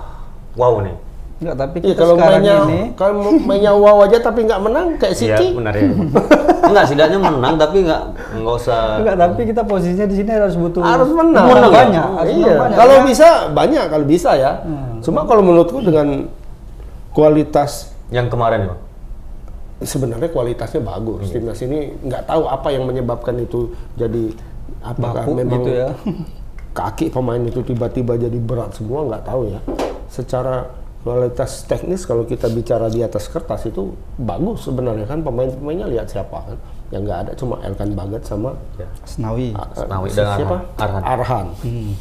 wow 0.60 0.84
nih. 0.84 1.08
Enggak, 1.38 1.54
tapi 1.54 1.76
Iya 1.86 1.94
kita 1.94 2.00
kalau 2.02 2.14
sekarang 2.18 2.34
mainnya 2.34 2.54
ini 2.66 2.80
kalau 2.98 3.30
mainnya 3.46 3.72
wow 3.72 3.96
aja 4.02 4.18
tapi 4.18 4.42
nggak 4.42 4.58
menang 4.58 4.86
kayak 4.98 5.14
Iya, 5.14 5.38
City. 5.38 5.46
benar 5.54 5.72
ya. 5.72 5.86
enggak, 6.68 6.84
setidaknya 6.90 7.18
menang 7.22 7.54
tapi 7.54 7.76
enggak 7.86 8.02
enggak 8.34 8.54
usah 8.58 8.80
enggak, 8.98 9.16
tapi 9.22 9.40
kita 9.46 9.62
posisinya 9.62 10.06
di 10.10 10.16
sini 10.18 10.30
harus 10.34 10.54
butuh 10.58 10.82
harus 10.82 11.10
menang. 11.14 11.46
menang 11.46 11.70
ya? 11.70 11.78
banyak. 11.78 12.06
harus 12.18 12.32
iya. 12.34 12.42
menang 12.42 12.58
banyak, 12.58 12.78
kalau 12.82 12.96
ya. 12.98 13.02
bisa 13.06 13.28
banyak 13.54 13.84
kalau 13.86 14.04
bisa 14.04 14.30
ya. 14.34 14.52
Hmm. 14.66 14.98
Cuma 14.98 15.20
kalau 15.30 15.42
menurutku 15.46 15.78
dengan 15.78 16.26
kualitas 17.18 17.90
yang 18.14 18.30
kemarin 18.30 18.70
ya. 18.70 18.74
Sebenarnya 19.82 20.30
kualitasnya 20.30 20.78
bagus. 20.86 21.34
Timnas 21.34 21.58
ini 21.66 21.90
nggak 22.06 22.30
tahu 22.30 22.46
apa 22.46 22.70
yang 22.70 22.86
menyebabkan 22.86 23.34
itu 23.42 23.74
jadi 23.98 24.30
apakah 24.86 25.26
Bapuk 25.26 25.34
memang 25.34 25.66
gitu 25.66 25.70
ya. 25.74 25.88
kaki 26.78 27.10
pemain 27.10 27.42
itu 27.42 27.58
tiba-tiba 27.66 28.14
jadi 28.14 28.38
berat 28.38 28.78
semua 28.78 29.02
nggak 29.10 29.26
tahu 29.26 29.50
ya. 29.50 29.58
Secara 30.06 30.70
kualitas 31.02 31.66
teknis 31.66 32.06
kalau 32.06 32.22
kita 32.26 32.50
bicara 32.50 32.86
di 32.90 33.02
atas 33.02 33.26
kertas 33.30 33.66
itu 33.66 33.94
bagus 34.18 34.66
sebenarnya 34.66 35.06
kan 35.06 35.22
pemain-pemainnya 35.22 35.86
lihat 35.86 36.10
siapa 36.10 36.42
kan 36.42 36.58
yang 36.90 37.06
nggak 37.06 37.18
ada 37.22 37.32
cuma 37.38 37.62
Elkan 37.62 37.94
Bagat 37.94 38.22
sama 38.26 38.54
Ya. 38.78 38.86
Senawi. 39.06 39.54
Ah, 39.54 39.66
Senawi 39.74 40.08
dan 40.10 40.26
siapa 40.38 40.56
Arhan. 40.78 41.02
Arhan. 41.02 41.46
Hmm. 41.62 41.92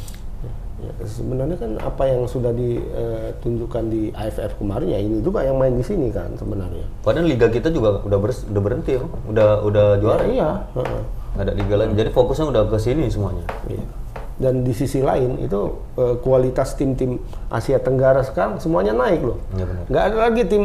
Ya, 0.78 0.94
sebenarnya 1.02 1.58
kan 1.58 1.74
apa 1.82 2.06
yang 2.06 2.22
sudah 2.24 2.54
ditunjukkan 2.54 3.84
di 3.90 4.14
AFF 4.14 4.62
kemarin 4.62 4.88
ya 4.88 5.00
ini 5.02 5.18
juga 5.18 5.42
yang 5.42 5.58
main 5.58 5.74
di 5.74 5.82
sini 5.82 6.06
kan 6.08 6.30
sebenarnya. 6.38 6.86
Padahal 7.02 7.26
liga 7.26 7.50
kita 7.50 7.66
juga 7.68 7.98
udah 8.00 8.18
bers- 8.18 8.46
udah 8.46 8.62
berhenti 8.62 8.94
ya, 8.94 9.02
udah 9.26 9.66
udah 9.66 9.86
juara. 9.98 10.22
Ya, 10.22 10.30
iya. 10.30 10.50
Nggak 11.34 11.42
ada 11.42 11.52
liga 11.52 11.74
lagi. 11.76 11.92
Jadi 11.94 12.10
fokusnya 12.10 12.46
udah 12.46 12.62
ke 12.66 12.78
sini 12.78 13.10
semuanya. 13.10 13.44
Iya. 13.66 13.84
dan 14.38 14.62
di 14.62 14.70
sisi 14.70 15.02
lain 15.02 15.34
itu 15.42 15.74
eh, 15.98 16.14
kualitas 16.22 16.78
tim-tim 16.78 17.18
Asia 17.50 17.82
Tenggara 17.82 18.22
sekarang 18.22 18.62
semuanya 18.62 18.94
naik 18.94 19.18
loh. 19.26 19.42
Iya, 19.58 19.66
benar. 19.66 19.84
Nggak 19.90 20.04
ada 20.06 20.16
lagi 20.30 20.42
tim 20.46 20.62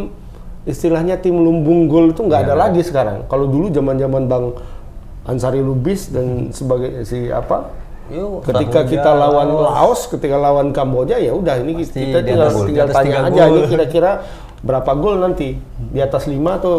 istilahnya 0.64 1.18
tim 1.18 1.34
lumbung 1.34 1.90
gol 1.90 2.14
itu 2.14 2.22
nggak 2.22 2.38
Iya, 2.38 2.48
ada 2.48 2.56
lagi 2.56 2.86
sekarang. 2.86 3.26
Kalau 3.26 3.50
dulu 3.50 3.74
zaman-zaman 3.74 4.30
Bang 4.30 4.54
Ansari 5.26 5.66
Lubis 5.66 6.14
dan 6.14 6.54
sebagai 6.54 7.02
si 7.02 7.34
apa 7.34 7.74
Yo, 8.06 8.44
ketika 8.44 8.84
kita 8.84 9.12
lawan 9.12 9.48
Laos, 9.50 10.06
ketika 10.06 10.36
lawan 10.36 10.70
Kamboja 10.70 11.16
ya 11.16 11.32
udah 11.32 11.56
ini 11.58 11.80
Pasti 11.80 12.04
kita 12.04 12.20
tinggal, 12.20 12.50
gol. 12.50 12.66
tinggal 12.68 12.88
tanya 12.90 13.02
tiga 13.02 13.20
aja 13.26 13.44
gol. 13.44 13.54
ini 13.54 13.62
kira-kira 13.66 14.12
berapa 14.60 14.92
gol 14.94 15.16
nanti 15.18 15.56
di 15.86 16.00
atas 16.00 16.24
5 16.26 16.36
atau 16.54 16.74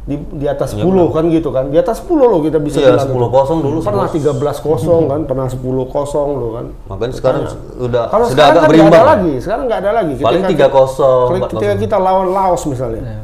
di, 0.00 0.16
di 0.32 0.46
atas 0.46 0.72
Iya, 0.72 0.82
10 0.82 1.12
kan 1.12 1.24
gitu 1.28 1.48
kan. 1.50 1.64
Di 1.66 1.76
atas 1.76 2.00
10 2.00 2.16
loh 2.26 2.40
kita 2.40 2.56
bisa 2.56 2.80
Iya, 2.80 2.96
bilang 2.96 3.06
10 3.06 3.12
itu. 3.12 3.28
kosong 3.30 3.58
dulu 3.60 3.78
Pernah 3.80 4.08
sebelas. 4.08 4.56
13 4.56 4.64
kosong 4.64 5.02
kan, 5.06 5.20
pernah 5.22 5.46
10 5.46 5.60
kosong 5.86 6.28
loh 6.34 6.50
kan. 6.50 6.66
Makanya 6.88 7.14
sekarang 7.14 7.42
udah 7.78 8.02
Kalau 8.08 8.24
sudah 8.24 8.32
sekarang 8.34 8.50
agak 8.50 8.60
kan 8.60 8.70
berimbang. 8.72 8.96
ada 8.96 9.10
lagi, 9.12 9.32
sekarang 9.38 9.64
nggak 9.68 9.78
ada 9.78 9.90
lagi. 9.92 10.12
Paling 10.16 10.42
Ketika 10.42 10.66
3-0, 10.66 11.20
kita- 11.28 11.46
Ketika 11.46 11.68
4-0. 11.70 11.78
kita 11.78 11.96
lawan 11.98 12.28
Laos 12.30 12.62
misalnya, 12.64 13.02
Iya. 13.04 13.18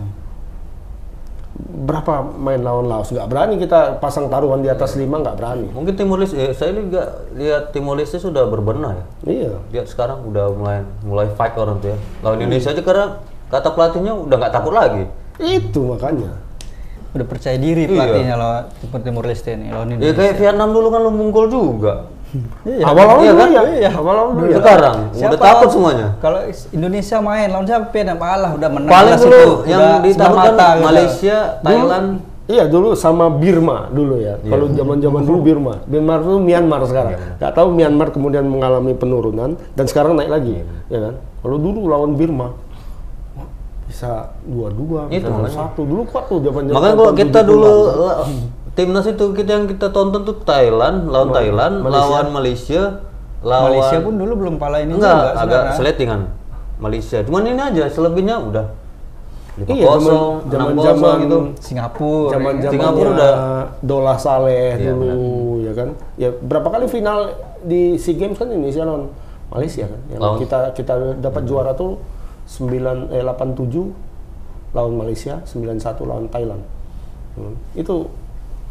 Berapa 1.87 2.13
main 2.35 2.59
lawan 2.61 2.91
Laos? 2.91 3.09
Nggak 3.09 3.29
berani 3.31 3.55
kita 3.57 3.97
pasang 3.97 4.27
taruhan 4.27 4.59
di 4.59 4.67
atas 4.67 4.99
5 4.99 5.07
nggak 5.07 5.37
berani. 5.37 5.71
Mungkin 5.71 5.95
Timor 5.95 6.19
Leste, 6.19 6.35
eh, 6.37 6.51
saya 6.51 6.75
juga 6.75 7.23
lihat 7.33 7.71
Timor 7.71 7.95
Leste 7.95 8.19
sudah 8.19 8.43
berbenah 8.45 8.93
ya. 8.93 9.05
Iya. 9.23 9.53
Lihat 9.71 9.87
sekarang 9.87 10.27
udah 10.27 10.51
mulai 10.51 10.83
mulai 11.01 11.31
fight 11.31 11.55
orang 11.55 11.79
tuh 11.79 11.95
ya. 11.95 11.99
Lawan 12.21 12.43
Indonesia 12.43 12.75
aja 12.75 12.83
karena 12.83 13.07
kata 13.47 13.69
pelatihnya 13.71 14.13
udah 14.13 14.37
nggak 14.37 14.53
takut 14.53 14.75
lagi. 14.75 15.07
Itu 15.39 15.87
makanya. 15.87 16.43
Udah 17.15 17.25
percaya 17.25 17.57
diri 17.57 17.87
Iya. 17.87 17.95
pelatihnya 17.95 18.35
lawan 18.35 18.63
Timur 18.77 19.01
Timur 19.01 19.25
Leste 19.25 19.55
nih 19.55 19.71
lawan 19.71 19.87
Ya 19.87 19.95
Indonesia. 19.95 20.17
kayak 20.19 20.35
Vietnam 20.37 20.69
dulu 20.75 20.89
kan 20.91 21.01
lumbung 21.01 21.31
gol 21.31 21.47
juga. 21.47 21.95
Iya. 22.67 22.85
Awal-awal 22.85 23.23
Iya 23.23 23.33
dulu 23.33 23.41
kan? 23.41 23.49
ya. 23.49 23.63
Iya. 23.71 23.91
Awal-awal 23.95 24.31
dulu 24.35 24.47
ya. 24.47 24.57
Sekarang 24.59 24.97
udah 24.99 25.17
Siapa- 25.17 25.39
takut 25.39 25.69
semuanya. 25.73 26.07
Kalau 26.19 26.39
Indonesia 26.75 27.17
main 27.23 27.49
lawan 27.49 27.65
siapa 27.65 27.87
Vietnam 27.91 28.19
Allah 28.21 28.51
udah 28.53 28.69
menang. 28.69 28.91
Paling 28.91 29.15
dulu 29.17 29.31
itu. 29.33 29.55
yang 29.67 29.81
Udah 29.81 29.99
ditakutkan 30.03 30.53
gitu. 30.77 30.85
Malaysia, 30.85 31.37
Thailand. 31.61 32.09
Iya 32.47 32.65
dulu 32.71 32.95
sama 32.95 33.27
Birma 33.27 33.91
dulu 33.91 34.23
ya. 34.23 34.39
Kalau 34.39 34.71
zaman-zaman 34.71 35.23
dulu 35.23 35.39
Birma, 35.43 35.83
Myanmar 35.85 36.23
itu 36.23 36.39
Myanmar 36.39 36.81
sekarang. 36.87 37.13
Gak 37.39 37.53
tahu 37.53 37.69
Myanmar 37.75 38.15
kemudian 38.15 38.47
mengalami 38.47 38.95
penurunan 38.95 39.59
dan 39.75 39.85
sekarang 39.85 40.15
naik 40.15 40.31
lagi, 40.31 40.63
ya 40.87 40.99
kan? 41.11 41.15
Kalau 41.43 41.59
dulu 41.59 41.91
lawan 41.91 42.15
Birma 42.15 42.55
bisa 43.87 44.31
dua-dua, 44.43 45.11
bisa 45.11 45.27
satu. 45.49 45.83
Dulu 45.83 46.07
kuat 46.07 46.27
tuh 46.27 46.39
zaman 46.39 46.71
Makanya 46.71 46.95
kalau 46.95 47.13
kita 47.15 47.41
dulu 47.43 47.73
timnas 48.77 49.07
itu 49.07 49.25
kita 49.33 49.51
yang 49.55 49.67
kita 49.67 49.89
tonton 49.89 50.23
tuh 50.23 50.37
Thailand, 50.39 51.09
lawan 51.09 51.33
Thailand, 51.33 51.81
lawan 51.81 52.29
Malaysia, 52.29 53.01
lawan 53.41 53.73
Malaysia 53.73 53.97
pun 53.99 54.15
dulu 54.15 54.33
belum 54.37 54.55
pala 54.57 54.79
ini 54.79 54.93
enggak 54.93 55.09
juga 55.11 55.31
agak 55.35 55.41
sebenarnya. 55.41 55.75
seletingan 55.75 56.21
Malaysia. 56.77 57.19
Cuman 57.25 57.43
ini 57.47 57.57
aja 57.59 57.85
selebihnya 57.89 58.37
udah 58.39 58.67
Iya, 59.57 59.89
kosong, 59.89 60.53
zaman- 60.53 60.77
zaman- 60.77 61.21
gitu. 61.25 61.39
Singapura. 61.59 62.29
zaman 62.31 62.53
ya. 62.55 62.61
zaman 62.61 62.73
Singapura 62.77 63.09
udah 63.11 63.33
Dola 63.81 64.15
Saleh 64.15 64.77
Iya, 64.77 64.93
dulu, 64.93 65.17
ya 65.65 65.73
kan? 65.73 65.89
Ya 66.15 66.29
berapa 66.29 66.69
kali 66.69 66.85
final 66.87 67.33
di 67.65 67.97
Sea 67.97 68.13
Games 68.15 68.37
kan 68.37 68.53
Indonesia 68.53 68.85
lawan 68.85 69.09
Malaysia 69.49 69.89
kan? 69.89 70.01
Yang 70.13 70.21
Lawan- 70.21 70.41
kita 70.45 70.59
kita 70.77 70.95
dapat 71.17 71.43
juara 71.49 71.73
tuh 71.73 71.97
9 72.45 73.09
eh 73.09 73.25
87 73.25 73.97
lawan 74.71 74.93
Malaysia, 74.95 75.41
91 75.43 76.05
lawan 76.05 76.29
Thailand. 76.29 76.61
Hmm. 77.33 77.57
Itu 77.73 78.13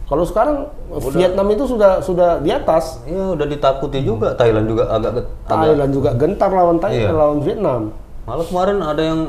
kalau 0.05 0.21
sekarang 0.21 0.69
Vietnam 1.17 1.47
itu 1.49 1.65
sudah 1.65 1.97
sudah 1.97 2.37
di 2.37 2.53
atas. 2.53 3.01
Iya 3.09 3.33
udah 3.33 3.47
ditakuti 3.49 4.05
juga 4.05 4.37
Thailand 4.37 4.69
juga 4.69 4.83
agak 4.93 5.25
Thailand 5.49 5.91
juga 5.91 6.09
gentar 6.13 6.49
lawan 6.53 6.77
Thailand, 6.77 7.09
Iya. 7.09 7.17
lawan 7.17 7.39
Vietnam. 7.41 7.81
Malah 8.29 8.45
kemarin 8.45 8.77
ada 8.85 9.01
yang 9.01 9.19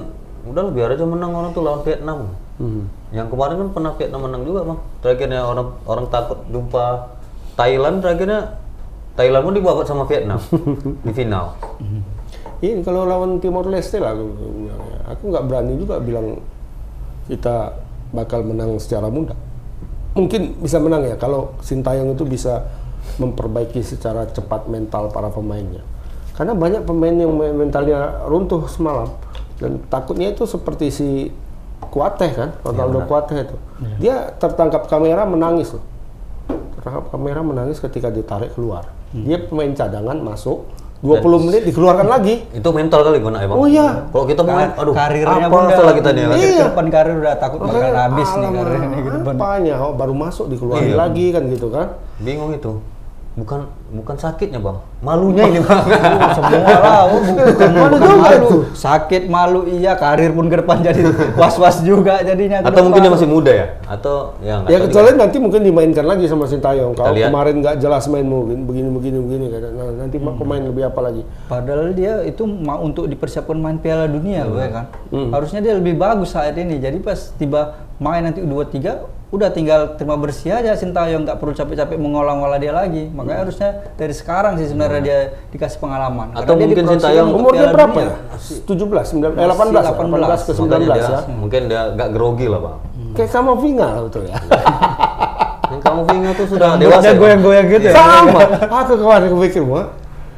udah 0.46 0.62
biar 0.70 0.92
aja 0.92 1.04
menang 1.08 1.32
orang 1.32 1.50
tuh 1.56 1.64
lawan 1.64 1.80
Vietnam. 1.80 2.18
Hmm. 2.60 2.88
Yang 3.12 3.28
kemarin 3.32 3.54
kan 3.60 3.68
pernah 3.72 3.92
Vietnam 3.96 4.20
menang 4.28 4.42
juga 4.44 4.60
mah. 4.68 4.78
Terakhirnya 5.00 5.40
orang 5.44 5.66
orang 5.88 6.06
takut 6.12 6.38
jumpa 6.48 6.84
Thailand 7.56 7.96
terakhirnya 8.04 8.40
Thailand 9.16 9.42
pun 9.48 9.54
dibawa 9.56 9.80
sama 9.88 10.04
Vietnam 10.04 10.40
di 11.08 11.12
final. 11.16 11.56
Ini 12.60 12.80
kalau 12.84 13.04
lawan 13.04 13.36
Timor 13.40 13.68
Leste 13.68 14.00
lah, 14.00 14.16
ya. 14.16 14.76
aku 15.12 15.28
nggak 15.28 15.44
berani 15.44 15.76
juga 15.76 16.00
bilang 16.00 16.40
kita 17.28 17.72
bakal 18.12 18.44
menang 18.44 18.76
secara 18.80 19.08
mudah. 19.08 19.36
Mungkin 20.16 20.56
bisa 20.64 20.80
menang 20.80 21.04
ya 21.04 21.20
kalau 21.20 21.52
Sintayong 21.60 22.16
itu 22.16 22.24
bisa 22.24 22.64
memperbaiki 23.20 23.84
secara 23.84 24.26
cepat 24.26 24.66
mental 24.66 25.12
para 25.12 25.28
pemainnya. 25.28 25.84
Karena 26.32 26.56
banyak 26.56 26.88
pemain 26.88 27.12
yang 27.12 27.32
men- 27.36 27.56
mentalnya 27.56 28.24
runtuh 28.28 28.64
semalam 28.68 29.12
dan 29.60 29.80
takutnya 29.92 30.32
itu 30.32 30.44
seperti 30.48 30.88
si 30.92 31.08
Kuateh 31.76 32.32
kan, 32.32 32.50
Ronaldo 32.64 33.04
Kuateh 33.04 33.44
itu. 33.44 33.56
Dia 34.00 34.32
tertangkap 34.36 34.88
kamera 34.88 35.28
menangis 35.28 35.76
loh. 35.76 35.84
Tertangkap 36.76 37.12
kamera 37.12 37.40
menangis 37.44 37.80
ketika 37.80 38.08
ditarik 38.08 38.56
keluar. 38.56 38.88
Dia 39.12 39.40
pemain 39.44 39.72
cadangan 39.72 40.16
masuk 40.20 40.64
20 41.04 41.44
menit 41.44 41.62
dikeluarkan 41.64 42.06
lagi. 42.06 42.34
Itu 42.50 42.68
mental 42.72 43.00
kali 43.04 43.20
gua 43.20 43.36
ya, 43.36 43.46
Bang. 43.46 43.56
Oh 43.56 43.68
iya. 43.68 43.88
Kalau 44.08 44.24
kita 44.24 44.40
main 44.42 44.56
Kar- 44.66 44.80
aduh 44.80 44.94
karirnya 44.96 45.46
apa 45.46 45.58
setelah 45.68 45.94
kita 45.94 46.08
nih 46.10 46.22
ya? 46.22 46.28
Iya. 46.32 46.64
depan 46.72 46.86
karir 46.88 47.14
udah 47.20 47.34
takut 47.36 47.58
bakal 47.60 47.76
Makanya, 47.76 48.00
habis 48.00 48.28
nih 48.30 48.50
karirnya. 48.50 48.88
Apanya? 49.28 49.74
Oh, 49.78 49.92
baru 49.92 50.14
masuk 50.16 50.46
dikeluarin 50.48 50.90
Iya. 50.90 50.96
lagi 50.96 51.26
kan 51.30 51.42
gitu 51.46 51.66
kan. 51.68 51.86
Bingung 52.16 52.50
itu. 52.50 52.72
Bukan 53.36 53.68
bukan 53.92 54.16
sakitnya, 54.16 54.56
Bang. 54.56 54.80
Malunya 54.98 55.44
ini, 55.44 55.60
Bang. 55.60 55.84
Semua 56.40 56.56
lah, 56.72 57.04
oh, 57.04 57.20
bu- 57.20 57.36
bukan, 57.36 57.68
Malu 57.68 57.84
bukan 57.92 58.08
juga 58.08 58.16
malu. 58.24 58.36
itu. 58.40 58.56
Sakit 58.72 59.22
malu 59.26 59.60
iya, 59.68 59.92
karir 59.92 60.32
pun 60.32 60.48
ke 60.48 60.56
depan 60.56 60.80
jadi 60.80 61.04
was-was 61.34 61.84
juga 61.84 62.16
jadinya. 62.18 62.64
Atau 62.64 62.80
mungkin 62.82 62.98
dia 62.98 63.12
masih 63.12 63.28
muda 63.28 63.52
ya? 63.52 63.66
Atau 63.84 64.40
ya 64.40 64.64
Ya 64.64 64.80
kecuali 64.80 65.12
nanti 65.14 65.36
mungkin 65.36 65.60
dimainkan 65.60 66.02
lagi 66.02 66.24
sama 66.24 66.44
Sintayong. 66.44 66.96
Kalau 66.96 67.12
lihat. 67.12 67.28
kemarin 67.28 67.54
nggak 67.60 67.76
jelas 67.76 68.08
main 68.08 68.24
begini 68.24 68.64
begini 68.64 68.88
begini 68.88 69.16
begini 69.20 69.44
kata, 69.50 69.66
nah, 69.70 69.84
nanti 69.98 70.16
Hmm. 70.16 70.32
mau 70.32 70.44
main 70.48 70.62
lebih 70.64 70.82
apa 70.82 71.00
lagi? 71.02 71.22
Padahal 71.46 71.92
dia 71.92 72.24
itu 72.24 72.42
mau 72.42 72.80
untuk 72.80 73.04
dipersiapkan 73.04 73.54
main 73.54 73.76
Piala 73.76 74.08
Dunia 74.08 74.42
loh 74.42 74.56
ya 74.56 74.70
kan. 74.72 74.84
Hmm. 75.08 75.28
Harusnya 75.28 75.60
dia 75.60 75.76
lebih 75.76 75.92
bagus 75.94 76.32
saat 76.32 76.56
ini. 76.56 76.80
Jadi 76.80 76.98
pas 76.98 77.30
tiba 77.30 77.76
main 77.96 78.24
nanti 78.24 78.40
U23 78.40 78.80
udah 79.26 79.50
tinggal 79.50 79.98
terima 79.98 80.14
bersih 80.14 80.54
aja 80.54 80.78
Sintayong 80.78 81.26
nggak 81.26 81.42
perlu 81.42 81.50
capek-capek 81.50 81.98
mengolah-ngolah 81.98 82.62
dia 82.62 82.70
lagi. 82.70 83.10
Makanya 83.10 83.38
harusnya 83.42 83.70
dari 83.98 84.14
sekarang 84.14 84.54
sih 84.54 84.70
sebenarnya 84.70 85.00
dia 85.02 85.18
dikasih 85.50 85.78
pengalaman. 85.82 86.30
Hmm. 86.30 86.38
Atau 86.38 86.54
Karena 86.54 86.62
mungkin 86.70 86.84
Sintayong 86.94 87.28
untuk 87.28 87.40
Umur 87.42 87.52
dia 87.52 87.60
Piala 87.66 87.74
berapa 87.74 87.98
Dunia. 87.98 88.14
ya? 88.14 88.66
17, 88.70 89.06
19, 89.18 89.34
eh 89.34 89.46
18, 89.50 89.50
Masih 89.50 89.94
18 89.98 90.46
ke 90.46 90.52
19 90.54 90.62
Makanya 90.62 90.86
dia, 90.86 91.02
ya. 91.02 91.18
Mungkin 91.34 91.60
dia 91.66 91.80
agak 91.90 92.08
grogi 92.14 92.46
lah, 92.46 92.60
Bang. 92.62 92.78
Kayak 93.16 93.30
sama 93.32 93.52
Vinga 93.58 93.88
betul 94.06 94.22
ya. 94.30 94.36
Yang 95.72 95.80
kamu 95.82 96.00
Vinga 96.06 96.30
tuh 96.38 96.46
sudah 96.46 96.68
dewasa. 96.78 97.06
ya, 97.10 97.12
goyang-goyang 97.18 97.66
gitu 97.66 97.86
ya. 97.90 97.94
sama. 97.98 98.40
Aku 98.86 98.92
kemarin 99.02 99.26
kepikir 99.34 99.62
mau. 99.66 99.82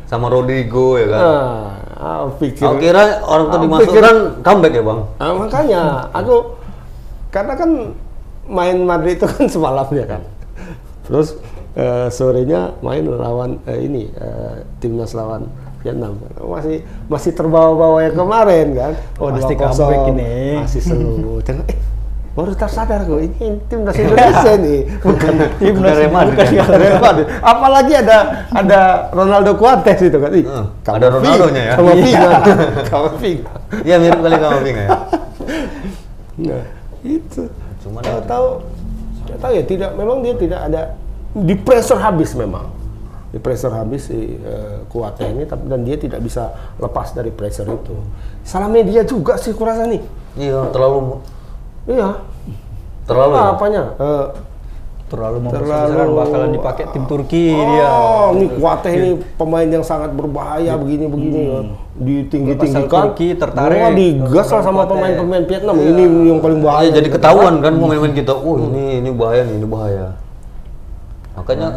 Sama 0.08 0.32
Rodrigo 0.32 0.96
ya 0.96 1.06
kan. 1.12 1.20
Nah, 1.20 1.60
aku 2.00 2.28
pikir. 2.40 2.64
Aku 2.64 2.76
kira 2.80 3.20
orang 3.28 3.46
tuh 3.52 3.58
dimasukkan 3.60 4.16
comeback 4.40 4.72
ya, 4.72 4.82
Bang. 4.88 5.00
Ah, 5.20 5.32
makanya 5.36 5.82
aku 6.16 6.56
karena 7.28 7.52
kan 7.60 7.70
main 8.48 8.76
Madrid 8.82 9.16
itu 9.16 9.28
kan 9.28 9.46
semalamnya 9.54 10.04
kan. 10.08 10.22
Terus 11.04 11.36
eh, 11.72 12.08
sorenya 12.08 12.74
main 12.80 13.04
lawan 13.04 13.60
eh, 13.64 13.80
ini 13.80 14.08
eh, 14.08 14.64
timnas 14.80 15.12
lawan 15.12 15.46
Vietnam 15.78 16.18
masih 16.42 16.82
masih 17.06 17.32
terbawa-bawa 17.32 18.02
yang 18.02 18.16
kemarin 18.16 18.66
kan. 18.74 18.92
Oh 19.16 19.30
Pasti 19.30 19.54
2-0, 19.54 19.62
comeback 19.62 20.02
ini. 20.10 20.32
Masih 20.58 20.80
seru. 20.82 21.38
Tengok, 21.46 21.64
eh, 21.70 21.78
baru 22.34 22.52
tersadar 22.54 23.02
gue 23.02 23.26
ini 23.26 23.58
timnas 23.66 23.94
Indonesia 24.02 24.52
nih 24.54 24.80
bukan 25.00 25.32
Timnas 25.58 25.94
Real 25.96 26.12
Madrid. 26.12 26.46
bukan 26.54 26.76
Real 26.76 26.98
Madrid. 26.98 27.26
Apalagi 27.40 27.92
ada 27.94 28.18
ada 28.50 28.80
Ronaldo 29.10 29.52
Cuates 29.54 29.98
itu 30.02 30.18
kan. 30.18 30.30
Ih, 30.34 30.44
Hmm, 30.46 30.66
kamu 30.82 30.94
ada 30.98 31.08
Ronaldonya 31.14 31.62
ya. 31.62 31.74
Kamu. 31.78 31.90
Vinga. 31.94 32.30
Kamu 32.86 33.08
Vinga. 33.16 33.52
Iya 33.82 33.96
mirip 33.98 34.18
kali 34.18 34.36
sama 34.36 34.58
Vinga 34.60 34.82
ya. 34.82 34.90
Nah, 36.38 36.64
itu. 37.02 37.42
Cuman 37.98 38.06
Tahu 38.06 38.22
tahu 38.30 38.46
tidak 39.26 39.38
tahu 39.42 39.52
ya 39.52 39.62
tidak 39.66 39.90
memang 39.98 40.16
dia 40.22 40.34
tidak 40.38 40.60
ada 40.70 40.82
di 41.34 41.54
pressure 41.58 41.98
habis 42.00 42.32
memang. 42.38 42.70
Di 43.28 43.36
pressure 43.36 43.74
habis 43.74 44.08
si 44.08 44.38
eh, 44.40 44.78
kuatnya 44.88 45.26
ini 45.28 45.42
tapi 45.44 45.68
dan 45.68 45.84
dia 45.84 46.00
tidak 46.00 46.22
bisa 46.24 46.48
lepas 46.80 47.12
dari 47.12 47.28
pressure 47.34 47.68
itu. 47.68 47.92
Salah 48.46 48.70
media 48.70 49.04
juga 49.04 49.36
sih 49.36 49.52
kurasa 49.52 49.84
nih. 49.84 50.00
Iya, 50.38 50.70
terlalu 50.72 51.20
Iya. 51.88 52.22
terlalu. 53.04 53.32
ya? 53.36 53.44
apanya? 53.52 53.82
Eh, 53.98 54.26
Terlalu 55.08 55.48
Terlalu- 55.48 55.64
membesar 55.64 56.08
bakalan 56.12 56.50
dipakai 56.52 56.84
tim 56.92 57.04
Turki 57.08 57.48
dia. 57.56 57.88
Oh, 57.88 58.36
ini 58.36 58.46
Kuateh 58.52 58.92
ini 58.92 59.10
pemain 59.40 59.64
yang 59.64 59.80
sangat 59.80 60.12
berbahaya 60.12 60.76
begini-begini 60.76 61.40
ya. 61.48 61.60
Ditinggi-tinggikan. 61.96 63.02
Turki 63.08 63.32
tertarik. 63.32 63.80
Wah, 63.80 63.92
digas 63.96 64.48
lah 64.52 64.60
sama 64.60 64.84
pemain-pemain 64.84 65.48
Vietnam. 65.48 65.74
Ini 65.80 66.02
yang 66.28 66.40
paling 66.44 66.60
Bahaya. 66.60 66.92
Iya, 66.92 67.00
jadi 67.00 67.08
ketahuan 67.08 67.64
kan 67.64 67.72
pemain-pemain 67.74 68.12
kita. 68.12 68.36
Oh, 68.36 68.60
ini 68.68 69.00
ini 69.00 69.10
bahaya 69.16 69.48
nih, 69.48 69.56
ini 69.56 69.66
bahaya. 69.66 70.06
Makanya 71.38 71.68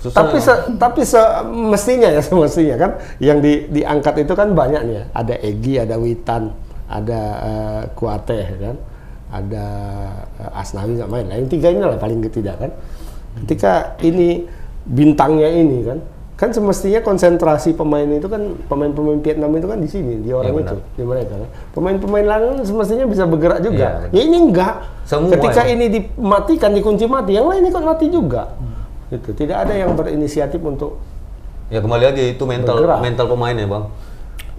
Susah 0.00 0.16
tapi 0.16 0.40
ya. 0.40 0.44
se, 0.44 0.52
tapi 0.80 1.00
semestinya 1.04 2.08
ya 2.08 2.20
semestinya 2.30 2.76
kan 2.80 2.90
yang 3.20 3.44
di, 3.44 3.68
diangkat 3.68 4.24
itu 4.24 4.32
kan 4.32 4.54
banyak 4.56 4.80
nih 4.86 4.94
ya. 4.96 5.04
Ada 5.12 5.34
Egi, 5.44 5.74
ada 5.76 5.96
Witan, 6.00 6.56
ada 6.88 7.20
eh, 7.44 7.82
Kuate 7.92 8.40
kan, 8.56 8.76
ada 9.30 9.66
eh, 10.42 10.60
Asnawi 10.60 10.98
nggak 10.98 11.10
main. 11.10 11.24
Nah, 11.30 11.36
yang 11.38 11.48
tiga 11.48 11.70
ini 11.70 11.80
lah 11.80 11.96
paling 11.96 12.20
ketiga 12.26 12.58
kan. 12.58 12.70
Ketika 13.46 13.94
ini 14.02 14.44
bintangnya 14.84 15.46
ini 15.46 15.86
kan, 15.86 15.98
kan 16.34 16.50
semestinya 16.50 16.98
konsentrasi 17.04 17.78
pemain 17.78 18.08
itu 18.10 18.26
kan 18.26 18.58
pemain-pemain 18.66 19.22
Vietnam 19.22 19.54
itu 19.54 19.66
kan 19.70 19.78
di 19.78 19.86
sini 19.86 20.18
di 20.24 20.34
orang 20.34 20.50
Iya, 20.50 20.62
itu 20.66 20.76
di 20.98 21.02
mereka 21.06 21.34
kan. 21.38 21.48
Pemain-pemain 21.76 22.26
lain 22.26 22.42
kan 22.42 22.56
semestinya 22.66 23.06
bisa 23.06 23.24
bergerak 23.30 23.62
juga. 23.62 24.08
Iya, 24.10 24.18
ya 24.18 24.20
ini 24.26 24.36
enggak. 24.50 24.74
Semua 25.06 25.30
Ketika 25.36 25.62
ya. 25.62 25.72
ini 25.78 25.86
dimatikan 25.94 26.70
dikunci 26.74 27.04
mati, 27.06 27.38
yang 27.38 27.46
lain 27.46 27.70
ikut 27.70 27.84
mati 27.86 28.06
juga. 28.10 28.50
Gitu. 29.14 29.30
Tidak 29.34 29.56
ada 29.58 29.74
yang 29.74 29.94
berinisiatif 29.94 30.58
untuk 30.62 30.98
Ya 31.70 31.78
kembali 31.78 32.02
lagi 32.02 32.34
itu 32.34 32.44
mental 32.50 32.82
Bergerak. 32.82 32.98
mental 32.98 33.26
pemainnya 33.30 33.66
bang. 33.70 33.84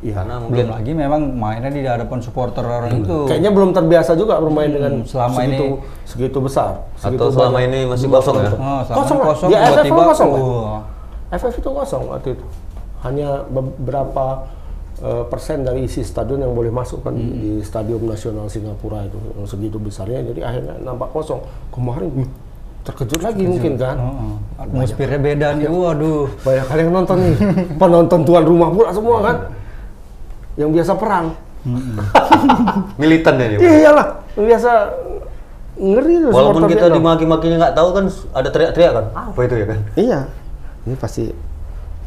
Iya. 0.01 0.17
Karena 0.17 0.33
belum 0.35 0.45
mungkin 0.47 0.67
lagi 0.67 0.91
memang 0.91 1.21
mainnya 1.31 1.69
di 1.69 1.81
hadapan 1.83 2.19
supporter 2.19 2.63
orang 2.63 2.89
itu 2.97 3.17
Kayaknya 3.23 3.51
belum 3.51 3.69
terbiasa 3.69 4.11
juga 4.13 4.37
bermain 4.37 4.67
dengan 4.67 4.93
selama 5.03 5.37
segitu, 5.37 5.61
ini- 5.63 5.79
segitu 6.03 6.37
besar. 6.41 6.71
segitu 6.95 7.21
atau 7.21 7.29
selama 7.31 7.53
banyak. 7.55 7.69
ini 7.69 7.79
masih 7.85 8.07
kosong 8.09 8.35
ya. 8.35 8.51
Oh, 8.51 8.81
selama 8.81 8.97
Kosong, 8.97 9.19
kosong 9.21 9.47
Di 9.47 9.55
AFF 9.55 9.69
tiba-tiba 9.77 10.01
kosong, 10.03 10.29
wah. 10.31 10.81
FF 11.31 11.55
itu 11.55 11.69
kosong 11.71 12.03
waktu 12.07 12.29
itu. 12.33 12.45
Hanya 12.99 13.29
beberapa 13.47 14.25
eh, 14.99 15.23
persen 15.23 15.61
dari 15.61 15.79
isi 15.83 16.01
stadion 16.01 16.37
yang 16.39 16.51
boleh 16.51 16.69
masuk 16.69 17.01
kan 17.01 17.09
Hmm. 17.11 17.29
di 17.31 17.57
Stadion 17.59 17.97
Nasional 17.99 18.45
Singapura 18.45 19.01
itu 19.01 19.17
yang 19.31 19.45
segitu 19.45 19.77
besarnya 19.77 20.21
jadi 20.23 20.41
akhirnya 20.43 20.77
nampak 20.79 21.09
kosong. 21.09 21.41
Kemarin 21.69 22.09
hmm, 22.11 22.29
terkejut 22.83 23.17
lagi 23.19 23.43
mungkin 23.43 23.73
kan. 23.75 23.97
Oh, 23.97 24.37
atmosfernya 24.57 25.17
beda 25.19 25.47
nih 25.55 25.65
waduh 25.65 26.25
Banyak 26.39 26.65
kali 26.67 26.79
yang 26.79 26.91
nonton 26.91 27.17
nih. 27.17 27.33
Penonton 27.79 28.19
tuan 28.21 28.43
rumah 28.43 28.69
pula 28.69 28.89
semua 28.89 29.17
kan. 29.21 29.37
Yang 30.61 30.71
biasa 30.77 30.91
perang. 30.95 31.25
militan 32.97 33.33
ya 33.37 33.45
dia. 33.47 33.57
Iya 33.57 33.73
iyalah, 33.81 34.07
yang 34.33 34.45
biasa 34.49 34.71
ngeri 35.77 36.15
tuh 36.19 36.29
Walaupun 36.29 36.63
kita 36.65 36.85
Vietnam. 36.85 36.97
dimaki-makinya 36.97 37.57
nggak 37.61 37.75
tahu 37.75 37.89
kan 37.91 38.05
ada 38.33 38.49
teriak-teriak 38.49 38.91
kan. 38.93 39.05
Apa 39.13 39.39
itu 39.45 39.55
ya 39.55 39.65
kan? 39.65 39.79
Iya. 39.93 40.19
Ini 40.81 40.95
pasti 40.97 41.23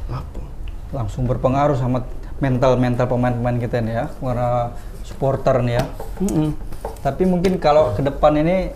apa? 0.06 0.42
langsung 0.90 1.26
berpengaruh 1.26 1.74
sama 1.74 2.06
mental 2.38 2.78
mental 2.78 3.06
pemain-pemain 3.06 3.58
kita 3.58 3.82
nih 3.82 3.94
ya 3.94 4.04
para 4.14 4.70
supporter 5.02 5.58
nih 5.58 5.74
ya 5.74 5.84
tapi 7.02 7.26
mungkin 7.26 7.58
kalau 7.58 7.90
ke 7.90 8.00
depan 8.00 8.38
ini 8.38 8.70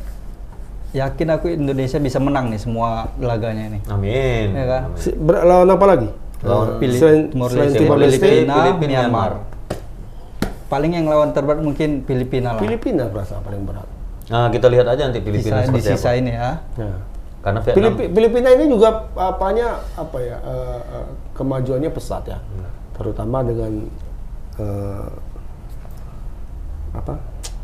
yakin 0.91 1.29
aku 1.31 1.47
Indonesia 1.49 2.03
bisa 2.03 2.19
menang 2.19 2.51
nih 2.51 2.59
semua 2.59 3.07
laganya 3.19 3.71
ini 3.71 3.79
Amin. 3.87 4.51
ya 4.51 4.67
kan 4.67 4.83
ber- 5.15 5.47
lawan 5.47 5.71
apa 5.71 5.87
lagi? 5.87 6.09
Lawan 6.39 6.79
Pilih 6.79 6.99
selain, 6.99 7.23
Timor 7.31 7.49
selain 7.51 7.67
Leste, 7.67 7.79
Timor 7.79 7.97
Leste, 7.99 8.19
Filipina, 8.19 8.55
Filipina, 8.57 8.91
Myanmar. 8.91 8.99
Myanmar. 8.99 9.33
Paling 10.69 10.93
yang 10.93 11.09
lawan 11.09 11.33
terberat 11.33 11.65
mungkin 11.65 12.05
Filipina 12.05 12.53
lah. 12.53 12.61
Filipina 12.61 13.09
berasa 13.09 13.41
paling 13.41 13.65
berat. 13.65 13.89
Nah 14.29 14.53
kita 14.53 14.69
lihat 14.69 14.85
aja 14.85 15.09
nanti 15.09 15.25
Filipina 15.25 15.65
Sisa, 15.65 15.73
di 15.73 15.81
seperti 15.81 15.89
sisa 15.97 16.11
apa. 16.13 16.21
ini 16.21 16.33
ya. 16.37 16.51
Nah. 16.77 16.99
Karena 17.39 17.59
Vietnam 17.65 17.81
Filipi- 17.97 18.09
Filipina 18.13 18.49
ini 18.53 18.65
juga 18.69 18.89
apanya 19.17 19.81
apa 19.97 20.19
ya 20.21 20.37
eh, 20.43 20.81
eh, 20.93 21.09
kemajuannya 21.33 21.91
pesat 21.95 22.29
ya, 22.29 22.39
terutama 22.93 23.41
dengan 23.47 23.89
eh, 24.59 25.09
apa 26.93 27.15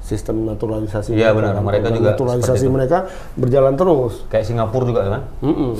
sistem 0.01 0.49
naturalisasi. 0.49 1.13
Iya, 1.13 1.33
mereka 1.33 1.37
benar. 1.37 1.53
kan. 1.53 1.65
Mereka 1.65 1.89
juga 1.93 2.09
naturalisasi 2.17 2.67
mereka 2.71 2.99
berjalan 3.37 3.75
terus. 3.75 4.25
kayak 4.31 4.45
Singapura 4.47 4.85
juga 4.85 5.01
kan. 5.11 5.23
Mm-mm. 5.43 5.73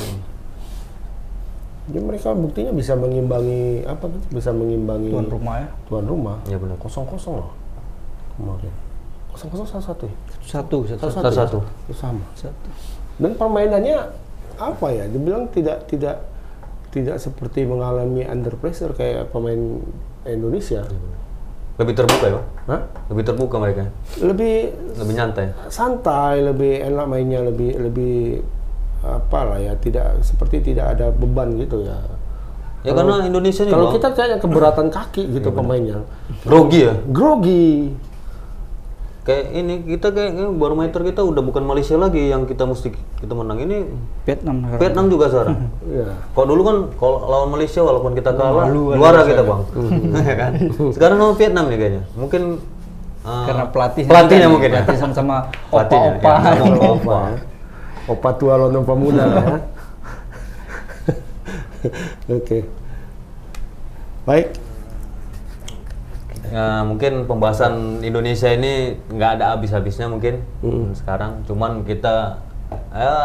Jadi 1.85 2.01
mereka 2.01 2.33
buktinya 2.33 2.73
bisa 2.73 2.97
mengimbangi 2.97 3.85
apa 3.85 4.09
tuh? 4.09 4.21
Bisa 4.33 4.51
mengimbangi 4.51 5.13
Tuan 5.13 5.29
rumah 5.29 5.55
ya. 5.61 5.69
tuan 5.85 6.05
rumah. 6.09 6.37
Iya 6.49 6.57
benar. 6.57 6.77
Kosong 6.81 7.05
kosong 7.05 7.45
loh 7.45 7.53
kemarin. 8.35 8.73
Kosong 9.31 9.49
kosong 9.53 9.69
satu 9.69 9.85
satu. 9.85 10.05
ya? 10.09 10.15
Satu, 10.43 10.77
satu, 10.89 11.03
satu. 11.07 11.21
Satu-satu. 11.21 11.59
Itu 11.85 11.95
sama. 11.95 12.25
satu. 12.33 12.69
Dan 13.21 13.37
permainannya 13.37 13.97
apa 14.57 14.87
ya? 14.91 15.05
Dibilang 15.07 15.53
tidak 15.53 15.85
tidak 15.87 16.25
tidak 16.89 17.19
seperti 17.19 17.67
mengalami 17.67 18.23
under 18.25 18.55
pressure 18.57 18.95
kayak 18.95 19.29
pemain 19.29 19.83
Indonesia. 20.25 20.87
Lebih 21.75 21.95
terbuka 21.99 22.27
ya? 22.31 22.41
Hah? 22.71 22.81
Lebih 23.11 23.25
terbuka 23.27 23.57
mereka. 23.59 23.91
Lebih 24.23 24.55
Lebih 24.95 25.15
nyantai. 25.15 25.51
santai, 25.67 26.39
lebih 26.41 26.81
enak 26.81 27.07
mainnya, 27.11 27.43
lebih 27.43 27.75
lebih 27.77 28.17
apalah 29.05 29.61
ya, 29.61 29.77
tidak 29.77 30.21
seperti 30.25 30.73
tidak 30.73 30.97
ada 30.97 31.13
beban 31.13 31.55
gitu 31.61 31.85
ya. 31.85 31.99
Ya 32.85 32.93
karena 32.93 33.25
Indonesia 33.25 33.65
nih 33.65 33.73
Kalau 33.73 33.89
kita 33.97 34.09
kayaknya 34.13 34.39
keberatan 34.45 34.87
kaki 34.93 35.23
gitu 35.41 35.49
pemainnya. 35.49 36.05
grogi 36.45 36.85
ya. 36.85 36.95
Grogi. 37.09 37.97
Kayak 39.25 39.45
ini 39.57 39.75
kita 39.89 40.13
kayak 40.13 40.37
barometer 40.61 41.01
kita 41.01 41.25
udah 41.25 41.41
bukan 41.41 41.65
Malaysia 41.65 41.97
lagi 41.97 42.29
yang 42.29 42.45
kita 42.45 42.69
mesti 42.69 42.93
kita 42.93 43.33
menang 43.33 43.57
ini 43.65 43.89
Vietnam. 44.29 44.69
Vietnam 44.77 45.09
juga 45.09 45.33
sekarang. 45.33 45.57
Ya. 45.97 46.13
Kalau 46.37 46.47
dulu 46.53 46.61
kan 46.61 46.77
kalau 47.01 47.17
lawan 47.25 47.49
Malaysia 47.57 47.81
walaupun 47.81 48.13
kita 48.13 48.37
kalah 48.37 48.69
kan 48.69 48.77
juara 48.77 49.21
kita 49.25 49.41
ya. 49.41 49.49
bang, 49.49 49.61
Ya 50.29 50.35
kan? 50.37 50.53
Sekarang 50.93 51.17
lawan 51.17 51.37
Vietnam 51.41 51.65
nih 51.73 51.79
kayaknya. 51.81 52.03
Mungkin 52.21 52.43
uh, 53.25 53.45
Karena 53.49 53.65
pelatih 53.73 54.05
pelatihnya 54.05 54.49
mungkin 54.53 54.69
ya. 54.69 54.85
pelatih 54.85 54.97
sama-sama 55.01 55.49
Pelatihnya, 55.73 56.21
opa-opa. 56.21 57.17
Opa, 58.05 58.37
tua 58.39 58.55
lono 58.61 58.85
pemuda 58.85 59.25
lah 59.27 59.45
ya. 59.45 59.59
Oke. 62.39 62.65
Baik. 64.25 64.49
Ya, 66.49 66.87
mungkin 66.87 67.27
pembahasan 67.27 68.05
Indonesia 68.07 68.47
ini 68.53 68.97
nggak 69.11 69.41
ada 69.41 69.59
habis-habisnya 69.59 70.07
mungkin 70.07 70.45
sekarang. 70.95 71.43
Cuman 71.45 71.83
kita 71.83 72.41
ya 72.95 73.17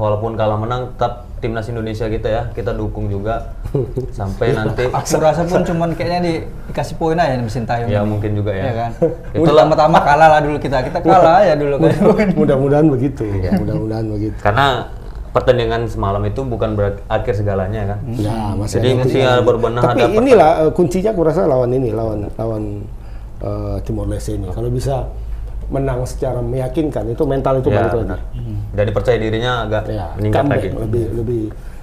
walaupun 0.00 0.34
kalah 0.34 0.56
menang 0.56 0.96
tetap 0.96 1.27
timnas 1.38 1.66
Indonesia 1.70 2.06
kita 2.10 2.28
ya 2.28 2.42
kita 2.52 2.74
dukung 2.74 3.06
juga 3.06 3.54
sampai 4.18 4.54
nanti 4.54 4.84
Aku 4.90 5.16
rasa 5.22 5.46
pun 5.46 5.62
cuman 5.62 5.94
kayaknya 5.94 6.20
di, 6.22 6.34
dikasih 6.70 6.94
poin 6.98 7.18
aja 7.18 7.38
mesin 7.38 7.64
tayung. 7.64 7.88
ya 7.88 8.02
ini. 8.02 8.10
mungkin 8.10 8.30
juga 8.34 8.52
ya. 8.54 8.64
Ya 8.68 8.74
kan. 8.74 8.90
Itulah 9.36 9.64
Pertama-tama 9.68 9.98
kalah 10.02 10.28
lah 10.36 10.40
dulu 10.42 10.58
kita. 10.58 10.82
Kita 10.82 10.98
kalah 11.02 11.40
ya 11.46 11.54
dulu 11.54 11.74
kan. 11.78 11.94
Mudah-mudahan 12.40 12.86
begitu. 12.90 13.24
Iya. 13.26 13.58
Mudah-mudahan 13.60 14.06
begitu. 14.10 14.36
karena 14.42 14.90
pertandingan 15.28 15.84
semalam 15.86 16.22
itu 16.24 16.40
bukan 16.42 16.74
berakhir 16.74 17.34
segalanya 17.36 17.94
kan. 17.94 17.98
Ya, 18.16 18.36
masih 18.56 18.80
Jadi 18.80 18.88
ada 18.88 18.98
mesti 19.04 19.18
ada 19.22 19.42
berbenah 19.44 19.82
Tapi 19.84 20.00
ada 20.02 20.14
inilah 20.18 20.50
eh, 20.66 20.70
kuncinya 20.72 21.10
aku 21.14 21.22
rasa 21.22 21.46
lawan 21.46 21.70
ini, 21.70 21.92
lawan 21.94 22.26
lawan 22.34 22.62
eh, 23.44 23.76
Timor 23.84 24.08
Leste 24.08 24.34
ini. 24.34 24.48
Kalau 24.50 24.72
bisa 24.72 25.06
menang 25.68 26.00
secara 26.08 26.40
meyakinkan, 26.40 27.12
itu 27.12 27.22
mental 27.28 27.60
itu 27.60 27.68
ya, 27.68 27.84
balik 27.84 27.92
lagi. 28.08 28.20
Jadi 28.72 28.90
percaya 28.92 29.16
dirinya 29.20 29.52
agak 29.68 29.82
Ya, 29.88 30.06
meningkat 30.16 30.40
comeback, 30.44 30.60
lagi. 30.60 30.68
lebih 30.80 31.04
lebih 31.12 31.42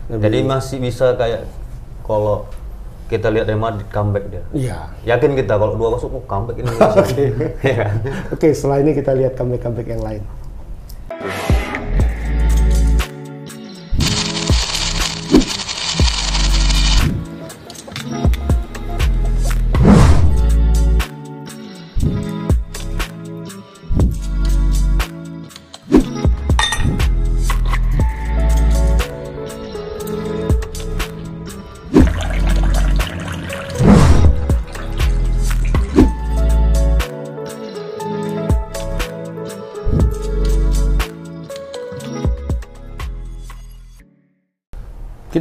lebih. 0.10 0.22
Jadi 0.26 0.38
masih 0.42 0.78
bisa 0.82 1.14
kayak 1.14 1.42
kalau 2.02 2.46
kita 3.06 3.30
lihat 3.30 3.46
Real 3.46 3.62
Madrid 3.62 3.86
comeback 3.94 4.26
dia. 4.34 4.44
Iya. 4.50 4.78
Yakin 5.06 5.38
kita 5.38 5.54
kalau 5.62 5.78
dua 5.78 5.94
masuk 5.94 6.10
oh, 6.10 6.24
comeback 6.26 6.58
ini. 6.58 6.70
Iya 7.66 7.76
kan? 7.78 7.94
Oke, 8.34 8.48
setelah 8.54 8.78
ini 8.82 8.92
kita 8.98 9.12
lihat 9.14 9.38
comeback-comeback 9.38 9.88
yang 9.94 10.02
lain. 10.02 10.22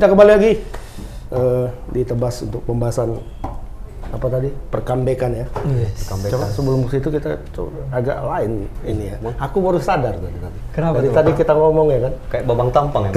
Kita 0.04 0.12
kembali 0.12 0.32
lagi 0.36 0.52
eh, 1.32 1.66
di 1.88 2.04
tebas 2.04 2.44
untuk 2.44 2.60
pembahasan 2.68 3.16
apa 4.12 4.26
tadi 4.28 4.52
perkambekan 4.52 5.32
ya. 5.32 5.48
Coba 6.28 6.44
sebelum 6.52 6.84
ke 6.84 7.00
situ 7.00 7.08
kita 7.08 7.40
coba 7.56 7.88
agak 7.88 8.20
lain 8.20 8.68
ini 8.84 9.08
ya. 9.08 9.16
Aku 9.40 9.64
baru 9.64 9.80
sadar 9.80 10.12
tadi. 10.20 10.28
tadi. 10.28 10.58
Kenapa 10.76 11.00
Dari 11.00 11.08
tadi 11.08 11.30
kita 11.32 11.56
ngomong 11.56 11.88
ya 11.88 12.00
kan. 12.04 12.12
Kayak 12.28 12.44
babang 12.44 12.68
tampang 12.68 13.02
ya. 13.08 13.12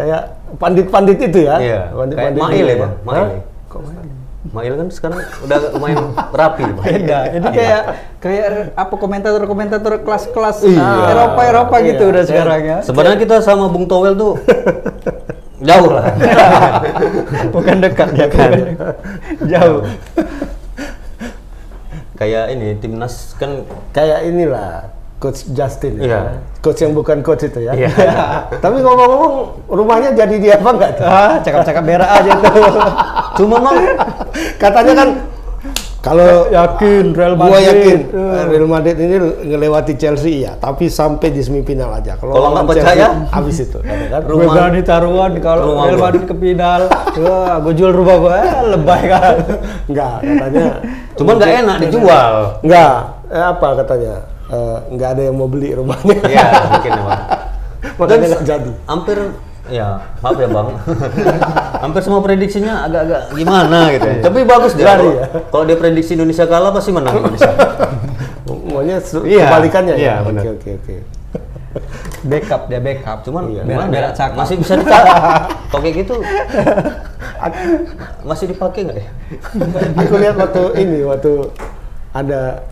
Kayak 0.00 0.22
pandit-pandit 0.56 1.18
itu 1.28 1.38
ya. 1.44 1.54
Iya. 1.60 1.80
Kayak 1.92 1.92
Pandit-pandit 1.92 2.40
Mail 2.40 2.56
itu 2.56 2.64
ya, 2.64 2.76
Bang? 2.80 2.92
Mail. 3.04 3.20
Hah? 3.20 3.28
Kok 3.68 3.80
Mail? 3.84 4.08
Mail 4.48 4.72
kan 4.80 4.88
sekarang 4.88 5.18
udah 5.44 5.58
lumayan 5.76 6.04
rapi. 6.32 6.64
Bang. 6.72 6.84
Beda. 6.88 7.18
Ini 7.36 7.48
kayak 7.52 7.82
kayak 8.18 8.74
apa 8.74 8.94
komentator-komentator 8.94 10.02
kelas-kelas 10.02 10.66
Iya. 10.66 10.86
Eropa-Eropa 11.08 11.76
gitu 11.82 12.02
Iya. 12.04 12.10
udah 12.10 12.24
sekarang 12.24 12.60
ya. 12.60 12.78
Sebenarnya 12.82 13.18
kita 13.18 13.36
sama 13.40 13.66
Bung 13.66 13.86
Towel 13.86 14.14
tuh 14.14 14.34
jauh 15.68 15.90
lah. 15.90 16.06
Bukan 17.54 17.76
dekat 17.78 18.08
ya 18.14 18.26
kan. 18.26 18.50
Jauh. 19.52 19.82
Kayak 22.14 22.50
ini 22.50 22.74
timnas 22.74 23.34
kan 23.34 23.62
Kayak 23.90 24.26
inilah 24.26 24.90
Coach 25.18 25.50
Justin 25.50 25.98
Iya. 25.98 26.10
ya. 26.10 26.20
Coach 26.58 26.78
yang 26.78 26.94
bukan 26.94 27.22
coach 27.22 27.42
itu 27.42 27.58
ya. 27.60 27.74
Iya. 27.74 27.90
Tapi 28.54 28.78
ngomong-ngomong 28.78 29.34
rumahnya 29.66 30.14
jadi 30.14 30.34
dia 30.38 30.54
apa 30.54 30.70
enggak 30.72 30.90
tuh? 30.94 31.06
Ah, 31.06 31.38
cakap-cakap 31.38 31.82
berak 31.82 32.10
aja 32.12 32.30
tuh. 32.36 32.66
cuma 33.36 33.56
mang 33.58 33.78
Katanya 34.56 34.94
kan 34.94 35.08
kalau 35.98 36.46
Yakin 36.46 37.10
Real 37.10 37.34
gua 37.34 37.50
Madrid. 37.52 37.66
yakin 37.66 37.98
Eh. 38.08 38.42
Real 38.46 38.66
Madrid 38.66 38.96
ini 38.96 39.16
ngelewati 39.44 39.92
Chelsea 39.94 40.40
ya, 40.40 40.54
tapi 40.54 40.86
sampai 40.86 41.28
di 41.28 41.40
semifinal 41.40 41.90
aja. 41.92 42.14
Kalau 42.14 42.32
nggak 42.32 42.66
percaya, 42.66 43.06
habis 43.28 43.58
itu. 43.60 43.78
ya 43.80 44.06
kan? 44.08 44.20
Gue 44.22 44.38
Rumah- 44.38 44.54
berani 44.54 44.80
taruhan 44.80 45.32
kalau 45.38 45.74
Real 45.76 45.94
gua. 45.94 46.04
Madrid 46.04 46.24
ke 46.24 46.34
final. 46.34 46.80
Wah, 47.18 47.54
gue 47.58 47.72
jual 47.74 47.92
rumah 47.92 48.16
gue, 48.16 48.34
eh, 48.36 48.62
lebay 48.68 49.02
kan. 49.06 49.34
Enggak, 49.84 50.14
katanya. 50.22 50.66
cuman 51.12 51.34
nggak 51.34 51.52
enak 51.58 51.76
dijual. 51.82 52.34
Enggak, 52.62 52.94
eh, 53.28 53.44
apa 53.44 53.68
katanya? 53.76 54.14
Eh, 54.48 54.76
nggak 54.90 55.08
ada 55.10 55.22
yang 55.24 55.34
mau 55.34 55.44
beli 55.44 55.74
rumahnya. 55.74 56.14
Iya, 56.24 56.46
mungkin 56.72 56.92
ya. 56.94 57.16
Makanya 57.98 58.26
nggak 58.32 58.44
jadi. 58.46 58.72
Hampir 58.86 59.18
ya, 59.68 59.88
maaf 60.18 60.38
ya, 60.38 60.48
Bang. 60.48 60.68
hampir 61.78 62.00
semua 62.00 62.20
prediksinya 62.20 62.84
agak-agak 62.84 63.22
gimana 63.32 63.78
gitu. 63.90 64.06
ya. 64.06 64.16
Tapi 64.20 64.38
bagus 64.42 64.72
dia. 64.72 64.86
Kalau- 64.88 65.14
ya. 65.14 65.26
Kalau 65.48 65.64
dia 65.64 65.76
prediksi 65.76 66.12
Indonesia 66.12 66.44
kalah 66.44 66.70
pasti 66.70 66.90
menang 66.90 67.14
Indonesia. 67.16 67.52
Maunya 68.68 69.00
Iya, 69.00 69.44
kebalikannya 69.44 69.94
iya, 69.96 70.20
ya. 70.20 70.24
benar. 70.24 70.42
Oke, 70.44 70.50
oke, 70.54 70.70
oke. 70.76 70.94
Backup 72.20 72.62
dia 72.66 72.80
backup. 72.80 73.18
Cuman 73.22 73.42
Iya. 73.48 73.62
gimana 73.62 73.86
Berak- 73.86 73.90
berak 73.90 74.12
cakap. 74.14 74.36
masih 74.36 74.54
bisa 74.56 74.72
dipakai. 74.74 75.12
Kalau 75.68 75.80
kayak 75.82 75.96
gitu 75.96 76.14
masih 78.28 78.46
dipakai 78.46 78.80
nggak 78.84 78.98
ya? 78.98 79.08
Aku 79.96 80.14
lihat 80.16 80.36
waktu 80.36 80.62
ini 80.76 80.98
waktu 81.02 81.32
ada 82.10 82.62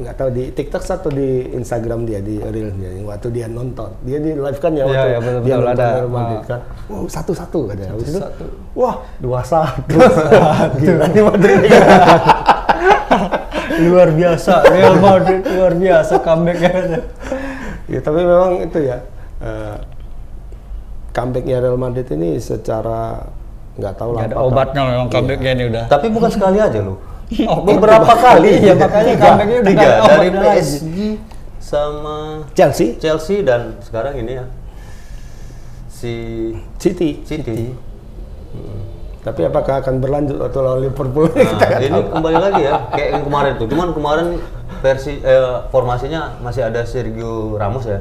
nggak 0.00 0.14
tahu 0.14 0.30
di 0.30 0.44
TikTok 0.48 0.80
atau 0.80 1.08
di 1.08 1.28
Instagram 1.52 2.02
dia 2.02 2.18
di 2.18 2.38
reelnya 2.38 2.88
waktu 3.02 3.28
dia 3.30 3.46
nonton 3.46 3.92
dia 4.00 4.16
di 4.16 4.32
live 4.32 4.56
kan 4.56 4.72
ya 4.72 4.82
Iya, 4.82 4.88
waktu 4.88 5.06
iya, 5.06 5.18
betul, 5.18 5.40
dia 5.40 5.54
betul, 5.54 5.60
nonton 5.62 5.84
ada. 5.84 5.88
Madrid 6.06 6.36
Ah. 6.36 6.44
kan 6.46 6.60
wow 6.86 7.04
satu 7.06 7.32
satu 7.32 7.58
katanya 7.66 7.90
Habis 7.92 8.06
itu, 8.06 8.18
Satu-satu. 8.18 8.44
wah 8.72 8.96
dua 9.18 9.40
satu 9.42 9.96
gila 10.80 11.04
nih 11.06 11.22
Madrid 11.22 11.58
luar 13.82 14.08
biasa 14.10 14.52
Real 14.66 14.96
Madrid 14.98 15.42
luar 15.46 15.72
biasa 15.74 16.14
comebacknya. 16.20 17.00
ya 17.86 17.98
tapi 17.98 18.20
memang 18.20 18.52
itu 18.60 18.78
ya 18.82 18.98
eh, 19.38 19.76
comebacknya 21.10 21.56
Real 21.58 21.76
Madrid 21.76 22.06
ini 22.10 22.36
secara 22.36 23.24
nggak 23.72 23.94
tahu 23.96 24.10
lah 24.12 24.22
ada 24.26 24.36
obatnya 24.36 24.82
memang 24.84 25.08
comebacknya 25.08 25.50
ini 25.54 25.64
udah. 25.66 25.84
Tapi 25.88 26.06
bukan 26.08 26.28
sekali 26.28 26.58
aja 26.58 26.76
loh. 26.78 27.00
Oh, 27.46 27.62
Beberapa 27.68 28.12
kali. 28.12 28.58
Iya 28.60 28.74
makanya 28.74 29.12
Tiga. 29.12 29.24
comebacknya 29.24 29.56
udah 29.56 29.70
Tiga 29.70 29.88
dari. 30.02 30.28
PSG 30.32 30.96
sama 31.60 32.16
Chelsea 32.50 32.98
Chelsea 32.98 33.40
dan 33.40 33.78
sekarang 33.80 34.16
ini 34.16 34.32
ya 34.34 34.44
si 35.88 36.12
City 36.76 37.22
City. 37.22 37.70
tapi 39.20 39.44
apakah 39.44 39.78
akan 39.78 40.00
berlanjut 40.00 40.40
atau 40.40 40.60
lawan 40.60 40.80
Liverpool 40.82 41.28
Nah, 41.28 41.44
kita 41.44 41.66
ini 41.78 41.92
tahu. 41.92 42.08
kembali 42.10 42.36
lagi 42.40 42.62
ya 42.64 42.72
kayak 42.88 43.08
yang 43.12 43.22
kemarin 43.22 43.52
tuh. 43.54 43.66
Cuman 43.68 43.88
kemarin 43.92 44.26
versi 44.80 45.12
eh, 45.20 45.56
formasinya 45.68 46.40
masih 46.40 46.64
ada 46.64 46.82
Sergio 46.82 47.54
Ramos 47.54 47.84
ya. 47.84 48.00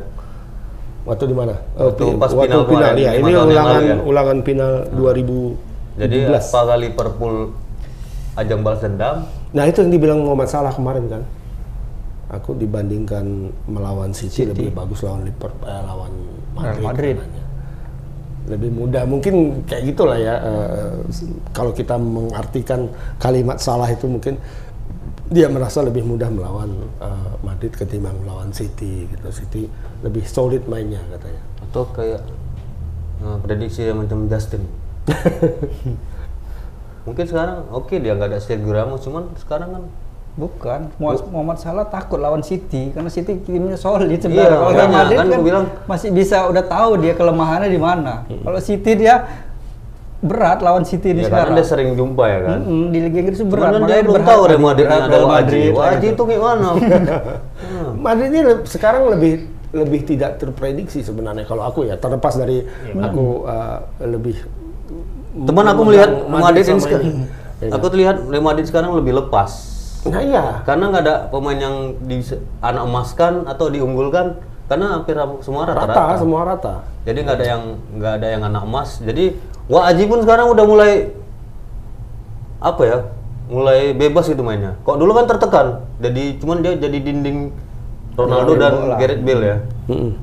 Waktu 1.04 1.28
di 1.28 1.36
mana? 1.36 1.60
Waktu 1.76 2.04
pi- 2.06 2.16
pas 2.16 2.32
final 2.32 2.64
kemarin, 2.64 2.96
ya. 2.96 3.12
lima 3.14 3.28
Ini 3.28 3.34
ulangan 3.38 3.82
ya. 3.84 3.96
ulangan 4.02 4.38
final 4.42 4.72
2017. 4.90 6.00
Jadi 6.00 6.18
apakah 6.32 6.78
Liverpool 6.78 7.36
ajang 8.40 8.62
balas 8.64 8.80
dendam? 8.80 9.28
Nah 9.52 9.64
itu 9.68 9.84
yang 9.84 9.92
dibilang 9.92 10.20
Muhammad 10.24 10.50
Salah 10.50 10.74
kemarin 10.74 11.06
kan. 11.12 11.24
Aku 12.30 12.54
dibandingkan 12.54 13.50
melawan 13.66 14.14
City, 14.14 14.46
lebih 14.46 14.70
bagus 14.70 15.02
lawan 15.02 15.26
Liverpool, 15.26 15.66
eh, 15.66 15.82
lawan 15.82 16.14
Madrid. 16.54 16.86
Madrid. 16.86 17.18
Lebih 18.50 18.70
mudah, 18.70 19.04
mungkin 19.10 19.66
kayak 19.66 19.84
gitulah 19.94 20.18
ya. 20.18 20.36
eh, 20.38 20.94
kalau 21.54 21.74
kita 21.74 21.98
mengartikan 21.98 22.90
kalimat 23.18 23.58
Salah 23.58 23.90
itu 23.90 24.06
mungkin 24.06 24.38
dia 25.30 25.46
merasa 25.46 25.86
lebih 25.86 26.06
mudah 26.06 26.30
melawan 26.30 26.70
eh, 27.02 27.34
Madrid 27.42 27.74
ketimbang 27.74 28.18
melawan 28.22 28.54
City 28.54 29.10
gitu. 29.10 29.28
City 29.34 29.66
lebih 30.06 30.26
solid 30.26 30.66
mainnya 30.70 31.02
katanya. 31.10 31.42
Atau 31.66 31.90
kayak 31.94 32.22
eh, 33.26 33.38
prediksi 33.42 33.90
yang 33.90 34.06
macam 34.06 34.30
Justin? 34.30 34.70
Mungkin 37.10 37.26
sekarang 37.26 37.58
oke 37.74 37.96
dia 37.98 38.14
nggak 38.14 38.30
ada 38.30 38.40
Sergio 38.40 38.70
Ramos, 38.70 39.02
cuman 39.02 39.34
sekarang 39.42 39.70
kan 39.74 39.84
Bukan, 40.40 40.88
Muhammad 41.36 41.60
Salah 41.60 41.84
takut 41.92 42.16
lawan 42.16 42.40
City 42.40 42.96
karena 42.96 43.12
City 43.12 43.44
timnya 43.44 43.76
solid 43.76 44.08
Iya, 44.08 44.24
sebenarnya. 44.24 44.56
Kalau 44.56 44.72
Real 44.72 44.72
makanya, 44.72 44.96
Madrid 44.96 45.18
kan 45.18 45.28
kan, 45.28 45.36
gua 45.36 45.44
bilang. 45.44 45.66
masih 45.84 46.10
bisa 46.16 46.38
udah 46.48 46.64
tahu 46.64 46.92
dia 47.04 47.14
kelemahannya 47.18 47.68
di 47.68 47.76
mana. 47.82 48.24
Kalau 48.24 48.60
City 48.64 48.92
dia 48.96 49.16
berat 50.20 50.60
lawan 50.64 50.84
City 50.88 51.12
ya 51.12 51.14
ini 51.16 51.22
karena 51.28 51.36
sekarang. 51.44 51.56
dia 51.60 51.66
sering 51.68 51.90
jumpa 52.00 52.24
ya 52.24 52.40
kan. 52.46 52.60
Mm-mm, 52.64 52.84
di 52.88 53.00
Liga 53.04 53.18
Inggris 53.20 53.38
itu 53.40 53.48
Cuman 53.52 53.60
berat. 53.60 53.72
kan 53.74 53.82
dia 53.84 54.00
belum 54.00 54.24
tahu 54.24 54.42
Real 54.48 54.56
di 54.56 54.64
Madrid 54.64 54.88
ada 54.88 55.04
Wajib. 55.04 55.28
Madrid, 55.28 55.70
Wajib 55.76 56.10
itu 56.16 56.24
gimana? 56.24 56.68
Madrid 58.08 58.30
ini 58.32 58.42
sekarang 58.64 59.02
lebih 59.12 59.34
lebih 59.70 60.02
tidak 60.02 60.42
terprediksi 60.42 61.04
sebenarnya 61.04 61.46
kalau 61.46 61.62
aku 61.68 61.86
ya 61.86 62.00
terlepas 62.00 62.34
dari 62.34 62.64
aku 62.96 63.44
uh, 63.46 63.86
lebih 64.02 64.40
Teman 65.40 65.66
aku 65.72 65.82
melihat 65.88 66.10
Madrid 66.28 66.66
ini 66.68 66.82
sekarang, 66.84 67.06
ini. 67.08 67.24
Ya 67.60 67.72
aku 67.76 67.86
terlihat 67.92 68.16
Madrid 68.28 68.66
sekarang 68.68 68.92
lebih 68.96 69.16
lepas. 69.24 69.52
Nah 70.08 70.24
iya, 70.24 70.64
Karena 70.64 70.92
nggak 70.92 71.04
ada 71.04 71.16
pemain 71.28 71.60
yang 71.60 71.76
di 72.00 72.24
anak 72.64 72.84
emaskan 72.88 73.44
atau 73.48 73.68
diunggulkan 73.68 74.40
karena 74.72 74.96
hampir 74.96 75.18
semua 75.44 75.66
rata, 75.68 75.82
rata-rata. 75.84 76.16
semua 76.22 76.42
rata. 76.46 76.74
Jadi 77.04 77.20
nggak 77.26 77.36
ada 77.36 77.48
yang 77.48 77.64
nggak 78.00 78.14
ada 78.22 78.28
yang 78.32 78.44
anak 78.48 78.64
emas. 78.64 78.90
Jadi 79.04 79.36
Wah 79.70 79.86
Aji 79.86 80.10
pun 80.10 80.26
sekarang 80.26 80.50
udah 80.50 80.66
mulai 80.66 81.14
apa 82.58 82.82
ya? 82.86 82.98
Mulai 83.50 83.94
bebas 83.94 84.30
gitu 84.30 84.42
mainnya. 84.42 84.78
Kok 84.82 84.98
dulu 84.98 85.12
kan 85.14 85.26
tertekan. 85.30 85.68
Jadi 86.02 86.38
cuman 86.42 86.62
dia 86.66 86.74
jadi 86.78 86.98
dinding 87.02 87.54
Ronaldo 88.18 88.52
Iya, 88.56 88.62
dan 88.62 88.74
bola. 88.76 88.96
Gareth 89.00 89.24
Bale 89.24 89.44
ya. 89.46 89.58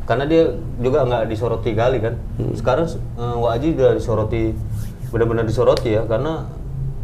Karena 0.07 0.25
dia 0.27 0.43
juga 0.79 0.99
nggak 1.07 1.23
disoroti 1.31 1.71
kali 1.75 1.99
kan. 2.03 2.15
Sekarang 2.55 2.87
uh, 3.19 3.55
Aji 3.55 3.75
udah 3.77 3.99
disoroti 3.99 4.55
benar-benar 5.11 5.45
disoroti 5.47 5.95
ya 5.95 6.03
karena 6.05 6.47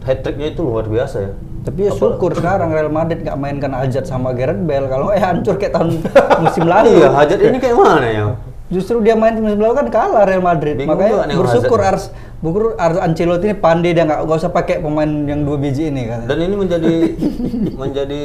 hat 0.02 0.18
tricknya 0.26 0.50
itu 0.50 0.62
luar 0.66 0.86
biasa 0.90 1.16
ya. 1.22 1.32
Tapi 1.62 1.86
ya 1.86 1.92
syukur 1.94 2.34
sekarang 2.34 2.74
Real 2.74 2.90
Madrid 2.90 3.22
nggak 3.22 3.38
mainkan 3.38 3.70
Ajat 3.70 4.02
sama 4.02 4.34
Gareth 4.34 4.66
Bale. 4.66 4.90
Kalau 4.90 5.14
eh 5.14 5.22
hancur 5.22 5.54
kayak 5.54 5.78
tahun 5.78 6.02
musim 6.42 6.66
lalu. 6.66 6.98
Iya, 6.98 7.08
Hajat 7.14 7.38
ini 7.38 7.58
kayak 7.62 7.76
mana 7.78 8.08
ya? 8.10 8.26
Justru 8.66 8.98
dia 8.98 9.14
main 9.14 9.38
musim 9.38 9.62
lalu 9.62 9.78
kan 9.78 9.86
kalah 9.86 10.26
Real 10.26 10.42
Madrid. 10.42 10.74
Bingung 10.74 10.98
Makanya 10.98 11.38
bersyukur 11.38 11.78
Hazard. 11.78 11.94
Ars 11.94 12.04
bersyukur 12.42 12.74
Ars 12.74 12.98
Ancelotti 12.98 13.46
ini 13.46 13.54
pandai 13.54 13.94
dia 13.94 14.02
nggak 14.02 14.26
usah 14.26 14.50
pakai 14.50 14.82
pemain 14.82 15.06
yang 15.06 15.46
dua 15.46 15.54
biji 15.54 15.94
ini 15.94 16.10
kan. 16.10 16.26
Dan 16.26 16.42
ini 16.42 16.54
menjadi 16.58 16.94
menjadi 17.86 18.22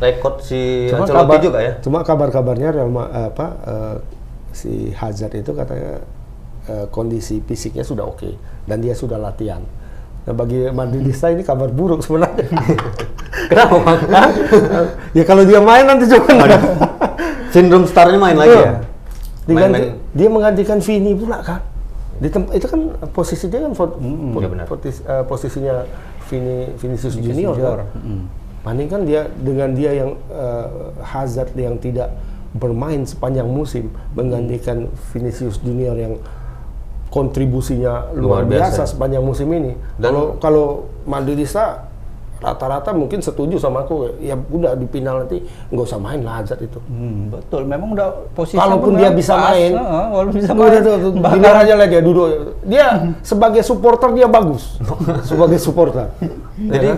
rekod 0.00 0.40
si 0.40 0.88
Cuma 0.88 1.04
Ancelotti 1.04 1.28
kabar, 1.28 1.44
juga 1.44 1.58
ya. 1.60 1.72
Cuma 1.84 1.98
kabar-kabarnya 2.00 2.68
Real 2.72 2.88
Ma- 2.88 3.12
apa 3.28 3.46
eh, 3.68 3.96
si 4.56 4.88
Hazard 4.96 5.36
itu 5.36 5.52
katanya 5.52 6.00
eh, 6.64 6.86
kondisi 6.88 7.44
fisiknya 7.44 7.84
sudah 7.84 8.08
oke 8.08 8.32
dan 8.64 8.78
dia 8.78 8.92
sudah 8.92 9.16
latihan. 9.16 9.62
Nah 10.22 10.32
bagi 10.32 10.70
Madridista 10.70 11.28
ini 11.28 11.42
kabar 11.42 11.68
buruk 11.68 12.00
sebenarnya. 12.00 12.46
Kenapa? 13.50 13.92
Ya 15.12 15.24
kalau 15.24 15.42
dia 15.42 15.58
main 15.58 15.82
nanti 15.82 16.06
cuma 16.06 16.46
Sindrom 17.50 17.84
starnya 17.84 18.16
main 18.16 18.34
lagi 18.34 18.54
ya? 18.54 18.72
Diganti, 19.42 19.74
Main-main. 19.74 19.98
dia 20.14 20.28
menggantikan 20.30 20.78
Vini 20.78 21.12
pula 21.12 21.42
kan. 21.42 21.60
Di 22.16 22.30
itu 22.30 22.66
kan 22.66 22.80
posisi 23.10 23.50
dia 23.50 23.58
kan 23.60 23.74
Hmm, 23.74 24.30
po- 24.30 24.38
iya 24.38 24.46
benar. 24.48 24.66
potis- 24.70 25.02
eh, 25.02 25.24
posisinya 25.26 25.82
Vini 26.30 26.70
Vinicius 26.78 27.18
Junior, 27.18 27.52
Junior, 27.52 27.76
kan. 27.82 27.88
Banding 28.62 28.86
kan 28.86 29.02
dia 29.02 29.26
dengan 29.34 29.74
dia 29.74 29.90
yang 29.92 30.10
eh, 30.30 30.66
Hazard 31.02 31.50
yang 31.58 31.76
tidak 31.76 32.14
bermain 32.54 33.02
sepanjang 33.02 33.44
musim 33.44 33.90
menggantikan 34.14 34.86
Vinicius 35.10 35.58
Junior 35.58 35.98
yang 35.98 36.14
kontribusinya 37.12 38.08
luar, 38.12 38.42
Luar 38.42 38.44
biasa. 38.48 38.64
biasa. 38.72 38.82
sepanjang 38.88 39.20
musim 39.20 39.46
ini. 39.48 39.76
Dan- 39.94 40.08
Kalau 40.08 40.24
kalau 40.38 40.66
Madridista 41.04 41.92
rata-rata 42.42 42.90
mungkin 42.90 43.22
setuju 43.22 43.54
sama 43.54 43.86
aku 43.86 44.18
ya 44.18 44.34
udah 44.34 44.74
di 44.74 44.82
final 44.88 45.22
nanti 45.22 45.38
nggak 45.70 45.84
usah 45.84 45.94
main 45.96 46.18
lah 46.20 46.40
Hazard 46.40 46.58
itu. 46.60 46.80
Hmm, 46.82 47.30
betul. 47.30 47.62
Memang 47.62 47.92
udah 47.92 48.08
posisi 48.32 48.58
Kalaupun 48.58 48.96
dia 48.96 49.12
bisa 49.12 49.36
main, 49.36 49.78
walaupun 50.10 50.34
bisa 50.34 50.50
Udah 50.50 50.66
main. 50.66 50.82
tuh, 50.82 50.94
tuh, 50.98 51.10
bilang 51.14 51.56
aja 51.60 51.74
lah 51.76 51.86
dia 51.86 52.00
duduk. 52.00 52.26
Dia 52.64 52.86
sebagai 53.22 53.62
supporter 53.62 54.10
dia 54.10 54.26
bagus. 54.26 54.74
sebagai 55.28 55.60
supporter. 55.60 56.10
Jadi? 56.58 56.90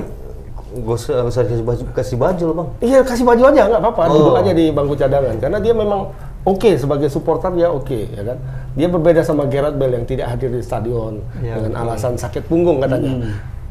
Gak 0.75 0.91
usah, 0.91 1.45
kasih 1.45 1.63
baju, 1.63 1.83
kasih 1.93 2.17
baju 2.17 2.43
loh 2.45 2.57
bang. 2.57 2.69
Iya 2.83 2.99
kasih 3.01 3.23
baju 3.23 3.43
aja 3.47 3.63
nggak 3.69 3.79
apa-apa, 3.79 4.03
Oh. 4.09 4.15
duduk 4.17 4.37
aja 4.37 4.51
di 4.51 4.65
bangku 4.71 4.95
cadangan 4.97 5.39
karena 5.39 5.59
dia 5.61 5.71
memang 5.71 6.11
oke 6.43 6.71
sebagai 6.75 7.07
supporter 7.07 7.53
dia 7.53 7.69
oke 7.69 7.95
ya 8.11 8.23
kan. 8.25 8.39
Dia 8.75 8.91
berbeda 8.91 9.23
sama 9.23 9.47
Gareth 9.47 9.79
Bale 9.79 10.03
yang 10.03 10.07
tidak 10.07 10.35
hadir 10.35 10.51
di 10.51 10.59
stadion 10.59 11.23
Iya, 11.39 11.63
dengan 11.63 11.87
alasan 11.87 12.19
sakit 12.19 12.51
punggung 12.51 12.83
katanya. 12.83 13.23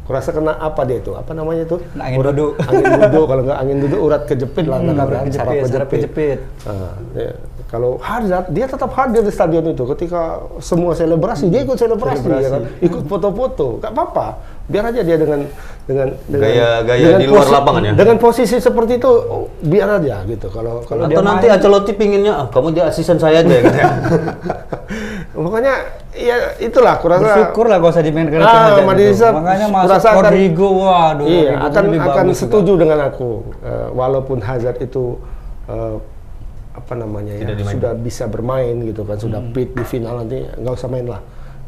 Kurasa 0.03 0.29
kena 0.29 0.51
apa 0.53 0.83
dia 0.83 0.99
itu? 0.99 1.15
Apa 1.15 1.31
namanya 1.31 1.63
itu? 1.63 1.79
Kena 1.79 2.03
angin 2.03 2.19
urat, 2.19 2.31
duduk. 2.31 2.51
Angin 2.59 2.83
duduk 2.99 3.23
kalau 3.23 3.41
nggak 3.41 3.57
angin 3.57 3.77
duduk 3.79 3.99
urat 4.01 4.21
kejepit 4.27 4.65
lah 4.67 4.77
Hmm, 4.77 4.99
urat 4.99 5.21
kejepit, 5.23 5.61
saraf 5.63 5.87
kejepit. 5.87 6.39
Nah, 6.67 6.91
ya, 7.15 7.31
kalau 7.65 7.91
Hazard 7.97 8.45
dia 8.49 8.67
tetap 8.67 8.91
hadir 8.91 9.23
di 9.23 9.31
stadion 9.31 9.63
itu 9.65 9.83
ketika 9.89 10.21
semua 10.59 10.91
selebrasi 10.91 11.47
dia 11.47 11.63
ikut 11.63 11.73
selebrasi, 11.73 12.19
Selebrasi. 12.19 12.43
ya 12.43 12.49
kan? 12.51 12.61
ikut 12.81 13.03
foto-foto, 13.07 13.79
nggak 13.79 13.91
apa-apa. 13.91 14.27
Biar 14.63 14.83
aja 14.85 15.01
dia 15.01 15.15
dengan 15.15 15.39
dengan 15.83 16.07
dengan 16.25 16.47
Gaya- 16.47 16.79
gaya 16.81 17.03
dengan 17.05 17.19
di 17.19 17.27
luar 17.27 17.47
lapangan 17.49 17.81
ya? 17.83 17.91
Dengan 17.93 18.17
posisi 18.17 18.55
seperti 18.57 18.93
itu 18.95 19.07
oh, 19.07 19.47
biar 19.59 19.99
aja 19.99 20.23
gitu. 20.23 20.47
Kalau 20.47 20.83
kalau 20.83 21.03
Atau 21.03 21.19
nanti 21.21 21.47
Ancelotti 21.47 21.91
pinginnya, 21.91 22.33
ah, 22.37 22.47
kamu 22.47 22.71
dia 22.71 22.87
asisten 22.87 23.15
saya 23.17 23.39
aja 23.39 23.55
gitu 23.57 23.71
ya. 23.73 23.87
makanya 25.33 25.73
ya 26.13 26.35
itulah 26.57 26.95
kurasa 26.97 27.25
Bersyukur 27.25 27.65
lah 27.65 27.77
gak 27.77 27.89
usah 27.89 28.05
dimainkan 28.05 28.37
Ah, 28.37 28.45
tim 28.45 28.53
aja 28.53 28.69
gitu. 28.71 28.85
Madisa 28.85 29.27
Makanya 29.31 29.67
masuk 29.67 30.13
Rodrigo, 30.13 30.67
waduh. 30.77 31.25
Iya, 31.25 31.41
Rodrigo 31.49 31.65
akan 31.65 31.81
lebih 31.83 31.99
akan 31.99 32.13
bagus 32.23 32.37
setuju 32.37 32.65
juga. 32.69 32.79
dengan 32.79 32.99
aku 33.03 33.29
Eh, 33.59 33.87
walaupun 33.91 34.37
Hazard 34.39 34.77
itu 34.79 35.17
eh, 35.65 35.95
apa 36.73 36.93
namanya 36.93 37.33
ya 37.33 37.49
dimainkan. 37.49 37.69
sudah 37.71 37.91
bisa 37.95 38.23
bermain 38.25 38.75
gitu 38.81 39.01
kan 39.01 39.15
sudah 39.15 39.41
fit 39.51 39.69
di 39.69 39.83
final 39.83 40.17
nanti 40.19 40.41
nggak 40.43 40.73
usah 40.73 40.87
main 40.87 41.05
lah. 41.07 41.21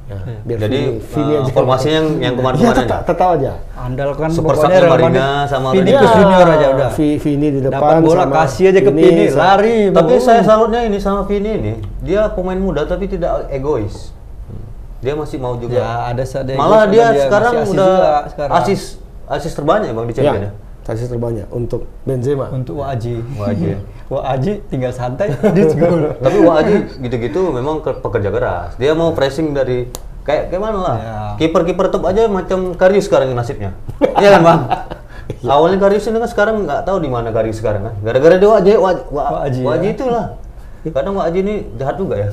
Ya, 0.06 0.22
biar 0.45 0.58
Jadi 0.70 0.78
Vini- 0.78 1.01
Vini 1.01 1.34
eh, 1.34 1.41
aja. 1.41 1.49
formasinya 1.49 1.95
yang 1.97 2.08
yang 2.22 2.22
Ya, 2.22 2.38
kemarin-kemarin 2.38 2.78
tetap, 2.78 2.99
aja. 3.01 3.08
tetap 3.10 3.30
aja. 3.34 3.51
Andalkan 3.74 4.28
Super 4.30 4.53
pokoknya 4.53 4.80
Marina 4.86 5.28
sama 5.43 5.68
Vinicius 5.74 5.97
Rodrigo. 5.97 6.22
Junior 6.22 6.47
aja 6.47 6.68
udah. 6.70 6.89
Vi- 6.93 7.18
Vini 7.18 7.47
di 7.49 7.60
depan 7.60 7.82
Dapat 7.82 7.95
bola 8.06 8.22
sama 8.22 8.34
kasih 8.38 8.66
aja 8.70 8.80
ke 8.80 8.91
Vini, 8.93 9.01
Vini, 9.01 9.26
sama- 9.28 9.41
lari. 9.41 9.78
Tapi 9.89 10.14
saya 10.22 10.41
salutnya 10.45 10.82
ini 10.86 10.97
sama 11.01 11.22
Vini 11.26 11.51
ini, 11.51 11.74
dia 11.99 12.22
pemain 12.30 12.56
muda 12.56 12.86
tapi 12.86 13.10
tidak 13.10 13.49
egois. 13.49 14.14
Dia 15.01 15.14
masih 15.14 15.38
mau 15.38 15.58
juga. 15.58 15.82
Ya, 15.82 15.89
ada 16.08 16.22
ada 16.22 16.51
Malah 16.53 16.86
dia, 16.86 17.06
dia 17.10 17.26
sekarang 17.26 17.53
asis 17.56 17.70
udah 17.72 17.89
juga 17.89 18.10
sekarang. 18.30 18.53
asis 18.62 18.82
asis 19.26 19.51
terbanyak 19.53 19.89
bang 19.89 20.06
di 20.06 20.14
champion 20.14 20.41
ya. 20.45 20.51
Kasih 20.86 21.10
terbanyak 21.10 21.50
untuk 21.50 21.90
Benzema. 22.06 22.54
untuk 22.54 22.78
Waji. 22.78 23.18
Waji. 23.36 23.74
Waji 24.06 24.54
tinggal 24.70 24.94
santai 24.94 25.34
gol. 25.82 26.14
Tapi 26.16 26.38
Wah 26.40 26.62
Aji 26.62 27.02
gitu-gitu 27.02 27.50
memang 27.50 27.82
ke- 27.82 27.98
pekerja 27.98 28.30
keras. 28.30 28.78
Dia 28.78 28.94
mau 28.94 29.10
pressing 29.12 29.50
dari 29.50 29.90
kayak 30.22 30.48
kayak 30.48 30.62
mana 30.62 30.78
lah. 30.78 30.96
Ya. 30.96 31.18
Kiper-kiper 31.42 31.90
top 31.90 32.06
aja 32.06 32.30
macam 32.30 32.78
Karius 32.78 33.10
sekarang 33.10 33.34
nasibnya. 33.34 33.74
Iya 33.98 34.30
kan 34.32 34.42
bang? 34.42 34.62
Awalnya 35.50 35.82
Karius 35.82 36.06
ini 36.06 36.22
kan 36.22 36.30
sekarang 36.30 36.56
nggak 36.64 36.86
tahu 36.86 37.02
di 37.02 37.10
mana 37.10 37.34
Karius 37.34 37.58
sekarang 37.58 37.82
kan. 37.82 37.94
Gara-gara 38.06 38.38
dia 38.38 38.46
Wah 38.48 38.62
Aji, 38.62 38.72
Wah, 38.76 38.94
Wah, 39.10 39.26
Wah 39.28 39.42
Aji, 39.42 39.62
Wah 39.66 39.74
Aji 39.74 39.90
ya. 39.90 39.94
itulah. 39.94 40.26
Kadang 40.86 41.18
Wah 41.18 41.26
Aji 41.26 41.40
ini 41.42 41.56
jahat 41.76 41.98
juga 41.98 42.14
ya. 42.16 42.30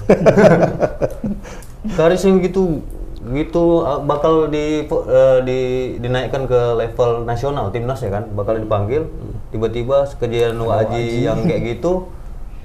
Karius 1.96 2.22
yang 2.22 2.36
gitu 2.38 2.84
gitu 3.22 3.86
uh, 3.86 4.02
bakal 4.02 4.50
di, 4.50 4.82
uh, 4.90 5.38
di 5.46 5.94
dinaikkan 6.02 6.50
ke 6.50 6.60
level 6.74 7.22
nasional 7.22 7.70
timnas 7.70 8.02
ya 8.02 8.10
kan 8.10 8.26
bakal 8.34 8.58
dipanggil 8.58 9.06
tiba-tiba 9.54 10.10
kejadian 10.18 10.58
Waji 10.58 11.22
yang 11.22 11.38
kayak 11.46 11.78
gitu 11.78 12.10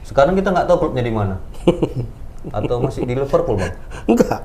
sekarang 0.01 0.33
kita 0.33 0.49
nggak 0.49 0.65
tahu 0.65 0.89
klubnya 0.89 1.05
di 1.05 1.13
mana 1.13 1.35
atau 2.57 2.79
masih 2.79 3.03
di 3.03 3.11
Liverpool 3.11 3.59
bang 3.59 3.75
Enggak. 4.07 4.39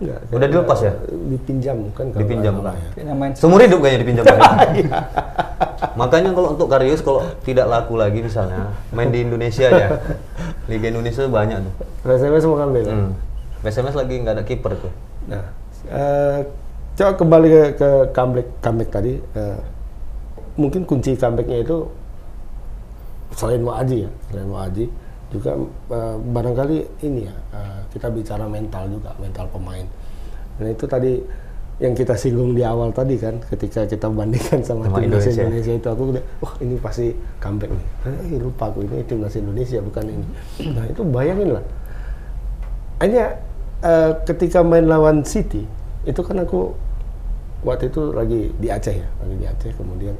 Enggak. 0.00 0.18
Udah 0.32 0.46
dilepas 0.48 0.78
ya? 0.80 0.96
Dipinjam 1.28 1.76
kan 1.92 2.08
kalau 2.08 2.24
Dipinjam. 2.24 2.52
salah 2.56 2.72
ya. 2.72 3.12
Seumur 3.36 3.60
hidup 3.60 3.84
kayaknya 3.84 4.00
dipinjam 4.00 4.24
Bang. 4.24 4.40
makanya 6.00 6.34
kalau 6.34 6.58
untuk 6.58 6.66
Karius 6.66 7.00
kalau 7.04 7.22
tidak 7.46 7.70
laku 7.70 7.94
lagi 7.94 8.18
misalnya 8.24 8.74
main 8.90 9.14
di 9.14 9.22
Indonesia 9.22 9.70
ya 9.70 9.88
Liga 10.70 10.90
Indonesia 10.90 11.22
banyak 11.28 11.58
tuh 11.62 11.74
PSMS 12.02 12.44
mau 12.50 12.56
ngambil. 12.58 12.82
hmm. 12.90 13.10
SMS 13.64 13.94
lagi 13.94 14.14
nggak 14.20 14.34
ada 14.40 14.44
kiper 14.44 14.72
tuh 14.76 14.92
Nah, 15.30 15.44
eh, 15.88 16.38
coba 16.94 17.12
kembali 17.16 17.48
ke, 17.48 17.62
ke 17.80 17.90
comeback, 18.12 18.48
comeback 18.60 18.90
tadi. 18.92 19.12
eh, 19.18 19.58
mungkin 20.54 20.86
kunci 20.86 21.18
comebacknya 21.18 21.66
itu 21.66 21.82
selain 23.34 23.62
Waaji 23.66 24.06
ya, 24.06 24.10
selain 24.30 24.50
Waaji 24.50 24.86
juga 25.34 25.58
eh, 25.90 26.16
barangkali 26.30 26.78
ini 27.02 27.26
ya 27.26 27.34
eh, 27.56 27.80
kita 27.90 28.06
bicara 28.12 28.46
mental 28.46 28.86
juga, 28.86 29.10
mental 29.18 29.50
pemain. 29.50 29.86
Dan 30.54 30.70
itu 30.70 30.86
tadi 30.86 31.18
yang 31.82 31.90
kita 31.90 32.14
singgung 32.14 32.54
di 32.54 32.62
awal 32.62 32.94
tadi 32.94 33.18
kan, 33.18 33.34
ketika 33.50 33.82
kita 33.82 34.06
bandingkan 34.06 34.62
sama, 34.62 34.86
Sama 34.86 35.02
timnas 35.02 35.26
Indonesia. 35.26 35.42
Indonesia. 35.42 35.72
itu 35.74 35.88
aku 35.90 36.02
udah, 36.14 36.22
wah 36.38 36.54
ini 36.62 36.74
pasti 36.78 37.10
comeback 37.42 37.74
nih. 37.74 37.86
Eh, 38.06 38.38
lupa 38.38 38.70
aku 38.70 38.86
ini 38.86 39.02
timnas 39.02 39.34
Indonesia 39.34 39.82
bukan 39.82 40.04
ini. 40.06 40.26
Nah 40.70 40.84
itu 40.86 41.02
bayangin 41.02 41.58
lah 41.58 41.64
hanya 43.02 43.34
eh, 43.82 44.12
ketika 44.28 44.62
main 44.62 44.86
lawan 44.86 45.24
City 45.24 45.64
itu 46.04 46.20
kan 46.20 46.38
aku 46.44 46.76
waktu 47.64 47.88
itu 47.88 48.12
lagi 48.12 48.52
di 48.60 48.68
Aceh 48.68 48.92
ya 48.92 49.08
lagi 49.24 49.34
di 49.40 49.46
Aceh 49.48 49.70
kemudian 49.74 50.14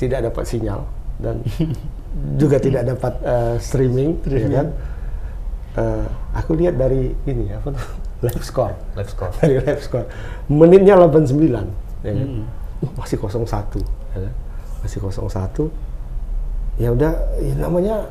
tidak 0.00 0.32
dapat 0.32 0.44
sinyal 0.48 0.80
dan 1.18 1.42
juga 2.40 2.56
tidak 2.62 2.86
dapat 2.86 3.12
eh, 3.20 3.56
streaming, 3.58 4.22
ya 4.24 4.48
kan? 4.62 4.68
Eh, 5.78 6.06
aku 6.34 6.58
lihat 6.58 6.78
dari 6.78 7.14
ini 7.26 7.50
apa 7.52 7.74
live 8.26 8.46
score. 8.46 8.74
Live 8.94 9.10
score. 9.12 9.30
Dari 9.38 9.58
live 9.62 9.82
score. 9.82 10.06
Menitnya 10.50 10.98
89 10.98 11.38
ya 12.06 12.12
kan? 12.14 12.28
Uh, 12.78 12.90
masih 12.94 13.18
01 13.18 13.82
ya 14.14 14.18
kan? 14.22 14.34
Masih 14.86 14.98
01 15.02 15.18
ya 16.78 16.94
udah 16.94 17.12
ya 17.42 17.54
namanya 17.58 18.06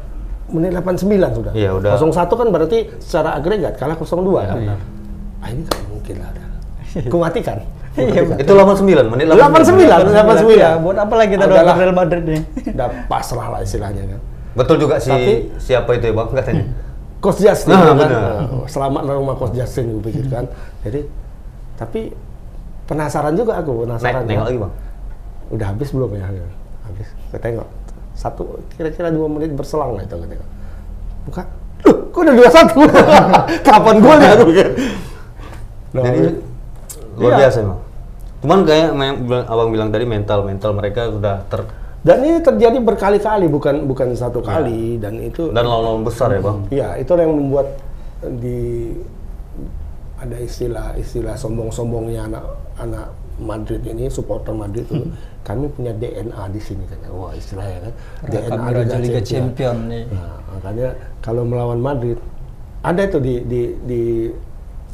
menit 0.47 0.71
89 0.71 1.03
sudah. 1.33 1.51
Iya, 1.51 1.69
udah. 1.73 1.91
01 1.95 2.07
kan 2.31 2.47
berarti 2.47 2.77
secara 2.97 3.35
agregat 3.35 3.75
kalah 3.75 3.95
02 3.95 4.07
kan? 4.41 4.57
ah 5.37 5.47
ini 5.47 5.61
kan 5.63 5.77
mungkin 5.87 6.15
lah 6.17 6.31
aku 6.97 7.17
matikan 7.23 7.59
Iya, 7.93 8.21
itu 8.37 8.51
89 8.53 9.09
menit 9.09 9.25
89 9.25 9.33
Ya, 9.33 9.49
89 10.77 10.85
buat 10.85 10.97
apa 10.97 11.13
lagi 11.13 11.29
kita 11.33 11.45
Adalah. 11.45 11.61
doakan 11.65 11.75
Real 11.77 11.93
Madrid 11.93 12.23
nih? 12.23 12.41
udah 12.75 12.87
pasrah 13.05 13.47
lah 13.49 13.59
istilahnya 13.59 14.05
kan. 14.07 14.19
Betul 14.53 14.75
juga 14.79 14.95
si 14.97 15.09
Tapi- 15.09 15.41
siapa 15.57 15.89
itu 15.93 16.05
ya 16.05 16.13
bang? 16.13 16.27
Katanya 16.31 16.65
Coach 17.23 17.39
Justin 17.39 17.73
Nah, 17.73 17.81
ya 17.81 17.85
kan. 17.87 17.97
benar. 17.97 18.21
Eh, 18.21 18.65
selamat 18.67 19.01
rumah 19.03 19.35
Coach 19.35 19.53
Justin 19.53 19.85
gue 19.91 20.03
pikir 20.05 20.25
kan. 20.27 20.45
Jadi 20.81 21.01
tapi 21.73 22.13
penasaran 22.85 23.33
juga 23.33 23.57
aku 23.57 23.83
Naik, 23.83 23.99
penasaran 23.99 24.21
nengok 24.23 24.37
ya. 24.37 24.47
lagi 24.47 24.57
bang? 24.61 24.73
Udah 25.49 25.67
habis 25.67 25.89
belum 25.89 26.09
ya? 26.13 26.25
Habis. 26.85 27.07
Kita 27.25 27.37
tengok 27.41 27.67
satu 28.17 28.57
kira-kira 28.73 29.13
dua 29.13 29.29
menit 29.29 29.53
berselang 29.53 29.93
lah 29.93 30.01
itu 30.01 30.17
kita 30.17 30.25
tengok 30.25 30.49
buka 31.29 31.43
Loh, 31.85 32.09
kok 32.09 32.19
udah 32.25 32.33
dua 32.33 32.49
satu? 32.49 32.79
Kapan 33.69 33.95
aku 34.01 34.49
kan 34.49 34.69
Nah, 35.95 36.03
jadi 36.03 36.29
luar 37.17 37.31
iya. 37.33 37.39
biasa 37.45 37.57
emang. 37.63 37.79
Cuman 38.43 38.59
kayak 38.67 38.89
abang 39.49 39.69
bilang 39.73 39.89
tadi 39.89 40.05
mental 40.05 40.45
mental 40.45 40.71
mereka 40.77 41.09
sudah 41.09 41.41
ter 41.49 41.61
dan 42.05 42.23
ini 42.23 42.39
terjadi 42.39 42.77
berkali-kali 42.79 43.49
bukan 43.49 43.89
bukan 43.89 44.13
satu 44.13 44.39
kali 44.39 45.01
dan 45.01 45.17
itu 45.19 45.49
dan 45.51 45.65
lawan-lawan 45.65 46.05
besar 46.05 46.29
ya 46.31 46.39
bang? 46.39 46.57
Ya 46.69 46.89
itu 46.95 47.09
yang 47.17 47.33
membuat 47.33 47.67
di 48.21 48.93
ada 50.21 50.37
istilah 50.37 50.93
istilah 50.95 51.33
sombong-sombongnya 51.35 52.29
anak 52.29 52.45
anak 52.77 53.07
Madrid 53.37 53.81
ini 53.85 54.09
supporter 54.09 54.53
Madrid 54.53 54.85
itu 54.89 55.13
kami 55.47 55.69
punya 55.71 55.93
DNA 55.93 56.43
di 56.51 56.61
sini 56.61 56.83
kan 56.89 56.97
wah 57.13 57.31
istilahnya 57.31 57.89
kan 57.89 57.93
Kami 58.51 58.69
Raja 58.73 58.97
Liga 58.99 59.21
Champion 59.23 59.87
nih. 59.87 60.03
Nah, 60.09 60.37
makanya 60.57 60.89
kalau 61.21 61.47
melawan 61.47 61.79
Madrid 61.79 62.17
ada 62.81 63.01
itu 63.05 63.17
di 63.21 63.35
di 63.45 63.61
di 63.85 64.03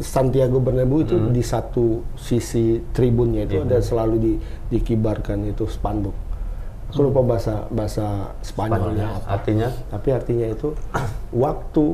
Santiago 0.02 0.58
Bernabeu 0.58 1.06
itu 1.06 1.16
di 1.30 1.44
satu 1.46 2.02
sisi 2.18 2.82
tribunnya 2.98 3.46
itu 3.46 3.62
ada 3.62 3.78
selalu 3.78 4.16
di, 4.18 4.34
dikibarkan 4.74 5.54
itu 5.54 5.70
spanduk. 5.70 6.18
Aku 6.90 7.10
lupa 7.10 7.22
bahasa 7.22 7.66
bahasa 7.70 8.34
Spanyolnya 8.42 9.18
apa. 9.18 9.38
artinya 9.38 9.70
Tapi 9.90 10.10
artinya 10.14 10.46
itu 10.50 10.74
waktu 11.34 11.86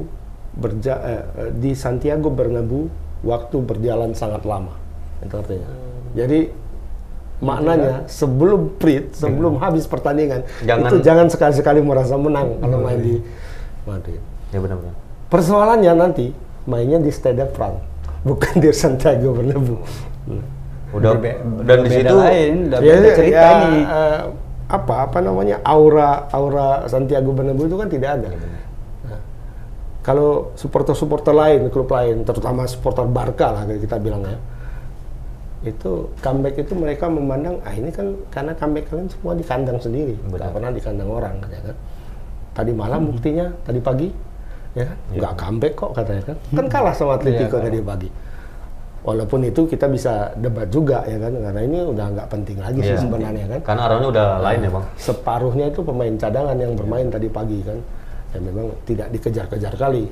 berja 0.60 0.94
eh, 1.04 1.24
eh, 1.40 1.52
di 1.56 1.72
Santiago 1.76 2.32
Bernabeu 2.32 2.88
waktu 3.24 3.58
berjalan 3.64 4.16
sangat 4.16 4.48
lama. 4.48 4.76
Itu 5.20 5.36
artinya. 5.36 5.68
Jadi 6.12 6.50
maknanya 7.40 8.04
sebelum 8.06 8.76
prit, 8.76 9.16
sebelum 9.16 9.58
habis 9.58 9.88
pertandingan 9.88 10.44
Jangan- 10.62 10.92
itu 10.92 10.98
jangan 11.00 11.28
sekali-sekali 11.32 11.80
merasa 11.80 12.20
menang 12.20 12.60
kalau 12.60 12.84
main 12.84 13.00
di 13.00 13.16
Madrid. 13.88 14.20
ya 14.50 14.60
benar-benar 14.60 14.92
Persoalannya 15.30 15.94
nanti 15.94 16.34
mainnya 16.66 17.00
di 17.00 17.08
Stade 17.08 17.38
de 17.38 17.46
France, 17.48 17.80
bukan 18.26 18.60
di 18.60 18.74
Santiago 18.74 19.32
Bernabeu. 19.32 19.78
udah 20.90 21.12
Berbe- 21.16 21.38
dan 21.64 21.78
di 21.86 21.90
situ 21.94 22.16
lain, 22.18 22.54
udah 22.68 22.80
Ya, 22.82 22.94
beda 22.98 23.10
cerita 23.14 23.38
ya, 23.40 23.52
ini. 23.62 23.80
eh, 23.86 24.20
apa 24.70 24.94
apa 25.06 25.18
namanya 25.22 25.62
aura 25.62 26.26
aura 26.30 26.86
Santiago 26.86 27.30
Bernabeu 27.32 27.66
itu 27.66 27.78
kan 27.78 27.88
tidak 27.88 28.10
ada. 28.20 28.30
Nah, 29.06 29.22
kalau 30.02 30.50
supporter-supporter 30.54 31.30
lain, 31.32 31.70
klub 31.70 31.88
lain, 31.88 32.26
terutama 32.26 32.66
supporter 32.66 33.06
Barca 33.06 33.54
lah 33.54 33.64
kita 33.70 33.96
bilang 33.96 34.26
ya, 34.26 34.38
itu 35.60 36.08
comeback 36.24 36.56
itu 36.56 36.72
mereka 36.72 37.12
memandang 37.12 37.60
ah 37.68 37.74
ini 37.76 37.92
kan 37.92 38.16
karena 38.32 38.56
comeback 38.56 38.88
kalian 38.88 39.12
semua 39.12 39.36
di 39.36 39.44
kandang 39.44 39.76
sendiri. 39.76 40.16
Nggak 40.32 40.56
pernah 40.56 40.72
di 40.72 40.80
kandang 40.80 41.10
orang 41.12 41.36
katanya 41.44 41.64
kan. 41.74 41.78
Tadi 42.56 42.72
malam 42.72 43.02
buktinya 43.12 43.46
tadi 43.68 43.80
pagi 43.84 44.08
ya 44.76 44.88
kan? 44.88 44.98
Nggak 45.16 45.34
comeback 45.36 45.74
kok 45.76 45.92
katanya 45.92 46.24
kan. 46.32 46.38
Kan 46.56 46.66
kalah 46.72 46.94
sama 46.96 47.20
Atletico 47.20 47.58
tadi 47.60 47.80
pagi. 47.84 48.10
Walaupun 49.00 49.48
itu 49.48 49.64
kita 49.64 49.88
bisa 49.88 50.32
debat 50.40 50.68
juga 50.72 51.04
ya 51.08 51.20
kan? 51.20 51.32
Karena 51.32 51.62
ini 51.64 51.78
udah 51.88 52.06
nggak 52.20 52.28
penting 52.32 52.58
lagi 52.60 52.80
sih 52.84 52.96
Iya. 52.96 53.04
sebenarnya 53.04 53.46
kan? 53.48 53.60
Karena 53.64 53.82
arahnya 53.88 54.08
udah 54.12 54.28
lain 54.44 54.60
ya 54.64 54.72
bang. 54.76 54.86
separuhnya 54.96 55.66
itu 55.72 55.80
pemain 55.84 56.14
cadangan 56.20 56.56
yang 56.56 56.72
bermain 56.76 57.08
tadi 57.08 57.28
pagi 57.28 57.60
kan? 57.64 57.80
Dan 58.32 58.40
memang 58.48 58.72
tidak 58.86 59.10
dikejar-kejar 59.10 59.74
kali 59.74 60.06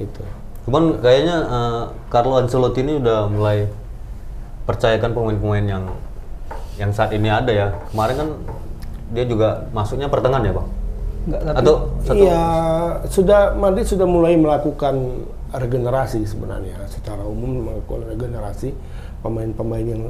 itu 0.00 0.22
Cuman 0.64 0.96
kayaknya 1.02 1.36
eh, 1.44 1.82
Carlo 2.08 2.40
Ancelotti 2.40 2.80
ini 2.80 2.98
udah 3.02 3.28
mulai 3.28 3.66
percayakan 4.64 5.10
pemain-pemain 5.12 5.66
yang 5.66 5.84
yang 6.76 6.90
saat 6.90 7.12
ini 7.12 7.28
ada 7.28 7.50
ya. 7.50 7.68
Kemarin 7.90 8.14
kan 8.16 8.28
dia 9.10 9.24
juga 9.24 9.68
masuknya 9.70 10.06
pertengahan 10.06 10.44
ya 10.44 10.54
bang. 10.54 10.68
Enggak, 11.20 11.40
tapi 11.44 11.56
Atau 11.60 11.74
satu 12.00 12.16
Iya, 12.16 12.42
sudah 13.06 13.40
Madrid 13.54 13.84
sudah 13.84 14.06
mulai 14.08 14.34
melakukan 14.34 14.94
regenerasi 15.50 16.24
sebenarnya 16.24 16.78
secara 16.86 17.20
umum 17.20 17.66
melakukan 17.66 18.06
regenerasi 18.08 18.70
pemain-pemain 19.20 19.82
yang 19.84 20.02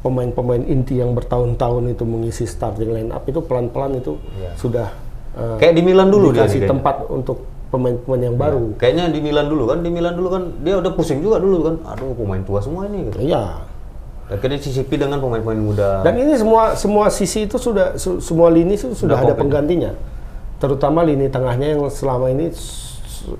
pemain-pemain 0.00 0.62
inti 0.64 0.96
yang 0.96 1.12
bertahun-tahun 1.12 1.92
itu 1.92 2.04
mengisi 2.06 2.44
starting 2.46 2.90
line 2.90 3.10
up 3.10 3.26
itu 3.26 3.38
pelan-pelan 3.38 3.98
itu 3.98 4.16
Iya. 4.34 4.50
sudah 4.56 4.88
eh, 5.34 5.56
Kayak 5.60 5.74
di 5.76 5.82
Milan 5.82 6.08
dulu 6.08 6.30
dia 6.30 6.46
dikasih 6.46 6.62
kayaknya. 6.62 6.70
tempat 6.72 6.96
untuk 7.06 7.38
pemain-pemain 7.70 8.22
yang 8.30 8.36
baru. 8.38 8.74
Kayaknya 8.78 9.10
di 9.10 9.18
Milan 9.20 9.46
dulu 9.46 9.64
kan, 9.66 9.78
di 9.82 9.90
Milan 9.90 10.14
dulu 10.14 10.28
kan 10.30 10.42
dia 10.62 10.78
udah 10.78 10.92
pusing 10.94 11.20
juga 11.20 11.42
dulu 11.42 11.58
kan. 11.66 11.74
Aduh 11.94 12.14
pemain 12.14 12.42
tua 12.42 12.62
semua 12.62 12.86
ini 12.86 13.10
gitu. 13.10 13.18
Iya. 13.22 13.62
Akhirnya 14.26 14.58
disisipi 14.58 14.98
dengan 14.98 15.22
pemain-pemain 15.22 15.58
muda. 15.58 15.90
Dan 16.02 16.18
ini 16.18 16.34
semua 16.34 16.74
semua 16.74 17.06
sisi 17.10 17.46
itu 17.46 17.58
sudah 17.58 17.94
su- 17.94 18.18
semua 18.18 18.50
lini 18.50 18.74
itu 18.74 18.90
sudah 18.90 19.18
ada 19.18 19.34
komplit. 19.34 19.38
penggantinya. 19.46 19.92
Terutama 20.58 21.04
lini 21.06 21.28
tengahnya 21.28 21.76
yang 21.76 21.86
selama 21.86 22.32
ini 22.32 22.50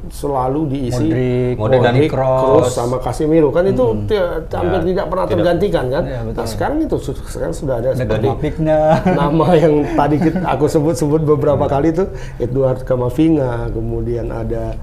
selalu 0.08 0.60
diisi 0.66 1.06
Modric, 1.06 1.54
Modric 1.56 1.80
dan 1.80 1.94
Kroos. 2.06 2.40
Kroos 2.42 2.66
sama 2.70 2.96
Casemiro 2.98 3.48
kan 3.48 3.64
itu 3.64 3.84
ti- 4.04 4.18
hampir 4.50 4.80
Ya, 4.80 4.86
tidak 4.88 5.06
pernah 5.06 5.24
tidak. 5.24 5.34
tergantikan 5.36 5.84
kan. 5.88 6.02
Betul. 6.02 6.34
nah, 6.34 6.46
sekarang 6.46 6.76
itu 6.80 6.96
sekarang 7.24 7.52
sudah 7.52 7.74
ada 7.76 7.90
seperti 7.92 8.26
nama 9.06 9.46
yang 9.58 9.74
tadi 9.92 10.16
kita, 10.18 10.38
aku 10.44 10.64
sebut-sebut 10.66 11.20
beberapa 11.22 11.64
kali 11.64 11.90
itu 11.90 12.04
Eduard 12.36 12.82
Camavinga, 12.82 13.70
kemudian 13.70 14.26
ada 14.28 14.74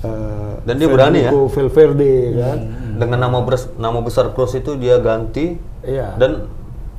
eh, 0.00 0.52
Dan 0.62 0.74
dia 0.76 0.88
berani 0.88 1.18
ya? 1.20 1.30
Valverde 1.30 2.14
kan. 2.34 2.58
dengan 2.94 3.18
nama 3.20 3.38
bers- 3.40 3.72
nama 3.74 3.98
besar 3.98 4.30
Kroos 4.30 4.52
itu 4.52 4.74
dia 4.74 4.96
ganti 4.96 5.58
Iya. 5.80 6.14
dan 6.14 6.46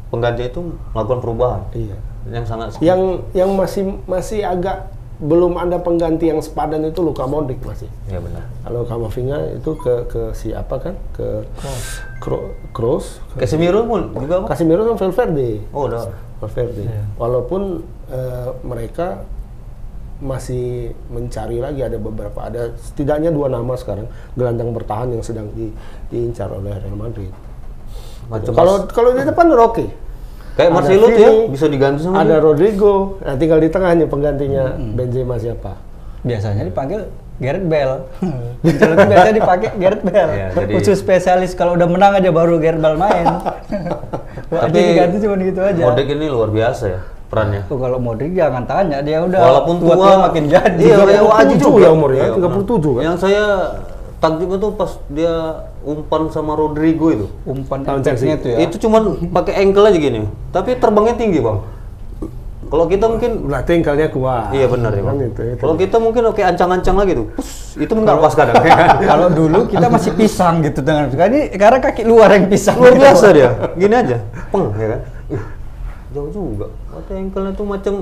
penggantinya 0.09 0.49
itu 0.49 0.61
melakukan 0.91 1.19
perubahan 1.19 1.61
Iya. 1.71 1.97
yang 2.29 2.43
sangat 2.43 2.75
Yang 2.77 3.01
yang 3.31 3.49
masih 3.51 3.83
masih 4.03 4.39
agak 4.41 4.91
belum 5.21 5.55
ada 5.61 5.77
pengganti 5.77 6.33
yang 6.33 6.41
sepadan 6.41 6.83
itu 6.89 6.99
Luka 7.05 7.29
Modric 7.29 7.61
masih. 7.61 7.87
ya 8.09 8.17
benar. 8.17 8.49
Kalau 8.65 8.81
Camavinga 8.83 9.61
itu 9.61 9.71
ke 9.77 9.93
ke 10.09 10.21
siapa 10.33 10.75
kan? 10.81 10.95
Ke 11.13 11.45
Kroos. 12.73 13.21
Casemiro 13.37 13.85
pun 13.85 14.09
juga 14.17 14.41
apa? 14.41 14.47
Casemiro 14.53 14.81
kan 14.89 14.97
Valverde. 14.97 15.61
Oh 15.69 15.85
udah. 15.85 16.09
Valverde. 16.41 16.83
Walaupun 17.21 17.85
eh, 18.09 18.49
mereka 18.65 19.23
masih 20.23 20.95
mencari 21.11 21.59
lagi 21.59 21.83
ada 21.83 21.99
beberapa 21.99 22.47
ada 22.47 22.71
setidaknya 22.79 23.33
dua 23.35 23.51
nama 23.51 23.75
sekarang 23.75 24.07
gelandang 24.39 24.71
bertahan 24.71 25.11
yang 25.11 25.19
sedang 25.19 25.51
di, 25.51 25.67
diincar 26.07 26.47
oleh 26.47 26.71
Real 26.79 26.95
Madrid. 26.95 27.31
Kalau 28.31 28.87
kalau 28.87 29.11
di 29.11 29.23
depan 29.27 29.51
Roque. 29.51 30.02
Kayak 30.53 30.69
Marcelo 30.69 31.05
tuh 31.07 31.17
ya 31.17 31.31
bisa 31.47 31.65
diganti 31.65 31.99
sama 32.01 32.21
Ada 32.21 32.37
dia. 32.37 32.39
Rodrigo. 32.39 32.93
Nah, 33.19 33.35
tinggal 33.35 33.59
di 33.59 33.69
tengahnya 33.69 34.05
penggantinya 34.05 34.63
Benzema 34.93 35.35
siapa? 35.35 35.73
Biasanya 36.21 36.63
dipanggil 36.63 37.09
Gareth 37.35 37.65
Bale. 37.65 37.97
Ancelotti 38.63 39.05
biasanya 39.09 39.35
dipakai 39.35 39.69
Gareth 39.75 40.03
Bale. 40.03 40.31
Iya, 40.31 40.47
jadi- 40.53 40.73
Khusus 40.73 40.97
spesialis 40.97 41.51
kalau 41.53 41.73
udah 41.73 41.87
menang 41.89 42.13
aja 42.15 42.29
baru 42.29 42.57
Gareth 42.57 42.79
Bale 42.79 42.95
main. 42.95 43.25
Wah, 44.53 44.69
Tapi 44.69 44.77
diganti 44.77 45.17
cuma 45.19 45.35
gitu 45.41 45.59
aja. 45.59 45.81
Modric 45.81 46.07
ini 46.07 46.25
luar 46.29 46.49
biasa 46.49 46.83
ya 46.85 47.01
perannya. 47.27 47.65
Tuh 47.65 47.81
kalau 47.81 47.97
Modric 47.97 48.37
jangan 48.37 48.63
tanya 48.63 49.01
dia 49.01 49.25
udah 49.25 49.39
Walaupun 49.41 49.75
tua, 49.81 49.93
tua 49.97 50.15
makin 50.29 50.43
jadi. 50.45 50.77
Iya, 50.77 50.95
kayak 51.01 51.23
37 51.25 51.33
Waji 51.33 51.55
juga 51.57 51.79
ya 51.81 51.89
umurnya, 51.91 52.21
Iya, 52.21 52.33
37 52.37 52.93
kan? 52.93 53.01
Yang 53.01 53.17
saya 53.17 53.45
takjub 54.23 54.55
itu 54.55 54.67
pas 54.79 54.91
dia 55.11 55.33
umpan 55.83 56.31
sama 56.31 56.55
Rodrigo 56.55 57.11
itu. 57.11 57.27
Umpan 57.43 57.83
impactnya 57.83 58.39
tuh 58.39 58.49
ya. 58.55 58.57
Itu 58.63 58.79
cuman 58.87 59.27
pakai 59.35 59.59
ankle 59.59 59.91
aja 59.91 59.99
gini. 59.99 60.23
Tapi 60.55 60.79
terbangnya 60.79 61.19
tinggi, 61.19 61.43
Bang. 61.43 61.59
Kalau 62.71 62.89
kita 62.89 63.05
mungkin 63.05 63.51
Berarti 63.51 63.71
engkelnya 63.77 64.07
kuat. 64.09 64.49
Iya 64.55 64.65
benar 64.65 64.95
ya, 64.95 65.03
Kan 65.03 65.13
Bang. 65.13 65.29
itu, 65.29 65.41
itu. 65.43 65.61
Kalau 65.61 65.75
kita 65.75 65.97
mungkin 65.99 66.23
oke 66.31 66.41
ancang-ancang 66.41 66.95
lagi 66.95 67.11
tuh. 67.19 67.27
Pus, 67.35 67.49
itu 67.75 67.91
nggak 67.91 68.17
pas 68.17 68.33
kadang. 68.33 68.55
kalau 69.11 69.27
dulu 69.29 69.59
kita 69.67 69.87
masih 69.91 70.11
pisang 70.15 70.63
gitu 70.63 70.79
dengan 70.79 71.11
ini 71.11 71.51
sekarang 71.51 71.83
kaki 71.83 72.01
luar 72.07 72.31
yang 72.31 72.47
pisang. 72.47 72.79
Luar 72.79 72.95
gitu. 72.95 73.03
biasa 73.03 73.25
dia. 73.35 73.49
Gini 73.75 73.93
aja. 73.93 74.17
Peng, 74.49 74.71
ya 74.79 74.87
kan? 74.87 75.01
Jauh 76.15 76.29
juga. 76.31 76.71
Waktu 76.95 77.11
ankle 77.27 77.51
tuh 77.53 77.65
macam 77.67 77.93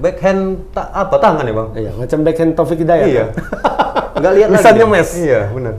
backhand 0.00 0.42
tak 0.72 0.88
apa 0.90 1.16
tangan 1.20 1.44
ya, 1.44 1.54
Bang? 1.54 1.68
Iya, 1.76 1.90
macam 1.94 2.18
backhand 2.24 2.50
Taufik 2.56 2.80
Hidayat. 2.80 3.06
Iya. 3.06 3.24
kan? 3.28 4.00
Nggak 4.12 4.32
lihat 4.36 4.48
Bisa 4.50 4.60
lagi. 4.62 4.72
dia. 4.72 4.80
nyemes. 4.84 5.08
Iya, 5.14 5.40
benar. 5.50 5.74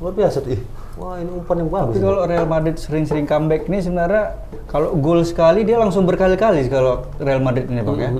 Luar 0.00 0.12
biasa 0.12 0.38
tuh. 0.40 0.60
Wah 0.94 1.18
ini 1.18 1.26
umpan 1.26 1.56
yang 1.58 1.70
bagus. 1.74 1.98
Tapi 1.98 2.06
kalau 2.06 2.22
Real 2.22 2.46
Madrid 2.46 2.76
sering-sering 2.78 3.26
comeback 3.26 3.66
nih 3.66 3.82
sebenarnya 3.82 4.38
kalau 4.70 4.94
gol 4.94 5.26
sekali 5.26 5.66
dia 5.66 5.74
langsung 5.74 6.06
berkali-kali 6.06 6.70
kalau 6.70 7.02
Real 7.18 7.42
Madrid 7.42 7.66
ini 7.66 7.82
bang 7.82 7.98
ya. 7.98 8.10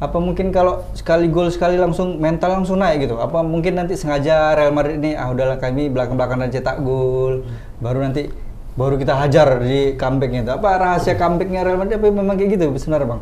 Apa 0.00 0.16
mungkin 0.16 0.48
kalau 0.48 0.80
sekali 0.96 1.28
gol 1.28 1.52
sekali 1.52 1.76
langsung 1.76 2.16
mental 2.16 2.56
langsung 2.56 2.80
naik 2.80 3.04
gitu? 3.04 3.20
Apa 3.20 3.44
mungkin 3.44 3.76
nanti 3.76 4.00
sengaja 4.00 4.56
Real 4.56 4.72
Madrid 4.72 4.96
ini 4.96 5.12
ah 5.12 5.28
udahlah 5.28 5.60
kami 5.60 5.92
belakang-belakangan 5.92 6.48
cetak 6.48 6.80
gol, 6.80 7.44
baru 7.84 8.00
nanti 8.00 8.32
baru 8.74 8.96
kita 8.96 9.14
hajar 9.20 9.60
di 9.60 9.92
comebacknya 10.00 10.40
itu. 10.40 10.52
Apa 10.56 10.68
rahasia 10.80 11.20
comebacknya 11.20 11.68
Real 11.68 11.76
Madrid? 11.76 12.00
Apa 12.00 12.08
memang 12.08 12.40
kayak 12.40 12.56
gitu 12.56 12.64
sebenarnya 12.80 13.12
bang? 13.12 13.20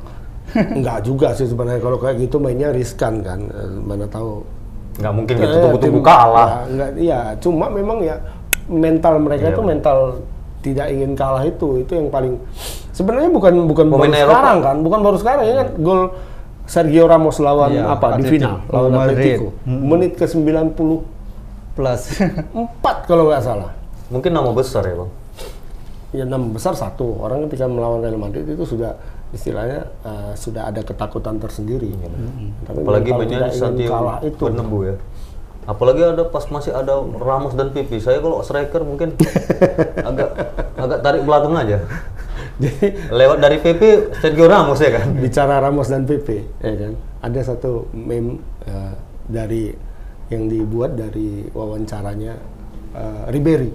Enggak 0.79 0.99
juga 1.03 1.35
sih 1.35 1.51
sebenarnya 1.51 1.83
kalau 1.83 1.99
kayak 1.99 2.15
gitu 2.31 2.39
mainnya 2.39 2.71
riskan 2.71 3.27
kan. 3.27 3.43
Eh, 3.43 3.75
Mana 3.83 4.07
tahu. 4.07 4.47
Nggak 4.95 5.13
mungkin 5.13 5.35
gitu 5.35 5.49
Eh, 5.49 5.63
tunggu-tunggu 5.63 6.01
kalah. 6.01 6.49
Ya, 6.49 6.59
enggak, 6.67 6.91
iya, 6.97 7.21
cuma 7.39 7.67
memang 7.67 7.99
ya 8.01 8.17
mental 8.65 9.15
mereka 9.19 9.45
Iya, 9.45 9.53
itu 9.53 9.61
benar. 9.61 9.71
mental 9.73 9.99
tidak 10.61 10.87
ingin 10.89 11.11
kalah 11.13 11.43
itu 11.43 11.69
itu 11.77 11.93
yang 11.93 12.07
paling 12.07 12.39
sebenarnya 12.91 13.29
bukan 13.29 13.67
bukan 13.67 13.87
Pemain 13.89 13.99
baru 14.05 14.15
Eropa. 14.17 14.31
sekarang 14.31 14.59
kan 14.61 14.77
bukan 14.79 15.01
baru 15.01 15.17
sekarang 15.17 15.43
ya 15.43 15.55
kan 15.57 15.69
gol 15.77 16.01
Sergio 16.65 17.05
Ramos 17.05 17.37
lawan 17.37 17.71
Iya, 17.73 17.91
apa 17.91 18.07
di 18.15 18.23
final 18.25 18.63
lawan 18.69 18.93
Madrid. 18.95 19.37
Atletico 19.37 19.49
menit 19.67 20.13
ke 20.15 20.25
94 20.25 21.03
Plus. 21.73 22.03
kalau 23.09 23.27
nggak 23.27 23.43
salah 23.43 23.73
Mungkin 24.07 24.29
nama 24.29 24.53
besar 24.53 24.85
ya, 24.85 24.95
Bang. 24.95 25.11
ya 26.13 26.23
enam 26.23 26.53
besar 26.53 26.77
satu 26.77 27.17
orang 27.19 27.49
ketika 27.49 27.65
melawan 27.65 27.99
Real 27.99 28.15
Madrid 28.15 28.45
itu 28.45 28.63
sudah 28.63 28.93
istilahnya 29.33 29.89
eh, 30.05 30.33
sudah 30.37 30.69
ada 30.69 30.85
ketakutan 30.85 31.41
tersendiri 31.41 31.89
Tapi 32.69 32.79
Apalagi 32.85 33.11
mental 33.11 33.19
mainnya 33.19 33.39
tidak 33.41 33.51
ingin 33.51 33.61
Santiago 33.65 33.93
kalah 33.93 34.19
itu 34.21 34.45
Bernabeu 34.45 34.81
ya. 34.85 34.97
Apalagi 35.63 36.03
ada 36.03 36.25
pas 36.27 36.45
masih 36.51 36.75
ada 36.75 36.95
Ramos 37.01 37.55
dan 37.55 37.71
Pipi. 37.71 38.03
Saya 38.03 38.19
kalau 38.19 38.43
striker 38.43 38.83
mungkin 38.83 39.15
agak 40.11 40.29
agak 40.75 40.99
tarik 41.01 41.23
belakang 41.23 41.55
aja. 41.55 41.79
jadi 42.59 42.87
Lewat 43.15 43.39
dari 43.39 43.57
Pipi 43.63 44.11
Sergio 44.19 44.51
Ramos 44.51 44.83
ya 44.83 44.91
kan. 45.01 45.07
bicara 45.17 45.63
Ramos 45.63 45.87
dan 45.89 46.03
Pepe, 46.03 46.45
ya 46.61 46.75
kan? 46.75 46.93
Ada 47.23 47.55
satu 47.55 47.87
meme 47.95 48.43
eh, 48.67 48.93
dari 49.31 49.71
yang 50.29 50.51
dibuat 50.51 50.99
dari 50.99 51.47
wawancaranya 51.55 52.35
eh, 52.93 53.23
Ribery, 53.31 53.71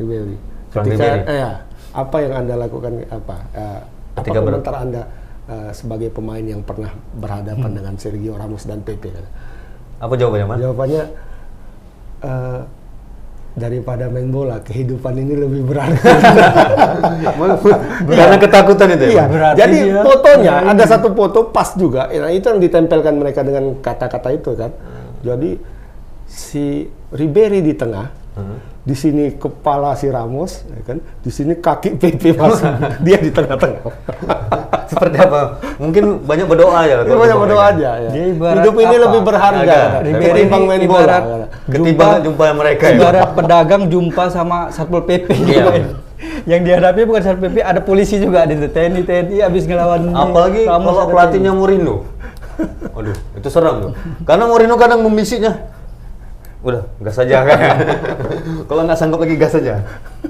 Ribery. 0.00 0.36
Frank 0.72 0.86
Ketika, 0.88 1.04
Ribery. 1.04 1.20
eh, 1.28 1.36
ya, 1.36 1.52
apa 1.92 2.16
yang 2.24 2.32
anda 2.32 2.54
lakukan? 2.56 2.92
Apa? 3.12 3.36
eh, 3.52 3.80
apa 4.10 4.18
Ketika 4.20 4.38
ber- 4.38 4.46
komentar 4.50 4.74
anda 4.74 5.02
eh, 5.46 5.70
sebagai 5.70 6.08
pemain 6.10 6.42
yang 6.42 6.62
pernah 6.62 6.90
berhadapan 7.14 7.70
dengan 7.70 7.94
Sergio 7.96 8.34
Ramos 8.34 8.64
dan 8.64 8.80
Pepe? 8.80 9.10
Apa 10.00 10.14
jawabannya, 10.14 10.46
Man? 10.46 10.56
Jawabannya 10.58 11.02
eh, 12.20 12.60
daripada 13.50 14.06
main 14.06 14.30
bola, 14.30 14.62
kehidupan 14.62 15.14
ini 15.16 15.34
lebih 15.34 15.66
berharga. 15.66 16.00
Karena 18.08 18.36
ketakutan 18.38 18.88
itu 18.94 19.04
ya. 19.04 19.12
Iya? 19.12 19.24
Berarti 19.26 19.58
jadi 19.58 19.78
dia- 19.84 20.04
fotonya 20.06 20.54
ada 20.70 20.84
satu 20.86 21.08
foto 21.12 21.50
pas 21.50 21.74
juga. 21.74 22.06
Nah, 22.08 22.30
itu 22.30 22.46
yang 22.46 22.60
ditempelkan 22.62 23.14
mereka 23.18 23.42
dengan 23.42 23.76
kata-kata 23.78 24.30
itu 24.32 24.54
kan. 24.54 24.70
Jadi 25.20 25.58
si 26.24 26.86
Ribery 27.10 27.60
di 27.60 27.74
tengah, 27.74 28.08
di 28.80 28.96
sini 28.96 29.36
kepala 29.36 29.92
si 29.92 30.08
Ramos, 30.08 30.64
ya 30.64 30.82
kan? 30.88 30.98
Di 31.20 31.28
sini 31.28 31.52
kaki 31.52 31.94
Pepe 32.00 32.32
masuk. 32.32 32.64
Dia 33.04 33.20
di 33.20 33.28
tengah-tengah. 33.28 33.82
Seperti 34.90 35.16
apa? 35.20 35.60
Mungkin 35.76 36.24
banyak 36.24 36.46
berdoa 36.48 36.80
ya. 36.88 36.96
Banyak 37.04 37.14
pemain 37.14 37.40
berdoa 37.44 37.64
aja. 37.70 37.90
Ya. 38.00 38.10
Dia 38.10 38.24
ibarat 38.32 38.56
Hidup 38.64 38.74
ini 38.80 38.96
apa? 38.96 39.04
lebih 39.06 39.20
berharga. 39.22 39.78
Ribery 40.02 40.24
ketimbang 40.24 40.62
ini 40.64 40.68
main 40.68 40.82
bola. 40.88 41.18
Ketimbang 41.68 42.10
jumpa 42.24 42.44
mereka 42.56 42.84
ya. 42.88 42.96
Ibarat 42.98 43.28
pedagang 43.36 43.82
jumpa 43.86 44.22
sama 44.32 44.58
satpol 44.72 45.04
pp. 45.04 45.28
Iya. 45.30 45.64
yang 46.44 46.60
dihadapi 46.60 47.08
bukan 47.08 47.24
Satpol 47.24 47.48
PP, 47.48 47.64
ada 47.64 47.80
polisi 47.80 48.20
juga 48.20 48.44
di 48.44 48.52
situ. 48.52 48.68
TNI 48.68 49.08
TNI 49.08 49.36
habis 49.40 49.64
ngelawan 49.64 50.12
Apalagi 50.12 50.68
Ramos 50.68 50.92
kalau 50.92 51.00
ada 51.00 51.12
pelatihnya 51.12 51.52
Mourinho. 51.56 52.04
Waduh, 52.92 53.16
itu 53.40 53.48
seram 53.48 53.74
tuh. 53.88 53.92
Karena 54.28 54.44
Mourinho 54.44 54.76
kadang 54.76 55.00
membisiknya. 55.00 55.79
Udah, 56.60 56.84
gas 57.00 57.16
saja 57.16 57.40
kan. 57.40 57.56
kalau 58.68 58.84
nggak 58.84 58.98
sanggup 59.00 59.24
lagi 59.24 59.40
gas 59.40 59.56
saja. 59.56 59.80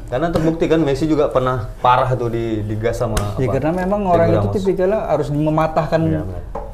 Karena 0.06 0.30
terbukti 0.30 0.70
kan 0.70 0.78
Messi 0.78 1.10
juga 1.10 1.26
pernah 1.26 1.66
parah 1.82 2.14
tuh 2.14 2.30
di 2.30 2.62
di 2.62 2.74
gas 2.78 3.02
sama. 3.02 3.18
Ya 3.34 3.50
apa, 3.50 3.58
karena 3.58 3.72
memang 3.74 4.06
orang 4.06 4.28
itu 4.30 4.38
Ramos. 4.38 4.54
tipikalnya 4.54 5.00
harus 5.10 5.28
mematahkan 5.34 6.00
benar. 6.06 6.26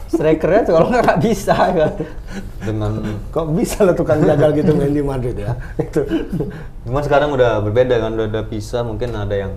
strikernya 0.06 0.60
tuh 0.68 0.72
kalau 0.76 0.88
nggak 0.92 1.18
bisa 1.24 1.56
kan. 1.56 1.92
dengan 2.60 2.92
Kok 3.32 3.46
bisa 3.56 3.78
lah 3.82 3.96
tukang 3.96 4.20
jagal 4.22 4.52
gitu 4.52 4.76
main 4.76 4.92
di 4.92 5.00
Madrid 5.00 5.36
ya? 5.40 5.56
Itu. 5.84 6.04
Cuman 6.84 7.00
sekarang 7.00 7.32
udah 7.32 7.64
berbeda 7.64 7.96
kan, 7.96 8.12
udah, 8.12 8.26
udah 8.28 8.44
pisah 8.44 8.84
mungkin 8.84 9.16
ada 9.16 9.34
yang 9.34 9.52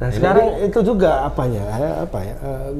Nah 0.00 0.10
Ini 0.10 0.16
sekarang 0.18 0.46
itu 0.66 0.78
juga 0.82 1.22
apanya? 1.22 1.62
eh, 1.78 1.94
Apa 2.02 2.18
ya? 2.24 2.34
eh, 2.34 2.70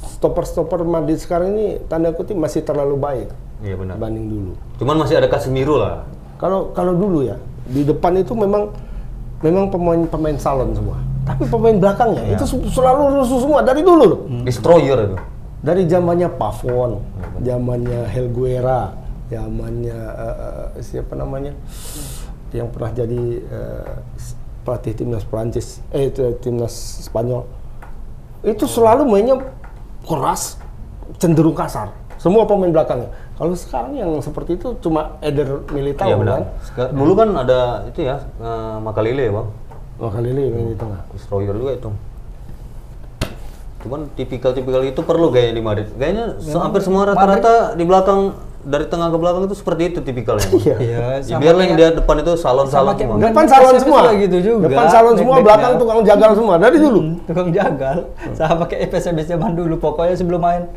Stopper-stopper 0.00 0.82
Madrid 0.82 1.16
sekarang 1.16 1.52
ini 1.52 1.66
tanda 1.84 2.10
kutip 2.10 2.34
masih 2.34 2.60
terlalu 2.60 2.96
baik 2.96 3.28
Iya 3.58 3.74
benar. 3.74 3.98
dibanding 3.98 4.26
dulu. 4.26 4.52
Cuman 4.76 4.94
masih 4.98 5.14
ada 5.16 5.26
Casemiro 5.26 5.76
lah. 5.76 6.06
Kalau 6.36 6.70
kalau 6.70 6.94
dulu 6.94 7.22
ya 7.22 7.34
di 7.64 7.82
depan 7.82 8.14
itu 8.14 8.32
memang 8.32 8.70
memang 9.38 9.66
pemain-pemain 9.68 10.34
salon 10.36 10.70
semua. 10.72 10.98
Tapi 11.22 11.44
pemain 11.44 11.76
belakangnya 11.76 12.22
Iya. 12.24 12.34
itu 12.34 12.44
selalu 12.68 13.02
rusuh 13.16 13.38
semua 13.40 13.60
dari 13.60 13.82
dulu 13.82 14.02
loh. 14.02 14.20
Destroyer 14.42 14.98
itu. 15.04 15.16
Dari 15.58 15.84
zamannya 15.84 16.30
Pavon, 16.30 17.02
zamannya 17.38 18.06
Helguera, 18.06 18.94
zamannya 19.28 19.98
eh, 19.98 20.80
siapa 20.80 21.12
namanya? 21.12 21.50
Yang 22.48 22.68
pernah 22.70 22.90
jadi 22.90 23.22
s- 24.14 24.34
pelatih 24.62 24.94
timnas 24.94 25.22
Prancis, 25.22 25.82
eh 25.90 26.08
itu 26.08 26.22
timnas 26.38 26.72
Spanyol. 27.02 27.42
Itu 28.40 28.64
selalu 28.64 29.02
mainnya 29.04 29.36
keras, 30.08 30.56
cenderung 31.16 31.52
kasar. 31.52 31.92
Semua 32.16 32.42
pemain 32.44 32.72
belakangnya. 32.72 33.12
Kalau 33.36 33.54
sekarang 33.54 33.94
yang 33.94 34.10
seperti 34.18 34.58
itu 34.58 34.74
cuma 34.80 35.14
Eder 35.20 35.62
Militao 35.68 36.08
Iya 36.08 36.14
kan. 36.14 36.22
benar. 36.24 36.40
Seka- 36.60 36.90
Dulu 36.90 37.12
kan 37.14 37.28
ada 37.36 37.60
itu 37.86 38.00
ya, 38.02 38.16
eh, 38.18 38.76
Makalele 38.80 39.22
ya 39.22 39.32
bang. 39.32 39.48
Ini 39.98 40.42
main 40.48 40.66
di 40.68 40.76
tengah. 40.76 41.00
Destroyer 41.12 41.54
juga 41.54 41.72
itu. 41.74 41.90
Cuman 43.78 44.10
tipikal-tipikal 44.12 44.82
itu 44.82 45.00
perlu 45.00 45.30
kayaknya 45.30 45.54
di 45.54 45.62
Madrid. 45.62 45.88
Kayaknya 45.94 46.24
se- 46.40 46.58
hampir 46.58 46.82
semua 46.82 47.06
rata-rata 47.06 47.74
di 47.74 47.84
belakang 47.84 48.34
dari 48.68 48.84
tengah 48.84 49.08
ke 49.08 49.16
belakang 49.16 49.42
itu 49.48 49.56
seperti 49.56 49.82
itu 49.88 49.98
tipikalnya. 50.04 50.48
Iya. 50.52 50.76
Iya, 50.76 50.98
Ya, 50.98 51.06
sama 51.24 51.40
biar 51.40 51.54
yang 51.56 51.72
dia 51.80 51.88
depan 51.96 52.20
itu 52.20 52.32
salon-salon 52.36 52.94
semua. 53.00 53.16
Depan 53.16 53.44
salon 53.48 53.74
semua. 53.80 54.00
gitu 54.12 54.36
juga. 54.44 54.64
Depan 54.68 54.86
salon 54.92 55.14
semua, 55.16 55.36
belakang 55.40 55.72
tukang 55.80 56.00
jagal 56.04 56.30
semua 56.36 56.54
dari 56.60 56.76
dulu. 56.76 57.00
Hmm, 57.00 57.14
tukang 57.24 57.48
jagal. 57.48 57.96
Sama 58.36 58.68
kayak 58.68 58.92
PSMS 58.92 59.26
zaman 59.32 59.56
dulu. 59.56 59.80
Pokoknya 59.80 60.14
sebelum 60.14 60.44
main 60.44 60.68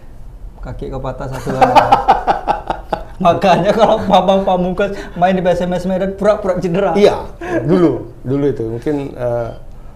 kaki 0.63 0.87
kau 0.87 1.03
patah 1.03 1.27
satu 1.27 1.51
lagi. 1.51 1.75
Makanya 3.25 3.69
kalau 3.77 4.01
Bambang 4.01 4.41
Pamungkas 4.41 4.97
main 5.13 5.37
di 5.37 5.43
PSMS 5.45 5.85
Medan 5.85 6.17
pura-pura 6.17 6.57
cedera. 6.57 6.97
Iya, 6.97 7.29
dulu, 7.61 8.09
dulu 8.25 8.45
itu 8.49 8.63
mungkin 8.65 9.13
eh, 9.13 9.49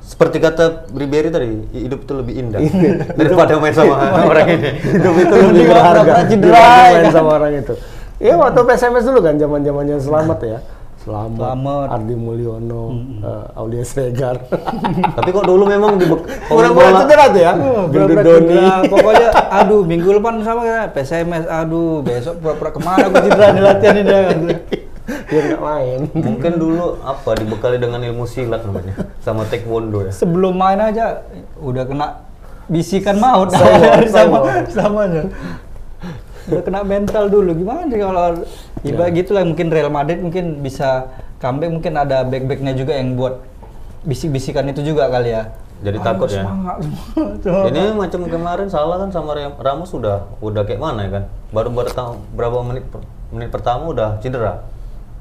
Seperti 0.05 0.37
kata 0.37 0.85
Ribery 0.87 1.27
tadi, 1.27 1.49
hidup 1.73 2.05
itu 2.05 2.13
lebih 2.13 2.33
indah 2.37 2.61
daripada 3.19 3.57
main 3.57 3.73
sama 3.73 3.97
orang 4.21 4.47
ini. 4.47 4.69
hidup 4.79 5.15
itu 5.17 5.33
lebih 5.43 5.65
berharga 5.65 6.13
dibanding 6.23 6.53
main 6.53 6.93
ya 6.93 7.01
kan? 7.01 7.11
sama 7.11 7.29
orang 7.35 7.51
itu. 7.57 7.73
Iya 8.15 8.33
waktu 8.37 8.59
PSMS 8.61 9.03
dulu 9.03 9.19
kan 9.19 9.35
zaman 9.35 9.59
zamannya 9.59 9.97
selamat 9.97 10.39
ya. 10.45 10.59
Selamat, 10.95 11.37
Selamat. 11.37 11.87
Ardi 11.91 12.15
Mulyono, 12.15 12.85
eh, 13.19 13.45
Aulia 13.53 13.81
Sregar. 13.81 14.41
Tapi 15.17 15.29
kok 15.29 15.45
dulu 15.45 15.63
memang 15.63 15.97
di 15.97 16.05
bola- 16.09 16.25
cedera 16.99 17.25
tuh 17.27 17.41
ya. 17.41 17.53
Gendut 17.87 17.93
pura-pura 18.15 18.23
Doni. 18.23 18.57
Pokoknya 18.89 19.27
aduh 19.51 19.81
minggu 19.83 20.09
depan 20.11 20.41
sama 20.41 20.61
kayak 20.63 20.85
PSMS 20.93 21.45
aduh 21.45 22.01
besok 22.01 22.41
pura-pura 22.41 22.69
ke 22.69 22.79
mana 22.79 23.05
gue 23.05 23.21
cedera 23.21 23.47
di 23.51 23.61
latihan 23.61 23.95
ini 23.95 24.13
Dia 25.29 25.41
nggak 25.45 25.61
main. 25.61 25.99
Mungkin 26.11 26.53
dulu 26.55 26.97
apa 26.99 27.37
dibekali 27.37 27.77
dengan 27.77 28.01
ilmu 28.01 28.25
silat 28.25 28.65
namanya 28.65 28.93
sama 29.21 29.45
taekwondo 29.45 30.05
ya. 30.05 30.11
Sebelum 30.11 30.53
main 30.53 30.77
aja 30.77 31.21
udah 31.57 31.85
kena 31.85 32.07
bisikan 32.65 33.21
maut 33.21 33.53
Sama, 33.53 33.69
sama 34.09 34.37
sama. 34.41 34.49
samanya. 34.67 35.23
Udah 36.45 36.61
kena 36.61 36.81
mental 36.81 37.29
dulu 37.29 37.53
gimana 37.53 37.85
sih 37.85 37.97
kalau 37.97 38.41
ibarat 38.81 39.11
Ya. 39.11 39.17
gitu 39.17 39.33
lah 39.33 39.43
mungkin 39.43 39.67
Real 39.69 39.89
Madrid 39.89 40.21
mungkin 40.21 40.61
bisa 40.61 41.09
comeback 41.37 41.73
mungkin 41.73 41.93
ada 41.95 42.21
back-backnya 42.21 42.73
juga 42.73 42.93
yang 42.93 43.13
buat 43.13 43.41
bisik-bisikan 44.03 44.65
itu 44.69 44.81
juga 44.83 45.09
kali 45.09 45.33
ya. 45.33 45.53
Jadi 45.75 45.97
Ayo, 45.99 46.05
takut 46.05 46.29
ya. 46.31 46.41
semangat, 46.41 46.77
semangat. 47.43 47.65
Ini 47.69 47.81
macam 47.93 48.21
kemarin 48.25 48.67
salah 48.69 48.97
kan 49.01 49.09
sama 49.09 49.35
Ram- 49.35 49.59
Ramos 49.59 49.89
sudah 49.91 50.29
udah 50.39 50.63
kayak 50.63 50.79
mana 50.79 51.05
ya 51.05 51.09
kan? 51.19 51.23
Baru 51.51 51.69
baru 51.69 51.89
tahu 51.91 52.11
berapa 52.33 52.57
menit 52.63 52.85
menit 53.29 53.49
pertama 53.51 53.89
udah 53.91 54.09
cedera. 54.21 54.65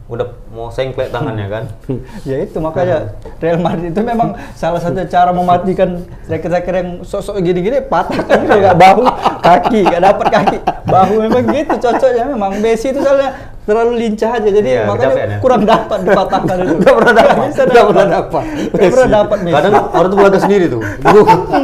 Udah 0.05 0.37
mau 0.53 0.69
sengklek 0.69 1.09
tangannya 1.09 1.47
kan. 1.49 1.65
ya 2.29 2.37
itu 2.45 2.61
makanya 2.61 3.17
Real 3.41 3.57
Madrid 3.57 3.97
itu 3.97 4.03
memang 4.05 4.37
salah 4.53 4.81
satu 4.81 5.01
cara 5.09 5.33
mematikan 5.33 6.05
striker-striker 6.29 6.75
yang 6.77 6.91
sosok 7.05 7.41
gini-gini 7.41 7.81
patahkan 7.81 8.45
kalau 8.45 8.61
nggak 8.61 8.79
bahu 8.79 9.03
kaki 9.41 9.81
nggak 9.89 10.03
dapat 10.05 10.27
kaki 10.29 10.59
bahu 10.85 11.15
memang 11.25 11.43
gitu 11.53 11.75
cocoknya 11.81 12.25
memang 12.29 12.53
Messi 12.61 12.93
itu 12.93 13.01
soalnya 13.01 13.54
terlalu 13.65 13.93
lincah 13.97 14.31
aja 14.31 14.49
jadi 14.51 14.69
Iya, 14.71 14.83
makanya 14.85 15.15
ya. 15.17 15.39
kurang 15.41 15.63
dapat 15.65 15.99
dipatahkan 16.05 16.57
itu 16.59 16.75
Nggak 16.85 16.95
pernah 16.95 17.13
dapat, 17.15 17.47
nggak 17.49 17.87
pernah 17.87 18.07
dapat. 18.07 18.45
nggak 18.71 18.91
pernah 18.93 19.09
dapat 19.11 19.39
Messi 19.41 19.55
Kadang 19.57 19.73
orang 19.89 20.09
tuh 20.09 20.19
belaga 20.19 20.39
sendiri 20.39 20.65
tuh. 20.69 20.81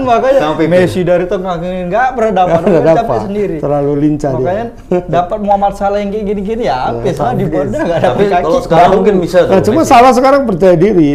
Makanya. 0.01 0.41
Messi 0.67 1.01
dari 1.03 1.25
tengah 1.25 1.55
ini 1.59 1.79
nggak 1.87 2.09
pernah 2.15 2.33
dapat 2.35 2.61
Nggak 2.63 2.85
dapat. 2.97 3.19
sendiri 3.23 3.57
Terlalu 3.59 3.93
lincah 3.99 4.31
dia. 4.31 4.39
makanya 4.39 4.65
dapat 5.07 5.39
Muhammad 5.39 5.73
Salah 5.75 5.99
yang 5.99 6.11
kayak 6.11 6.25
gini-gini 6.27 6.65
ya 6.65 6.77
habis 6.89 7.17
lah 7.17 7.33
di 7.33 7.45
border 7.45 7.81
nggak 7.81 8.01
dapat 8.01 8.17
Tapi 8.17 8.25
kaki 8.27 8.45
kalau 8.45 8.61
sekarang 8.61 8.91
mungkin 8.97 9.15
bisa 9.19 9.39
tuh. 9.45 9.53
Nah, 9.53 9.61
cuma 9.61 9.81
salah 9.83 10.13
sekarang 10.13 10.41
percaya 10.45 10.75
diri 10.75 11.09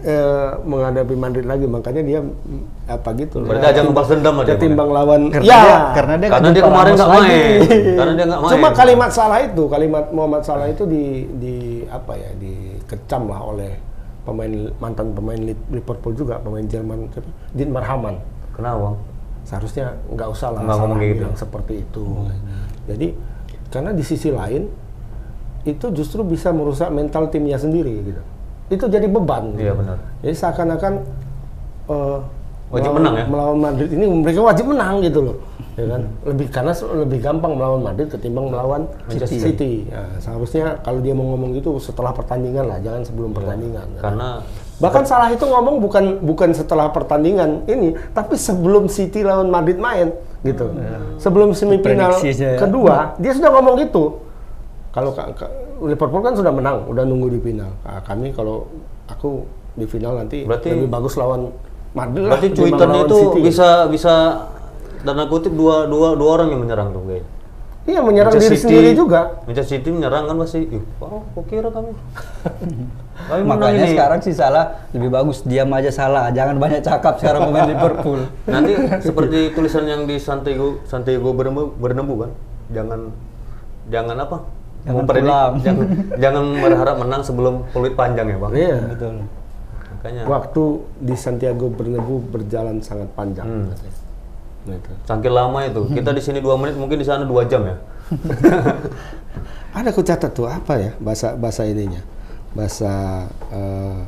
eh, 0.00 0.48
menghadapi 0.62 1.12
Madrid 1.12 1.44
lagi, 1.44 1.66
makanya 1.66 2.00
dia 2.00 2.20
apa 2.88 3.08
gitu. 3.14 3.44
Berarti 3.44 3.62
ya, 3.62 3.70
ajang 3.70 3.84
ngebalas 3.86 4.08
dendam 4.08 4.34
lah 4.34 4.44
dia, 4.44 4.54
Ketimbang 4.56 4.88
lawan. 4.88 5.20
Karena 5.28 5.44
ya, 5.44 5.60
dia- 5.60 5.82
karena 5.92 6.14
dia 6.16 6.28
Karena 6.32 6.48
dia 6.48 6.62
kemarin 6.64 6.92
nggak 6.96 7.10
main. 7.12 7.58
Karena 7.94 8.12
dia 8.16 8.24
nggak 8.24 8.40
main. 8.40 8.52
Cuma 8.56 8.68
kalimat 8.72 9.10
salah 9.12 9.38
itu, 9.38 9.62
kalimat 9.68 10.04
Muhammad 10.08 10.42
Salah 10.42 10.66
itu 10.66 10.82
di 10.82 11.04
di 11.36 11.56
apa 11.86 12.16
ya, 12.16 12.30
dikecam 12.34 13.28
lah 13.28 13.40
oleh 13.44 13.72
pemain 14.24 14.52
mantan 14.76 15.12
pemain 15.12 15.36
Li- 15.38 15.68
Liverpool 15.70 16.12
juga, 16.12 16.40
pemain 16.40 16.64
Jerman 16.64 17.12
siapa? 17.12 17.28
Dietmar 17.52 17.84
Hamann. 17.84 18.16
Kenapa? 18.56 18.96
Seharusnya 19.44 19.92
nggak 20.08 20.28
usah 20.28 20.48
lah 20.50 20.60
Nggak 20.60 20.72
Salah 20.74 20.88
ngomong 20.88 21.00
gitu. 21.04 21.26
seperti 21.36 21.74
itu. 21.78 22.04
Jadi 22.84 23.06
karena 23.68 23.92
di 23.92 24.00
sisi 24.00 24.28
lain 24.28 24.64
itu 25.62 25.86
justru 25.92 26.24
bisa 26.24 26.48
merusak 26.50 26.88
mental 26.88 27.28
timnya 27.28 27.60
sendiri 27.60 27.92
gitu. 28.00 28.22
Itu 28.68 28.84
jadi 28.86 29.04
beban. 29.04 29.52
Iya, 29.54 29.72
gitu. 29.72 29.80
benar. 29.80 29.96
Jadi 30.20 30.34
seakan-akan 30.34 30.92
eh, 31.88 32.18
Wajib 32.68 32.90
melawan- 32.90 32.96
menang 33.00 33.14
ya? 33.16 33.24
Melawan 33.26 33.58
Madrid 33.58 33.88
ini 33.90 34.04
mereka 34.06 34.40
wajib 34.44 34.64
menang 34.68 34.94
gitu 35.00 35.20
loh. 35.24 35.36
Ya 35.78 35.86
kan? 35.86 36.02
Lebih 36.26 36.46
karena 36.50 36.72
lebih 36.74 37.18
gampang 37.22 37.52
melawan 37.54 37.80
Madrid 37.80 38.08
ketimbang 38.10 38.50
melawan 38.50 38.82
Manchester 39.06 39.40
City. 39.40 39.86
Ya, 39.86 40.04
seharusnya 40.18 40.82
kalau 40.82 40.98
dia 40.98 41.14
mau 41.14 41.32
ngomong 41.32 41.54
gitu 41.54 41.78
setelah 41.78 42.10
pertandingan 42.10 42.66
lah, 42.66 42.82
jangan 42.82 43.06
sebelum 43.06 43.30
pertandingan. 43.30 43.86
Karena 43.96 44.42
Bahkan 44.78 45.02
salah 45.02 45.26
itu 45.26 45.42
ngomong 45.42 45.82
bukan 45.82 46.22
bukan 46.22 46.54
setelah 46.54 46.86
pertandingan 46.88 47.66
ini, 47.66 47.98
tapi 48.14 48.38
sebelum 48.38 48.86
City 48.86 49.26
lawan 49.26 49.50
Madrid 49.50 49.74
main 49.74 50.14
gitu. 50.40 50.70
Sebelum 51.18 51.50
semifinal 51.50 52.14
ya. 52.14 52.54
kedua, 52.56 53.18
dia 53.18 53.34
sudah 53.34 53.50
ngomong 53.50 53.74
gitu. 53.80 54.22
Kalau 54.88 55.10
ka- 55.10 55.34
ka- 55.34 55.50
Liverpool 55.78 56.22
kan 56.22 56.34
sudah 56.34 56.54
menang, 56.54 56.86
udah 56.86 57.02
nunggu 57.02 57.26
di 57.28 57.40
final. 57.40 57.74
Nah, 57.82 57.98
kami 58.02 58.30
kalau 58.30 58.70
aku 59.06 59.42
di 59.74 59.82
final 59.82 60.14
nanti 60.16 60.42
Berarti- 60.42 60.70
lebih 60.70 60.86
bagus 60.88 61.14
lawan 61.14 61.50
Lah 61.90 62.06
berarti 62.06 62.48
cuitannya 62.52 63.00
itu 63.04 63.16
City. 63.18 63.40
bisa 63.42 63.68
bisa 63.86 64.14
tanda 65.00 65.24
kutip 65.24 65.52
dua 65.52 65.86
dua 65.86 66.12
dua 66.12 66.30
orang 66.36 66.48
yang 66.50 66.60
menyerang 66.60 66.90
tuh 66.90 67.02
kayaknya. 67.04 67.28
Iya 67.88 68.04
menyerang 68.04 68.36
Manchester 68.36 68.52
diri 68.52 68.60
City- 68.60 68.68
sendiri 68.68 68.90
juga. 68.92 69.20
Manchester 69.48 69.72
City 69.74 69.88
menyerang 69.88 70.28
kan 70.28 70.36
pasti, 70.36 70.60
ih, 70.60 70.84
oh, 71.00 71.24
kok 71.24 71.44
kira 71.48 71.72
kamu? 71.72 71.88
Kami 73.28 73.42
Makanya 73.42 73.82
ini. 73.82 73.92
sekarang 73.96 74.20
sih 74.20 74.30
salah 74.30 74.84
lebih 74.92 75.08
bagus 75.08 75.40
diam 75.42 75.72
aja 75.72 75.88
salah, 75.88 76.28
jangan 76.28 76.60
banyak 76.60 76.84
cakap 76.84 77.16
sekarang 77.16 77.48
pemain 77.48 77.64
Liverpool. 77.72 78.20
Nanti 78.44 78.72
seperti 79.08 79.38
tulisan 79.52 79.88
yang 79.88 80.04
di 80.04 80.20
Santiago 80.20 80.84
Santiago 80.84 81.32
Bernabeu, 81.32 81.72
Bernabeu 81.72 82.16
kan, 82.18 82.30
jangan 82.68 83.00
jangan 83.88 84.16
apa? 84.20 84.36
Jangan 84.84 85.04
pulang. 85.04 85.52
jangan, 85.58 85.86
jangan 86.14 86.44
berharap 86.60 86.96
menang 86.98 87.22
sebelum 87.24 87.64
peluit 87.72 87.96
panjang 87.96 88.28
ya 88.28 88.36
bang. 88.38 88.52
Iya. 88.52 88.76
Betul. 88.92 89.14
Makanya 89.98 90.22
Waktu 90.30 90.62
di 91.02 91.14
Santiago 91.18 91.66
Bernabeu 91.74 92.22
berjalan 92.22 92.78
sangat 92.78 93.10
panjang. 93.18 93.46
Hmm. 93.46 93.68
Nah, 94.68 94.76
itu. 94.78 94.90
Saking 95.08 95.34
lama 95.34 95.58
itu. 95.66 95.82
Kita 95.90 96.10
di 96.14 96.22
sini 96.22 96.38
dua 96.38 96.54
menit, 96.54 96.78
mungkin 96.78 97.02
di 97.02 97.06
sana 97.06 97.26
dua 97.26 97.42
jam 97.50 97.66
ya. 97.66 97.76
Ada 99.76 99.92
aku 99.92 100.00
catat 100.00 100.32
tuh 100.32 100.48
apa 100.48 100.74
ya 100.80 100.90
bahasa 100.96 101.36
bahasa 101.36 101.62
ininya 101.68 102.00
bahasa 102.56 102.90
eh, 103.52 104.00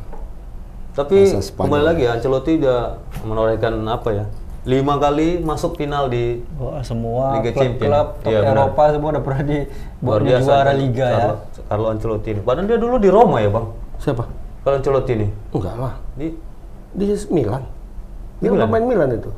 Tapi 0.97 1.31
Bahasa 1.31 1.55
kembali 1.55 1.85
lagi 1.87 2.03
ya, 2.03 2.19
Ancelotti 2.19 2.53
udah 2.59 2.99
menorehkan 3.23 3.79
apa 3.87 4.09
ya? 4.11 4.25
Lima 4.67 4.99
kali 5.01 5.41
masuk 5.41 5.79
final 5.79 6.11
di 6.11 6.43
Wah, 6.59 6.83
semua 6.83 7.41
Liga 7.41 7.55
Champion. 7.55 7.89
klub-klub 7.89 8.09
top 8.21 8.33
benar. 8.35 8.53
Eropa 8.53 8.83
semua 8.93 9.09
udah 9.15 9.23
pernah 9.25 9.43
di 9.47 9.59
juara 10.43 10.73
liga 10.75 11.07
ya. 11.07 11.17
Carlo, 11.17 11.37
Carlo 11.71 11.87
Ancelotti. 11.95 12.31
Padahal 12.43 12.67
dia 12.69 12.79
dulu 12.81 12.97
di 12.99 13.09
Roma 13.09 13.39
ya 13.41 13.49
bang. 13.49 13.67
Siapa? 14.03 14.25
Carlo 14.61 14.77
Ancelotti 14.77 15.13
ini 15.15 15.27
Enggak 15.51 15.75
lah. 15.77 15.95
di 16.15 16.29
Di 16.91 17.07
Milan. 17.31 17.63
Di 18.39 18.45
Dia 18.45 18.51
Milan? 18.51 18.67
pemain 18.67 18.85
Milan 18.85 19.11
itu. 19.15 19.31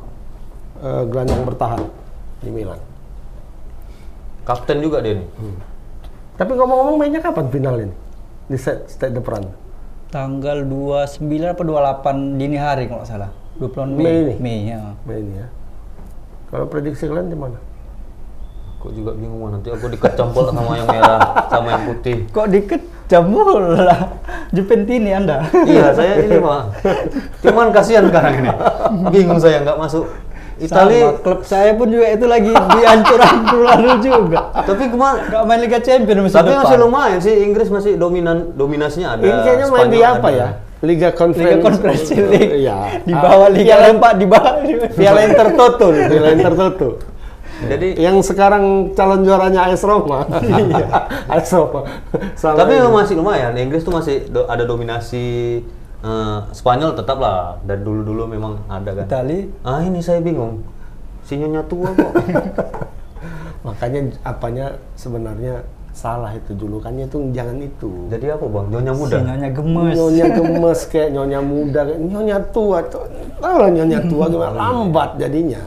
Eh, 0.83 1.03
gelandang 1.07 1.43
bertahan 1.47 1.83
di 2.41 2.51
Milan. 2.51 2.81
kapten 4.43 4.83
juga 4.83 4.99
dia 4.99 5.15
nih. 5.23 5.29
Tapi 6.35 6.51
ngomong-ngomong 6.59 6.99
mainnya 6.99 7.23
kapan 7.23 7.47
final 7.47 7.79
ini? 7.79 7.95
Di 8.51 8.59
set 8.59 8.91
Stade 8.91 9.15
de 9.15 9.23
France. 9.23 9.47
Tanggal 10.11 10.67
29 10.67 11.23
apa 11.47 11.63
28 11.63 12.43
dini 12.43 12.59
hari 12.59 12.91
kalau 12.91 13.07
salah. 13.07 13.31
28 13.63 13.95
Mei. 13.95 14.03
Mei 14.03 14.17
ini? 14.19 14.35
Mei 14.43 14.59
ya. 14.67 14.81
Main 15.07 15.23
ini 15.23 15.35
ya. 15.39 15.47
Kalau 16.51 16.67
prediksi 16.67 17.07
kalian 17.07 17.31
di 17.31 17.39
mana? 17.39 17.57
Kok 18.83 18.91
juga 18.91 19.15
bingung 19.15 19.47
nanti 19.47 19.71
aku 19.71 19.87
dikecampur 19.87 20.51
sama 20.51 20.75
yang 20.75 20.91
merah 20.91 21.47
sama 21.47 21.69
yang 21.71 21.83
putih. 21.87 22.27
Kok 22.35 22.47
dikejam 22.51 23.25
lah. 23.79 24.01
Juventini 24.51 25.15
Anda. 25.15 25.47
iya 25.65 25.95
saya 25.95 26.19
ini 26.19 26.43
pak. 26.43 26.63
Cuman 27.47 27.71
kasihan 27.71 28.11
sekarang 28.11 28.43
ini. 28.43 28.51
Bingung 29.15 29.39
saya 29.39 29.63
nggak 29.63 29.79
masuk 29.79 30.11
Itali. 30.59 30.99
Sama, 30.99 31.19
klub 31.23 31.41
saya 31.43 31.75
pun 31.75 31.89
juga 31.89 32.07
itu 32.11 32.27
lagi 32.27 32.51
dihancur-hancur 32.51 33.61
lalu 33.63 33.91
juga. 34.03 34.51
Tapi 34.53 34.85
ke 34.91 34.97
mana? 34.99 35.19
Nggak 35.31 35.43
main 35.47 35.61
Liga 35.63 35.79
Champions 35.79 36.21
musim 36.21 36.39
Tapi 36.39 36.51
depan. 36.51 36.63
masih 36.67 36.77
lumayan 36.79 37.19
sih 37.23 37.35
Inggris 37.39 37.69
masih 37.71 37.93
dominan 37.95 38.51
dominasinya 38.53 39.15
ada. 39.15 39.23
ini 39.23 39.39
kayaknya 39.47 39.67
main 39.71 39.89
di 39.89 40.01
apa 40.03 40.27
ada. 40.27 40.35
ya? 40.35 40.49
Liga 40.83 41.15
Conference. 41.15 41.47
Liga 41.47 41.59
Conference 41.63 42.07
League. 42.11 42.53
Iya. 42.67 42.77
Di 43.07 43.15
bawah 43.15 43.47
Ah, 43.47 43.55
Liga 43.55 43.75
Empat 43.87 44.15
di 44.19 44.27
bawah. 44.27 44.55
Piala 44.91 45.21
Intertoto, 45.23 45.87
Piala 45.95 46.29
Intertoto. 46.35 46.89
Jadi 47.69 47.89
Yang 47.95 48.17
sekarang 48.33 48.93
calon 48.93 49.23
juaranya 49.23 49.69
AS 49.69 49.83
Roma. 49.83 50.27
Iya. 50.43 50.87
AS 51.35 51.51
Roma. 51.53 51.87
Sama 52.35 52.59
tapi 52.59 52.75
ini. 52.75 52.79
memang 52.83 52.95
masih 53.03 53.15
lumayan. 53.15 53.53
Inggris 53.55 53.83
tuh 53.83 53.95
masih 53.95 54.27
do- 54.27 54.49
ada 54.49 54.65
dominasi 54.65 55.27
eh, 56.03 56.39
Spanyol 56.51 56.95
tetap 56.95 57.19
lah. 57.19 57.59
Dan 57.63 57.83
dulu-dulu 57.83 58.27
memang 58.27 58.59
ada 58.67 58.91
kan. 58.93 59.05
Itali 59.07 59.51
Ah 59.63 59.81
ini 59.81 60.01
saya 60.01 60.19
bingung. 60.19 60.65
Si 61.23 61.39
nyonya 61.39 61.63
tua 61.65 61.91
kok. 61.93 62.13
Makanya 63.67 64.11
apanya 64.27 64.75
sebenarnya 64.99 65.63
salah 65.93 66.33
itu 66.33 66.57
julukannya 66.57 67.07
itu 67.07 67.31
jangan 67.31 67.61
itu. 67.61 68.09
Jadi 68.09 68.33
apa 68.33 68.43
bang? 68.49 68.67
Nyonya 68.73 68.93
muda. 68.97 69.15
sinyonya 69.21 69.49
gemes. 69.53 69.95
Nyonya 69.95 70.27
gemes 70.33 70.81
kayak 70.89 71.09
nyonya 71.13 71.41
muda, 71.45 71.81
kayak 71.85 72.01
nyonya 72.01 72.39
tua 72.51 72.79
tuh. 72.89 73.05
Tahu 73.39 73.57
lah 73.61 73.71
nyonya 73.71 73.99
tua 74.09 74.25
gimana 74.27 74.57
lambat 74.57 75.11
jadinya. 75.21 75.63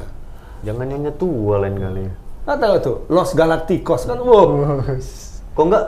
Jangan 0.66 0.86
nyonya 0.90 1.14
tua 1.14 1.62
lain 1.62 1.78
kali. 1.78 2.04
Nggak 2.46 2.58
tahu 2.58 2.76
tuh, 2.82 2.98
Los 3.10 3.32
Galacticos 3.38 4.10
kan, 4.10 4.18
wow. 4.18 4.82
Kok 5.56 5.66
enggak 5.70 5.86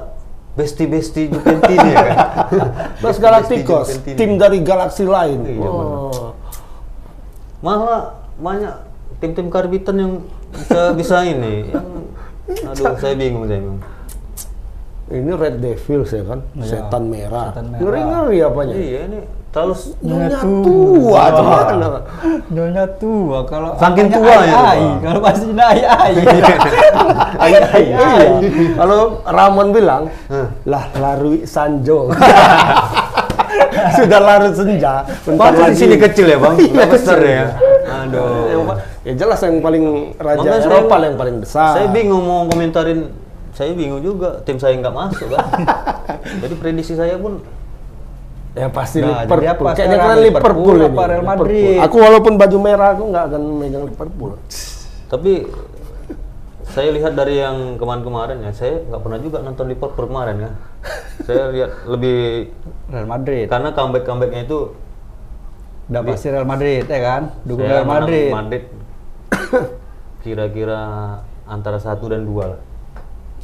besti-besti 0.58 1.34
Juventini 1.34 1.90
ya 1.94 2.02
kan? 2.06 2.18
Los 3.04 3.18
Galacticos, 3.18 4.06
tim 4.06 4.38
dari 4.38 4.62
galaksi 4.62 5.06
lain. 5.06 5.46
Iya, 5.46 5.70
oh. 5.70 6.34
Malah 7.66 8.22
banyak 8.38 8.74
tim-tim 9.18 9.50
karbitan 9.50 9.98
yang 9.98 10.12
bisa 10.54 10.82
bisa 11.00 11.16
ini. 11.26 11.74
Yang, 11.74 11.88
aduh, 12.74 12.96
saya 13.02 13.16
bingung 13.18 13.46
saya 13.50 13.60
bingung. 13.66 13.82
Ini 15.08 15.32
Red 15.40 15.56
Devils 15.64 16.12
ya 16.12 16.24
kan, 16.26 16.40
setan 16.62 17.04
merah. 17.08 17.50
Setan 17.56 17.66
merah. 17.74 17.82
Ngeri-ngeri 17.82 18.38
apanya. 18.44 18.74
Iya 18.76 19.00
ini 19.10 19.20
terlalu 19.58 19.74
Nyonya 20.05 20.38
tua. 20.38 21.24
tua, 21.34 21.60
gimana? 21.66 21.99
Nyonya 22.53 22.86
tua 23.01 23.39
kalau 23.49 23.70
Saking 23.82 24.08
ai. 24.14 24.49
Pak. 24.53 24.76
Kalau 25.01 25.20
pasti 25.26 25.45
ai 25.58 25.82
ai. 25.82 26.14
Ai, 27.41 27.51
ai, 27.58 27.84
iya. 27.89 28.08
Kalau 28.78 29.26
Ramon 29.26 29.74
bilang, 29.74 30.14
lah 30.70 30.84
larui 31.01 31.41
Sanjo. 31.49 32.05
Sudah 33.97 34.20
larut 34.22 34.53
senja. 34.53 35.01
bentar 35.26 35.53
di 35.53 35.78
sini 35.78 35.95
kecil 35.97 36.30
ya 36.30 36.38
bang? 36.38 36.55
Iya, 36.60 36.70
Nggak 36.74 36.89
besar 36.93 37.20
ya? 37.24 37.45
Aduh. 37.88 38.78
ya 39.01 39.14
jelas 39.16 39.39
yang 39.41 39.58
paling 39.64 40.14
raja 40.20 40.49
Eropa 40.62 40.95
yang 41.01 41.18
paling 41.18 41.38
besar. 41.41 41.82
Saya 41.82 41.88
bingung 41.89 42.22
mau 42.22 42.45
komentarin. 42.45 43.10
Saya 43.58 43.74
bingung 43.74 44.05
juga. 44.05 44.38
Tim 44.45 44.62
saya 44.62 44.78
nggak 44.78 44.93
masuk 44.93 45.34
kan. 45.34 45.45
Jadi 46.45 46.53
prediksi 46.62 46.93
saya 46.93 47.18
pun 47.18 47.41
Ya 48.58 48.68
pasti 48.74 48.97
Nah, 49.05 49.22
Liverpool. 49.24 49.70
Kayaknya 49.78 49.97
kalian 50.01 50.20
Liverpool, 50.26 50.49
Liverpool 50.49 50.78
ini. 50.82 50.86
apa 50.89 51.03
Real 51.05 51.22
Liverpool. 51.22 51.45
Madrid? 51.45 51.78
Aku 51.86 51.95
walaupun 52.01 52.34
baju 52.41 52.58
merah 52.58 52.89
aku 52.97 53.03
nggak 53.14 53.24
akan 53.30 53.41
megang 53.62 53.86
Liverpool. 53.86 54.32
Tapi 55.08 55.34
saya 56.68 56.89
lihat 56.91 57.14
dari 57.14 57.36
yang 57.38 57.78
kemarin-kemarin 57.78 58.38
ya, 58.43 58.51
saya 58.51 58.82
nggak 58.82 59.01
pernah 59.01 59.20
juga 59.22 59.38
nonton 59.39 59.66
Liverpool 59.70 60.05
kemarin 60.10 60.36
ya. 60.41 60.51
saya 61.28 61.43
lihat 61.51 61.72
lebih 61.86 62.49
Real 62.88 63.08
Madrid. 63.10 63.45
karena 63.49 63.70
comeback-comebacknya 63.74 64.41
itu 64.45 64.60
Udah 65.88 66.01
pasti 66.03 66.28
Real 66.28 66.43
Madrid 66.43 66.84
ya 66.84 66.99
kan? 66.99 67.22
Dukung 67.47 67.64
Real 67.64 67.88
Madrid. 67.88 68.28
Madrid 68.28 68.64
kira-kira 70.24 70.80
antara 71.47 71.80
satu 71.80 72.12
dan 72.12 72.28
dua 72.28 72.55
lah. 72.55 72.62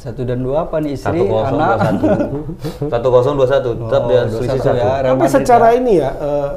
Satu 0.04 0.20
dan 0.28 0.44
dua 0.44 0.68
apa 0.68 0.84
nih 0.84 1.00
istri, 1.00 1.16
Satu 1.16 1.24
kosong 1.32 1.56
dua 1.56 1.64
anak? 1.64 1.76
satu. 2.92 3.08
Kosong 3.08 3.34
dua 3.40 3.48
satu. 3.48 3.70
Tetap 3.72 4.02
Oh, 4.04 4.08
dia 4.12 4.20
dua 4.28 4.32
selisih 4.36 4.60
satu 4.60 4.76
ya. 4.76 4.84
Tapi 5.00 5.16
Madrid 5.16 5.32
secara 5.32 5.66
ya. 5.72 5.78
ini 5.80 5.92
ya, 5.96 6.10
eh, 6.12 6.50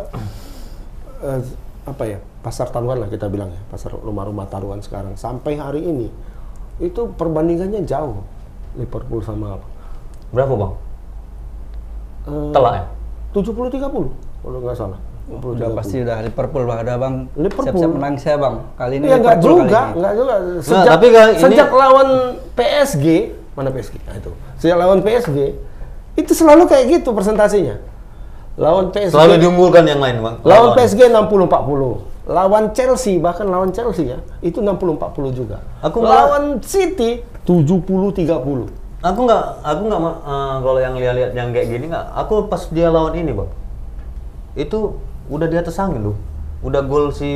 eh, 1.24 1.40
apa 1.88 2.04
ya, 2.04 2.20
pasar 2.44 2.68
taruhan 2.68 3.00
lah 3.00 3.08
kita 3.08 3.32
bilang 3.32 3.48
ya, 3.48 3.62
pasar 3.72 3.96
rumah-rumah 3.96 4.52
taruhan 4.52 4.84
sekarang 4.84 5.16
sampai 5.16 5.56
hari 5.56 5.80
ini 5.80 6.12
itu 6.84 7.08
perbandingannya 7.16 7.88
jauh 7.88 8.20
Liverpool 8.76 9.24
sama 9.24 9.56
apa? 9.56 9.68
Berapa 10.36 10.54
bang? 10.60 10.74
Eh, 12.28 12.52
Telak 12.52 12.74
ya? 12.76 12.84
70-30 13.32 14.12
kalau 14.44 14.60
nggak 14.60 14.76
salah. 14.76 15.00
70-30. 15.28 15.60
Udah 15.60 15.70
pasti 15.76 15.96
udah 16.00 16.18
Liverpool 16.24 16.64
bang, 16.64 16.80
udah 16.82 16.96
bang. 16.98 17.14
Liverpool. 17.36 17.66
Siap-siap 17.68 17.92
menang 17.92 18.16
saya 18.16 18.38
bang. 18.40 18.56
Kali 18.74 18.94
ini 18.96 19.04
Iya 19.04 19.16
nggak 19.20 19.36
Liverpool 19.38 19.60
juga, 19.60 19.82
nggak 19.92 20.14
juga. 20.16 20.34
Sejak, 20.64 20.86
tapi 20.88 21.06
kali 21.12 21.30
ini- 21.30 21.42
sejak 21.44 21.70
lawan 21.70 22.10
PSG, 22.56 23.06
mana 23.54 23.70
PSG? 23.70 23.96
Nah, 24.08 24.16
itu. 24.16 24.32
Sejak 24.56 24.78
lawan 24.80 25.00
PSG, 25.04 25.38
itu 26.16 26.32
selalu 26.32 26.64
kayak 26.66 26.86
gitu 26.90 27.10
presentasinya. 27.12 27.76
Lawan 28.58 28.90
PSG, 28.90 29.14
Selalu 29.14 29.34
diunggulkan 29.38 29.84
yang 29.86 30.00
lain 30.00 30.18
bang. 30.24 30.36
lawan 30.42 30.70
PSG 30.74 31.12
60-40. 31.12 32.02
Lawan 32.28 32.76
Chelsea, 32.76 33.20
bahkan 33.20 33.48
lawan 33.48 33.72
Chelsea 33.72 34.12
ya, 34.12 34.20
itu 34.42 34.60
60-40 34.60 35.32
juga. 35.32 35.64
Aku 35.80 36.04
lawan 36.04 36.60
City 36.60 37.24
70-30. 37.44 38.68
Aku 39.00 39.20
nggak, 39.24 39.44
aku 39.62 39.82
nggak 39.86 40.02
eh, 40.02 40.56
kalau 40.60 40.80
yang 40.82 40.98
lihat-lihat 40.98 41.32
yang 41.32 41.54
kayak 41.54 41.68
gini 41.70 41.86
nggak. 41.88 42.06
Aku 42.18 42.50
pas 42.50 42.66
dia 42.68 42.90
lawan 42.90 43.14
ini 43.14 43.32
bang, 43.32 43.48
itu 44.58 44.98
udah 45.28 45.48
di 45.48 45.58
atas 45.60 45.76
angin 45.78 46.12
loh. 46.12 46.18
Udah 46.64 46.82
gol 46.82 47.14
si 47.14 47.30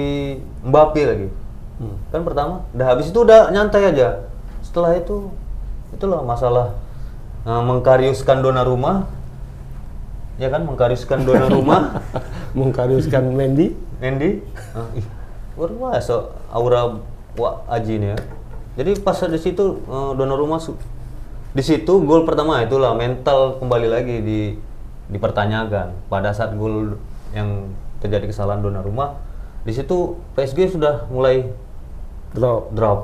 Mbappe 0.65 1.01
lagi. 1.05 1.27
Kan 2.13 2.21
pertama, 2.21 2.61
udah 2.73 2.85
habis 2.93 3.09
itu 3.09 3.19
udah 3.21 3.49
nyantai 3.49 3.89
aja. 3.89 4.29
Setelah 4.61 4.93
itu, 4.97 5.33
itulah 5.93 6.21
masalah 6.21 6.77
eh, 7.43 7.61
mengkariuskan 7.61 8.41
dona 8.41 8.61
rumah. 8.61 9.09
Ya 10.37 10.49
kan, 10.49 10.65
mengkariuskan 10.65 11.25
dona 11.25 11.49
rumah. 11.55 12.01
Mengkariuskan 12.53 13.33
Mendy. 13.33 13.73
Ih, 14.97 15.05
luar 15.57 15.71
biasa 15.97 16.33
aura 16.49 16.97
Wak 17.37 17.69
Aji 17.69 17.97
ini 18.01 18.07
ya. 18.13 18.17
Jadi 18.77 18.97
pas 19.01 19.17
di 19.17 19.39
situ 19.41 19.81
eh, 19.85 20.11
Donnarumma 20.17 20.57
su- 20.57 20.77
di 21.51 21.59
situ 21.59 21.93
gol 22.07 22.23
pertama 22.23 22.63
itulah 22.63 22.95
mental 22.95 23.59
kembali 23.59 23.87
lagi 23.91 24.17
di 24.23 24.39
dipertanyakan 25.11 25.91
pada 26.07 26.31
saat 26.31 26.55
gol 26.55 26.95
yang 27.31 27.71
terjadi 27.99 28.27
kesalahan 28.27 28.59
Donnarumma 28.59 29.17
di 29.61 29.71
situ 29.71 30.17
PSG 30.33 30.73
sudah 30.73 31.05
mulai 31.07 31.47
Drop. 32.31 32.71
drop 32.71 32.99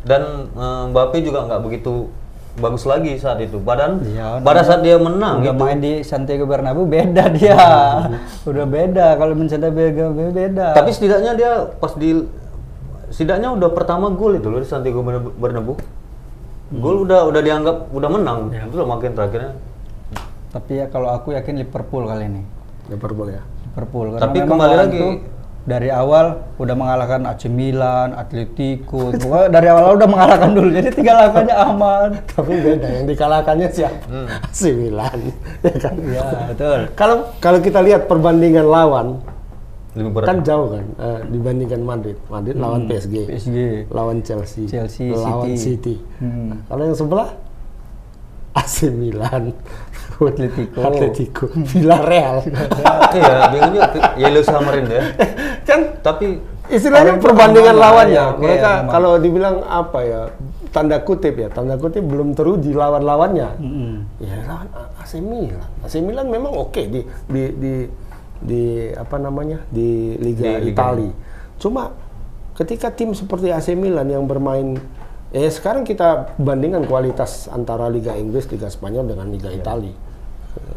dan 0.00 0.48
eh, 0.48 0.84
Mbappe 0.88 1.20
juga 1.20 1.44
nggak 1.44 1.60
begitu 1.60 2.08
bagus 2.50 2.82
lagi 2.82 3.14
saat 3.14 3.38
itu. 3.38 3.56
Padahal 3.58 4.02
Iya, 4.02 4.42
pada 4.42 4.60
saat 4.60 4.82
dia 4.82 4.98
menang 4.98 5.40
Udah 5.40 5.54
itu 5.54 5.60
main 5.60 5.78
di 5.78 5.92
Santiago 6.02 6.44
Bernabeu 6.44 6.82
beda 6.84 7.30
dia. 7.30 7.56
udah 8.50 8.66
beda 8.66 9.06
kalau 9.16 9.32
main 9.34 9.46
Santiago 9.46 9.76
Bernabeu 9.76 10.30
beda. 10.30 10.74
Tapi 10.74 10.90
setidaknya 10.90 11.32
dia 11.34 11.50
pas 11.76 11.94
di 11.94 12.26
setidaknya 13.08 13.54
udah 13.54 13.70
pertama 13.70 14.10
gol 14.10 14.34
itu 14.34 14.46
loh 14.46 14.58
di 14.58 14.66
Santiago 14.66 15.00
Bernabeu- 15.00 15.34
Bernabeu. 15.34 15.74
Gol 16.70 16.96
udah 17.02 17.26
udah 17.26 17.42
dianggap 17.42 17.76
udah 17.90 18.08
menang. 18.08 18.38
Itu 18.50 18.76
loh 18.76 18.88
makin 18.88 19.14
terakhirnya. 19.14 19.52
Tapi 20.50 20.72
ya 20.76 20.86
kalau 20.86 21.10
aku 21.10 21.30
yakin 21.30 21.54
Liverpool 21.56 22.06
kali 22.06 22.24
ini. 22.26 22.42
Liverpool 22.90 23.28
ya. 23.30 23.42
Liverpool 23.70 24.06
karena 24.12 24.22
Tapi 24.26 24.38
kembali 24.42 24.74
lagi 24.76 24.98
itu 24.98 25.08
dari 25.60 25.92
awal 25.92 26.40
udah 26.56 26.74
mengalahkan 26.74 27.20
AC 27.28 27.46
Milan, 27.52 28.16
Atletico, 28.16 29.12
pokoknya 29.12 29.48
dari 29.52 29.68
awal 29.68 29.92
udah 30.00 30.08
mengalahkan 30.08 30.50
dulu. 30.56 30.68
Jadi 30.72 30.88
tiga 30.96 31.12
lawannya 31.20 31.54
aman. 31.54 32.08
Tapi 32.34 32.52
beda 32.58 32.88
yang 32.88 33.06
dikalahkannya 33.06 33.68
siapa? 33.70 34.04
AC 34.48 34.60
Milan. 34.72 35.18
ya 35.66 35.74
kan? 35.76 35.94
Ya, 36.08 36.26
betul. 36.50 36.80
Kalau 36.96 37.16
kalau 37.38 37.58
kita 37.60 37.80
lihat 37.84 38.08
perbandingan 38.08 38.66
lawan 38.66 39.20
Lebih 39.90 40.22
berat. 40.22 40.26
kan 40.30 40.38
jauh 40.46 40.68
kan 40.70 40.84
eh, 41.02 41.20
dibandingkan 41.28 41.80
Madrid. 41.82 42.16
Madrid 42.30 42.54
lawan 42.56 42.86
PSG, 42.86 43.14
PSG. 43.26 43.56
lawan 43.90 44.22
Chelsea, 44.22 44.64
Chelsea, 44.70 45.10
lawan 45.12 45.54
City. 45.54 45.58
City. 45.58 45.96
Hmm. 46.22 46.54
Nah, 46.54 46.58
kalau 46.70 46.82
yang 46.88 46.96
sebelah 46.96 47.28
AC 48.50 48.90
Milan, 48.90 49.54
Atletico. 50.20 50.78
Atletico, 50.80 51.44
Villarreal. 51.54 52.44
Iya, 53.10 53.50
bingung 53.50 53.74
juga. 53.74 54.14
Yellow 54.14 54.44
Samarinda 54.44 54.94
ya. 54.94 55.04
kan 55.64 55.80
Tapi 55.98 56.38
istilahnya 56.68 57.18
perbandingan 57.18 57.74
lawannya. 57.74 58.14
ya, 58.14 58.26
Mereka 58.38 58.70
aman. 58.70 58.90
kalau 58.90 59.12
dibilang 59.18 59.56
apa 59.62 59.98
ya 60.00 60.20
tanda 60.70 61.02
kutip 61.02 61.34
ya 61.34 61.50
tanda 61.50 61.74
kutip 61.74 62.06
belum 62.06 62.38
teruji 62.38 62.70
lawan-lawannya. 62.70 63.48
Mm-mm. 63.58 63.94
Ya 64.22 64.46
lawan 64.46 64.70
AC 64.94 65.18
Milan. 65.18 65.66
AC 65.82 65.98
Milan 65.98 66.30
memang 66.30 66.54
oke 66.54 66.86
di 66.86 67.02
di 67.26 67.42
di 67.58 67.72
di 68.38 68.62
apa 68.94 69.18
namanya 69.18 69.58
di 69.66 70.14
Liga, 70.16 70.62
Di 70.62 70.70
Liga. 70.70 70.78
Italia. 70.78 71.12
Cuma 71.58 71.90
ketika 72.54 72.94
tim 72.94 73.10
seperti 73.10 73.50
AC 73.50 73.74
Milan 73.74 74.06
yang 74.06 74.22
bermain 74.24 74.78
eh 75.30 75.46
sekarang 75.46 75.82
kita 75.82 76.34
bandingkan 76.36 76.84
kualitas 76.84 77.46
antara 77.48 77.86
Liga 77.86 78.12
Inggris, 78.12 78.46
Liga 78.46 78.66
Spanyol 78.66 79.06
dengan 79.06 79.26
Liga 79.28 79.48
Italia. 79.48 79.94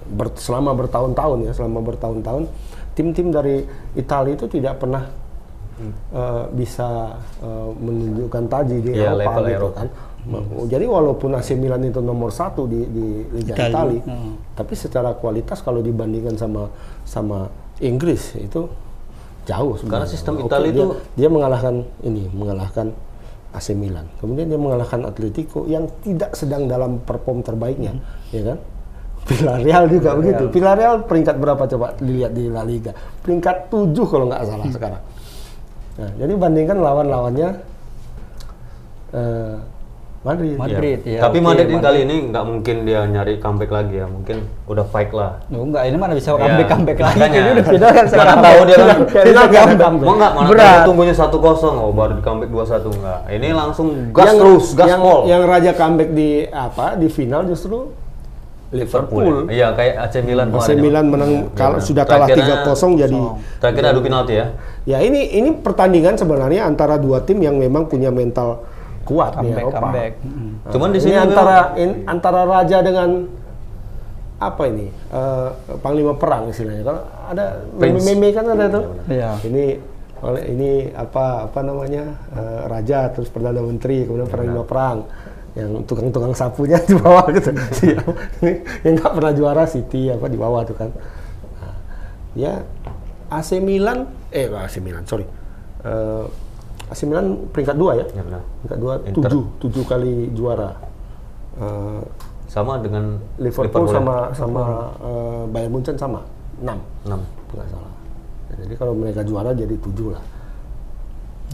Ber- 0.07 0.37
selama 0.37 0.71
bertahun-tahun 0.73 1.37
ya, 1.43 1.51
selama 1.51 1.81
bertahun-tahun 1.81 2.45
tim-tim 2.93 3.29
dari 3.29 3.65
Italia 3.93 4.31
itu 4.31 4.45
tidak 4.47 4.77
pernah 4.77 5.09
eh, 5.81 6.43
bisa 6.53 7.17
eh, 7.39 7.69
menunjukkan 7.73 8.43
taji 8.47 8.77
di 8.79 8.91
Iya, 8.93 9.09
Eropa 9.11 9.17
level 9.17 9.43
gitu 9.43 9.57
Eropa. 9.59 9.77
kan. 9.79 9.87
Jadi 10.63 10.85
walaupun 10.87 11.29
AC 11.33 11.51
Milan 11.53 11.83
itu 11.83 11.99
nomor 11.99 12.31
satu 12.31 12.63
di, 12.63 12.79
di 12.85 13.05
Liga 13.33 13.59
Italia, 13.59 13.99
Italia, 13.99 14.01
hmm. 14.07 14.55
tapi 14.55 14.71
secara 14.73 15.11
kualitas 15.13 15.59
kalau 15.59 15.81
dibandingkan 15.81 16.37
sama 16.37 16.71
sama 17.03 17.51
Inggris 17.81 18.31
itu 18.37 18.69
jauh 19.43 19.75
sebenarnya. 19.75 20.07
sistem 20.07 20.39
Oke, 20.39 20.47
Italia 20.47 20.71
dia- 20.71 20.79
itu- 20.79 20.95
dia 21.17 21.27
mengalahkan 21.27 21.75
ini, 21.99 22.31
mengalahkan 22.31 22.95
AC 23.53 23.77
Milan. 23.77 24.09
Kemudian 24.17 24.49
dia 24.49 24.59
mengalahkan 24.59 25.05
Atletico 25.05 25.69
yang 25.69 25.85
tidak 26.01 26.33
sedang 26.33 26.65
dalam 26.65 26.99
perform 27.05 27.45
terbaiknya, 27.45 27.93
ya 28.33 28.53
kan? 28.53 28.57
Villarreal 29.23 29.83
juga 29.87 30.09
begitu. 30.19 30.43
Villarreal 30.51 31.07
peringkat 31.07 31.35
berapa 31.39 31.63
coba 31.63 31.95
dilihat 31.95 32.35
di 32.35 32.51
La 32.51 32.65
Liga? 32.67 32.91
Peringkat 33.23 33.71
7 33.71 33.95
kalau 34.03 34.27
nggak 34.27 34.43
salah 34.43 34.67
sekarang. 34.67 35.03
Nah, 35.93 36.11
jadi 36.19 36.33
bandingkan 36.35 36.77
lawan-lawannya 36.81 37.49
eh, 39.13 39.55
Madrid. 40.23 40.55
Madrid, 40.55 40.99
Iya. 41.03 41.19
ya. 41.19 41.21
Tapi 41.21 41.37
Madrid 41.37 41.67
ini 41.67 41.77
kali 41.77 41.99
ini 42.07 42.15
nggak 42.31 42.43
mungkin 42.43 42.75
dia 42.83 43.03
nyari 43.03 43.43
comeback 43.43 43.67
lagi 43.69 43.99
ya. 43.99 44.07
Mungkin 44.07 44.37
udah 44.65 44.85
fight 44.87 45.11
lah. 45.11 45.43
Oh, 45.51 45.67
enggak, 45.67 45.83
ini 45.83 45.97
mana 45.99 46.15
bisa 46.15 46.31
Iya. 46.31 46.39
comeback 46.39 46.67
comeback 46.71 46.97
lagi. 46.97 47.17
Makanya. 47.19 47.39
Ini 47.39 47.49
udah 47.51 47.65
beda 47.67 47.87
kan 47.89 48.05
sekarang. 48.07 48.37
tahu 48.39 48.59
dia 48.63 48.75
kan 48.75 48.87
ada 48.87 49.75
comeback. 49.77 49.91
Mau 50.01 50.15
nggak 50.15 50.31
mana 50.33 50.47
Berat. 50.47 50.79
tunggunya 50.87 51.13
1-0 51.13 51.75
oh 51.75 51.91
baru 51.91 52.13
di 52.15 52.23
comeback 52.23 52.49
2-1 52.49 52.87
enggak. 52.89 53.19
Ini 53.29 53.47
langsung 53.51 53.87
gas 54.09 54.25
yang, 54.25 54.37
terus, 54.39 54.65
gas 54.73 54.87
yang, 54.87 55.01
pol. 55.03 55.19
yang 55.27 55.41
raja 55.43 55.71
comeback 55.73 56.09
di 56.09 56.29
apa 56.47 56.95
di 56.95 57.07
final 57.07 57.43
justru 57.43 57.91
Liverpool. 58.71 59.45
ya. 59.45 59.53
Iya, 59.53 59.67
kayak 59.77 59.93
AC 60.01 60.15
Milan 60.23 60.47
AC 60.49 60.55
kemarin. 60.65 60.77
Milan 60.81 61.05
menang 61.05 61.31
kalau 61.53 61.77
benar. 61.77 61.85
sudah 61.85 62.03
kalah 62.07 62.25
Terakhirnya- 62.25 62.65
3-0 62.65 62.91
jadi 62.97 63.19
Terakhir 63.59 63.83
adu 63.85 63.99
penalti 64.01 64.33
ya. 64.33 64.45
ya 64.83 64.97
ini 64.99 65.29
ini 65.31 65.53
pertandingan 65.53 66.17
sebenarnya 66.17 66.65
antara 66.65 66.97
dua 66.97 67.21
tim 67.21 67.37
yang 67.37 67.53
memang 67.53 67.85
punya 67.85 68.09
mental 68.09 68.65
kuat 69.03 69.31
di 69.33 69.37
Comeback, 69.45 69.63
Eropa. 69.63 69.77
comeback. 69.77 70.13
Mm. 70.19 70.31
Nah, 70.57 70.71
Cuman 70.71 70.89
di 70.89 70.95
ini 70.95 71.05
sini 71.05 71.17
antara 71.17 71.57
in- 71.75 72.01
antara 72.05 72.41
raja 72.43 72.77
dengan 72.79 73.09
apa 74.37 74.63
ini 74.65 74.87
eh, 74.89 75.49
panglima 75.77 76.13
perang 76.13 76.47
istilahnya 76.47 76.83
kalau 76.83 77.01
ada 77.25 77.63
Prince. 77.73 78.03
meme 78.05 78.27
kan 78.29 78.43
ada 78.45 78.65
tuh 78.67 78.83
Iya. 79.07 79.39
ini 79.41 79.65
oleh 80.19 80.43
ini 80.47 80.71
apa 80.89 81.47
apa 81.47 81.59
namanya 81.59 82.03
eh, 82.29 82.61
raja 82.65 83.07
terus 83.09 83.27
perdana 83.27 83.59
menteri 83.59 84.03
kemudian 84.03 84.27
panglima 84.27 84.63
perang 84.63 85.07
yang 85.53 85.83
tukang-tukang 85.83 86.33
sapunya 86.33 86.75
di 86.81 86.91
bawah 86.93 87.29
gitu 87.29 87.53
Siap. 87.53 88.03
Ini 88.41 88.51
yang 88.81 88.93
nggak 88.97 89.13
pernah 89.13 89.31
juara 89.31 89.63
City 89.63 90.09
apa 90.09 90.25
di 90.25 90.35
bawah 90.35 90.65
tuh 90.65 90.73
kan 90.73 90.89
Nah, 91.53 91.75
ya 92.33 92.53
AC 93.29 93.59
Milan 93.59 94.03
eh 94.27 94.49
AC 94.49 94.79
Milan 94.79 95.05
sorry 95.05 95.23
Eh, 95.79 96.25
AC 96.93 97.03
Milan 97.03 97.25
peringkat 97.49 97.73
dua 97.73 97.91
ya 97.95 98.05
Ya 98.07 98.21
benar. 98.21 98.41
peringkat 98.61 98.79
dua 98.79 98.93
Inter. 99.03 99.21
tujuh 99.25 99.43
tujuh 99.59 99.83
kali 99.83 100.13
juara 100.31 100.71
Eh, 101.53 102.01
Sama 102.45 102.77
dengan 102.77 103.17
Liverpool, 103.37 103.85
ya? 103.85 103.93
sama 103.93 104.15
sama 104.31 104.63
eh, 104.99 105.43
Bayern 105.49 105.69
Munchen 105.71 105.97
sama 105.97 106.21
6 106.57 106.69
enam. 107.03 107.21
nggak 107.49 107.67
salah 107.67 107.91
Ya, 108.47 108.55
jadi 108.61 108.73
kalau 108.75 108.93
mereka 108.93 109.21
juara 109.21 109.49
jadi 109.51 109.73
7 109.73 110.13
lah 110.13 110.21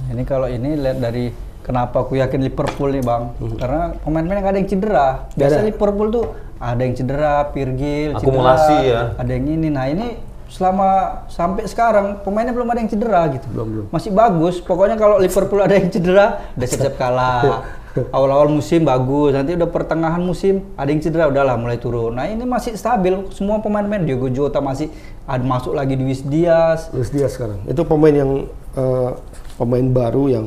Ini 0.05 0.23
kalau 0.23 0.47
ini 0.47 0.75
lihat 0.75 0.99
dari 0.99 1.31
kenapa 1.59 2.01
aku 2.01 2.15
yakin 2.15 2.39
Liverpool 2.41 2.89
nih 2.89 2.99
bang, 3.01 3.23
karena 3.55 3.93
pemain-pemain 3.97 4.41
ada 4.41 4.57
yang 4.57 4.65
cedera. 4.65 5.27
Biasa. 5.31 5.59
Liverpool 5.61 6.07
tuh 6.09 6.25
ada 6.57 6.79
yang 6.79 6.93
cedera, 6.93 7.35
Virgil, 7.49 8.09
cedera, 8.13 8.23
Akumulasi 8.23 8.77
ya. 8.85 9.01
Ada 9.13 9.31
yang 9.31 9.45
ini. 9.49 9.67
Nah 9.69 9.85
ini 9.85 10.07
selama 10.49 11.23
sampai 11.29 11.69
sekarang 11.69 12.25
pemainnya 12.25 12.51
belum 12.51 12.67
ada 12.73 12.81
yang 12.81 12.89
cedera 12.89 13.21
gitu. 13.31 13.45
Belum, 13.53 13.67
belum. 13.69 13.85
Masih 13.93 14.11
bagus. 14.11 14.57
Pokoknya 14.59 14.97
kalau 14.97 15.21
Liverpool 15.21 15.61
ada 15.61 15.77
yang 15.77 15.93
cedera, 15.93 16.51
udah 16.57 16.67
siap-siap 16.67 16.95
kalah. 16.97 17.41
Awal-awal 17.89 18.53
musim 18.53 18.85
bagus, 18.85 19.33
nanti 19.33 19.57
udah 19.57 19.65
pertengahan 19.65 20.21
musim 20.21 20.61
ada 20.77 20.89
yang 20.93 21.01
cedera, 21.01 21.25
udahlah 21.25 21.57
mulai 21.57 21.81
turun. 21.81 22.15
Nah 22.15 22.29
ini 22.29 22.45
masih 22.45 22.77
stabil, 22.77 23.17
semua 23.33 23.59
pemain-pemain 23.65 24.05
Diogo 24.05 24.29
Jota 24.29 24.61
masih 24.61 24.93
ada 25.29 25.45
masuk 25.45 25.77
lagi 25.77 25.93
Luis 25.93 26.25
Diaz, 26.25 26.89
Luis 26.89 27.13
Diaz 27.13 27.37
sekarang 27.37 27.61
itu 27.69 27.81
pemain 27.85 28.13
yang 28.13 28.31
eh, 28.77 29.09
pemain 29.57 29.85
baru 29.89 30.23
yang 30.25 30.45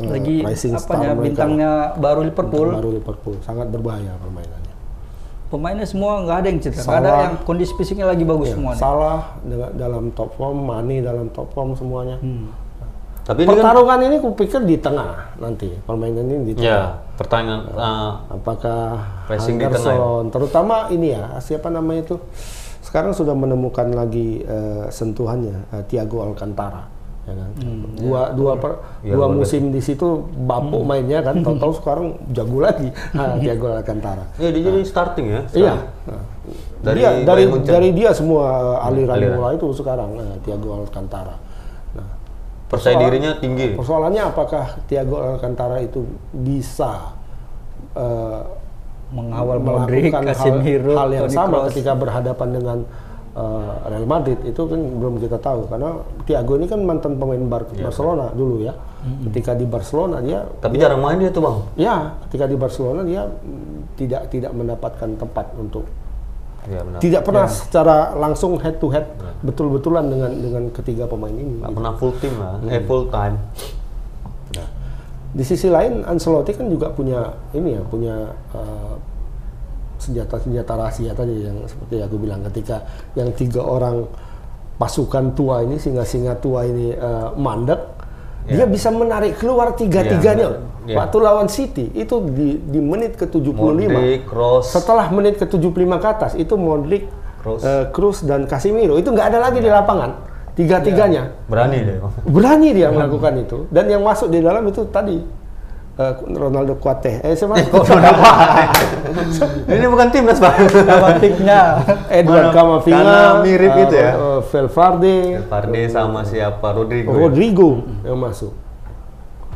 eh, 0.00 0.10
lagi 0.10 0.36
rising 0.42 0.74
apa 0.74 0.82
star 0.82 0.98
ya 1.02 1.12
mereka. 1.14 1.22
bintangnya 1.22 1.72
baru 1.98 2.20
Liverpool. 2.26 2.66
Bintang 2.70 2.80
baru 2.82 2.90
Liverpool 2.98 3.34
sangat 3.46 3.66
berbahaya 3.70 4.14
permainannya 4.18 4.63
Pemainnya 5.54 5.86
semua 5.86 6.18
nggak 6.20 6.36
ada 6.36 6.48
yang 6.48 6.58
cedera, 6.58 6.82
nggak 6.82 6.98
ada 6.98 7.06
Salah. 7.06 7.22
yang 7.22 7.34
kondisi 7.40 7.72
fisiknya 7.72 8.06
lagi 8.06 8.24
bagus 8.24 8.50
Ya, 8.50 8.54
semua. 8.54 8.70
nih. 8.70 8.80
salah 8.80 9.18
dengan- 9.40 9.70
dalam 9.72 10.04
top 10.10 10.34
form 10.34 10.58
Mane 10.60 10.96
dalam 10.98 11.26
top 11.30 11.48
form 11.48 11.72
semuanya 11.72 12.18
Hmm. 12.18 12.50
Tapi 13.22 13.40
ini 13.40 13.48
kan 13.48 13.56
pertarungan 13.56 13.98
ini 14.02 14.16
kupikir 14.18 14.60
di 14.60 14.76
tengah 14.76 15.32
nanti 15.38 15.72
permainan 15.80 16.26
ini 16.26 16.42
di 16.42 16.52
tengah 16.52 16.66
ya 16.66 16.80
pertanyaan 17.14 17.62
eh, 17.70 18.10
apakah 18.30 19.00
Pressing 19.24 19.56
di 19.56 19.62
tengah 19.62 19.72
ya? 19.72 19.94
Anderson 19.94 20.24
terutama 20.28 20.76
ini 20.90 21.06
ya 21.08 21.38
siapa 21.38 21.70
namanya 21.70 22.04
itu 22.04 22.16
sekarang 22.82 23.14
sudah 23.14 23.32
menemukan 23.32 23.88
lagi 23.90 24.42
eh, 24.42 24.90
sentuhannya 24.90 25.56
eh, 25.70 25.82
Thiago 25.86 26.20
Alcantara 26.20 26.84
ya 27.24 27.32
kan 27.34 27.50
dua 27.96 28.22
dua 28.32 28.52
per- 28.54 28.80
Ya, 29.00 29.16
dua 29.16 29.28
musim 29.28 29.68
di 29.68 29.80
situ 29.80 30.04
bapuk 30.44 30.84
mainnya 30.84 31.20
kan 31.20 31.40
tahu-tahu 31.44 31.72
sekarang 31.74 32.06
jago 32.30 32.60
lagi 32.60 32.88
ah, 33.16 33.36
Thiago 33.36 33.72
Alcantara 33.72 34.24
ya 34.36 34.48
dia 34.48 34.62
jadi 34.62 34.80
starting 34.84 35.26
ya. 35.28 35.40
iya. 35.52 35.74
Nah, 36.04 36.22
Dari 36.84 37.00
dia 37.00 37.10
dari 37.24 37.44
Munchen. 37.48 37.72
dari 37.72 37.88
dia 37.92 38.12
semua 38.12 38.76
aliran, 38.80 39.16
aliran. 39.16 39.36
bola 39.40 39.48
itu 39.56 39.68
sekarang 39.72 40.20
eh, 40.20 40.36
Thiago 40.44 40.84
Alcantara 40.84 41.32
nah 41.96 42.08
Percaya 42.64 42.96
dirinya 42.98 43.32
tinggi. 43.38 43.72
Persoalannya 43.72 44.22
apakah 44.24 44.64
Thiago 44.84 45.16
Alcantara 45.16 45.80
itu 45.80 46.04
bisa 46.30 47.16
eh, 47.94 48.40
Mengawal 49.14 49.62
Modric, 49.62 50.10
melakukan 50.10 50.26
hal, 50.34 50.58
hal 50.98 51.08
yang 51.14 51.28
sama 51.30 51.70
ketika 51.70 51.94
berhadapan 51.94 52.48
dengan 52.50 52.78
eh, 53.34 53.72
Real 53.86 54.04
Madrid 54.04 54.38
itu 54.42 54.62
kan 54.62 54.78
belum 54.78 55.18
kita 55.18 55.36
tahu 55.36 55.66
karena 55.66 55.98
Thiago 56.22 56.54
ini 56.54 56.66
kan 56.66 56.80
mantan 56.80 57.14
pemain 57.14 57.42
Bar- 57.44 57.66
Iya. 57.70 57.86
Barcelona 57.86 58.30
dulu 58.30 58.60
ya. 58.60 58.74
Ketika 59.04 59.52
di 59.52 59.64
Barcelona 59.64 60.16
dia 60.18 60.48
Tapi 60.58 60.78
jarang 60.78 60.98
main 60.98 61.18
dia 61.18 61.28
tuh 61.28 61.42
bang. 61.42 61.56
ya 61.76 61.94
ketika 62.24 62.46
di 62.46 62.56
Barcelona 62.56 63.02
dia 63.02 63.28
tidak 63.94 64.26
tidak 64.28 64.50
mendapatkan 64.50 65.10
tempat 65.14 65.52
untuk 65.54 65.84
Iya 66.64 66.80
benar. 66.80 66.98
tidak 66.98 67.22
pernah 67.22 67.44
secara 67.44 67.96
langsung 68.14 68.56
head 68.56 68.78
to 68.78 68.88
head 68.88 69.04
betul-betulan 69.40 70.08
dengan 70.08 70.32
dengan 70.32 70.64
ketiga 70.70 71.04
pemain 71.04 71.30
ini. 71.30 71.60
Nggak 71.60 71.74
pernah 71.74 71.92
full 71.94 72.12
team 72.16 72.34
lah, 72.38 72.56
eh 72.66 72.80
full 72.80 73.04
time. 73.08 73.36
Di 75.34 75.42
sisi 75.42 75.66
lain 75.66 76.00
Ancelotti 76.00 76.54
kan 76.54 76.70
juga 76.70 76.88
punya 76.88 77.26
ini 77.50 77.74
ya, 77.74 77.82
punya 77.82 78.14
eh, 78.54 78.92
senjata-senjata 80.04 80.72
rahasia 80.76 81.16
tadi 81.16 81.48
yang 81.48 81.64
seperti 81.64 82.04
aku 82.04 82.16
bilang 82.20 82.44
ketika 82.46 82.84
yang 83.16 83.32
tiga 83.32 83.64
orang 83.64 84.04
pasukan 84.74 85.32
tua 85.32 85.62
ini 85.62 85.78
singa-singa 85.78 86.36
tua 86.36 86.66
ini 86.66 86.92
eh, 86.92 87.28
mandek, 87.34 87.80
dia 88.44 88.66
bisa 88.66 88.92
menarik 88.92 89.40
keluar 89.40 89.72
tiga-tiganya. 89.72 90.60
Iya. 90.84 91.00
Waktu 91.00 91.16
lawan 91.16 91.48
City 91.48 91.88
itu 91.96 92.20
di 92.28 92.60
di 92.60 92.76
menit 92.76 93.16
ke 93.16 93.24
75. 93.24 93.56
Modric, 93.56 94.20
Kroos. 94.28 94.68
Setelah 94.68 95.08
menit 95.08 95.40
ke 95.40 95.48
75 95.48 95.72
ke 95.96 96.06
atas 96.06 96.32
itu 96.36 96.52
Modric, 96.54 97.08
Kroos. 97.40 97.64
eh, 97.64 97.88
Kroos 97.88 98.20
dan 98.20 98.44
Casemiro 98.44 99.00
itu 99.00 99.08
nggak 99.08 99.32
ada 99.32 99.38
lagi 99.40 99.64
di 99.64 99.70
lapangan. 99.70 100.36
tiga-tiganya 100.54 101.34
Berani 101.50 101.82
deh. 101.82 101.98
berani 102.30 102.70
dia 102.70 102.86
melakukan 102.86 103.42
itu 103.42 103.66
dan 103.74 103.90
yang 103.90 104.06
masuk 104.06 104.30
di 104.30 104.38
dalam 104.38 104.62
itu 104.62 104.86
tadi 104.86 105.18
eh, 105.94 106.12
Ronaldo 106.28 106.74
Kuate 106.74 107.20
eh 107.20 107.32
siapa 107.32 107.54
Ini 109.66 109.86
bukan 109.86 110.08
timnas 110.08 110.38
bang. 110.38 110.66
Tawatiknya. 110.66 111.60
Edward 112.08 112.44
Mana- 112.44 112.54
Camavinga 112.54 112.98
karena 112.98 113.20
mirip 113.40 113.72
eh, 113.72 113.82
itu 113.82 113.94
ya. 113.96 114.10
eh, 114.12 114.40
Valverde 114.42 115.14
Farde 115.44 115.82
sama 115.88 116.20
siapa 116.22 116.66
Rodrigo. 116.68 117.10
ya? 117.10 117.18
Rodrigo 117.20 117.68
yang 118.02 118.18
masuk 118.18 118.52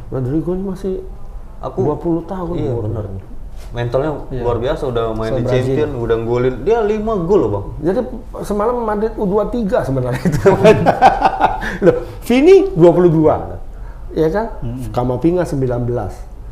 Rodrigo 0.09 0.51
ini 0.53 0.65
masih 0.65 0.95
Aku 1.59 1.83
20 1.83 2.23
tahun 2.25 2.55
Iya 2.57 2.75
benar. 2.81 3.05
Mentalnya 3.69 4.11
luar 4.31 4.57
biasa 4.57 4.87
udah 4.87 5.11
main 5.13 5.29
So, 5.29 5.37
di 5.37 5.43
Brazil. 5.43 5.75
champion, 5.75 5.91
udah 5.99 6.17
golin. 6.23 6.55
Dia 6.63 6.79
5 6.81 6.95
gol 7.21 7.41
loh 7.43 7.51
bang. 7.51 7.65
Jadi 7.85 8.01
semalam 8.41 8.79
Madrid 8.81 9.13
U23 9.13 9.59
sebenarnya 9.83 10.23
itu. 10.23 10.39
Loh, 11.85 11.97
Vini 12.23 12.71
22. 12.71 14.15
Ya 14.15 14.29
kan? 14.31 14.47
Kamavinga 14.89 15.43
19. 15.43 15.85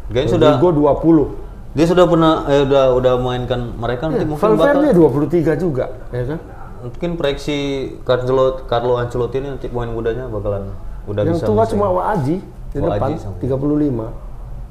Kayaknya 0.08 0.30
sudah 0.32 0.50
Rodrigo 0.56 0.68
20. 0.94 1.74
dia 1.76 1.84
sudah 1.84 2.04
pernah 2.06 2.32
eh, 2.46 2.62
udah 2.62 2.84
udah 2.94 3.12
mainkan 3.18 3.60
mereka 3.74 4.08
nanti 4.08 4.22
Ya, 4.22 4.28
mungkin 4.28 4.50
bakal 4.54 4.80
Valverde 4.80 4.90
23 4.96 5.60
juga, 5.60 5.84
ya 6.08 6.24
kan? 6.26 6.38
mungkin 6.76 7.10
proyeksi 7.16 7.56
Carlo 8.00 8.62
Carlo 8.64 8.94
Ancelotti 8.96 9.42
ini 9.42 9.48
nanti 9.50 9.66
pemain 9.66 9.90
mudanya 9.90 10.24
bakalan 10.24 10.70
udah 11.04 11.22
Yang 11.22 11.36
bisa 11.36 11.44
tua 11.44 11.54
bersaing. 11.58 11.72
cuma 11.74 11.86
Waaji 11.90 12.36
di 12.38 12.78
Waaji 12.78 12.94
depan 12.94 13.10
sama. 13.18 13.36
35. 13.42 14.08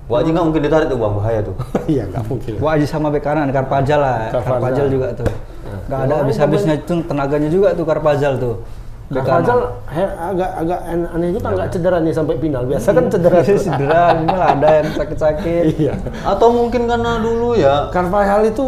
Wah, 0.06 0.22
aja 0.22 0.30
nggak 0.30 0.46
mungkin 0.46 0.62
ditarik 0.62 0.86
tuh 0.86 0.98
bang, 0.98 1.14
bahaya 1.18 1.40
tuh. 1.42 1.56
Iya, 1.90 2.04
nggak 2.06 2.24
mungkin. 2.26 2.52
Wah 2.62 2.72
aja 2.78 2.86
sama 2.86 3.08
bek 3.10 3.22
kanan 3.22 3.50
Karpajal 3.50 4.00
lah. 4.00 4.18
Carvajal. 4.30 4.54
Karpajal 4.54 4.86
juga 4.88 5.08
tuh. 5.14 5.26
Gak 5.86 6.00
ada 6.00 6.14
habis-habisnya 6.22 6.74
itu 6.78 6.94
tenaganya 7.04 7.50
juga 7.50 7.74
tuh 7.74 7.86
Karpajal 7.86 8.34
tuh. 8.38 8.56
Carvajal 9.08 9.60
kanan. 9.60 9.60
he- 9.92 10.16
agak 10.20 10.52
agak 10.56 10.80
an- 10.84 11.10
aneh 11.12 11.30
juga 11.30 11.48
nggak 11.52 11.70
cedera 11.70 11.98
nih 12.00 12.10
sampai 12.12 12.36
final. 12.36 12.64
Biasa 12.66 12.88
kan 12.90 13.06
cedera 13.06 13.38
tuh. 13.40 13.58
Cedera, 13.60 14.02
ini 14.18 14.28
lah 14.28 14.48
ada 14.52 14.70
yang 14.76 14.90
sakit-sakit. 14.92 15.64
Iya. 15.76 15.94
Atau 16.24 16.48
mungkin 16.50 16.82
karena 16.86 17.12
dulu 17.18 17.54
ya 17.54 17.90
Carvajal 17.90 18.42
itu 18.46 18.66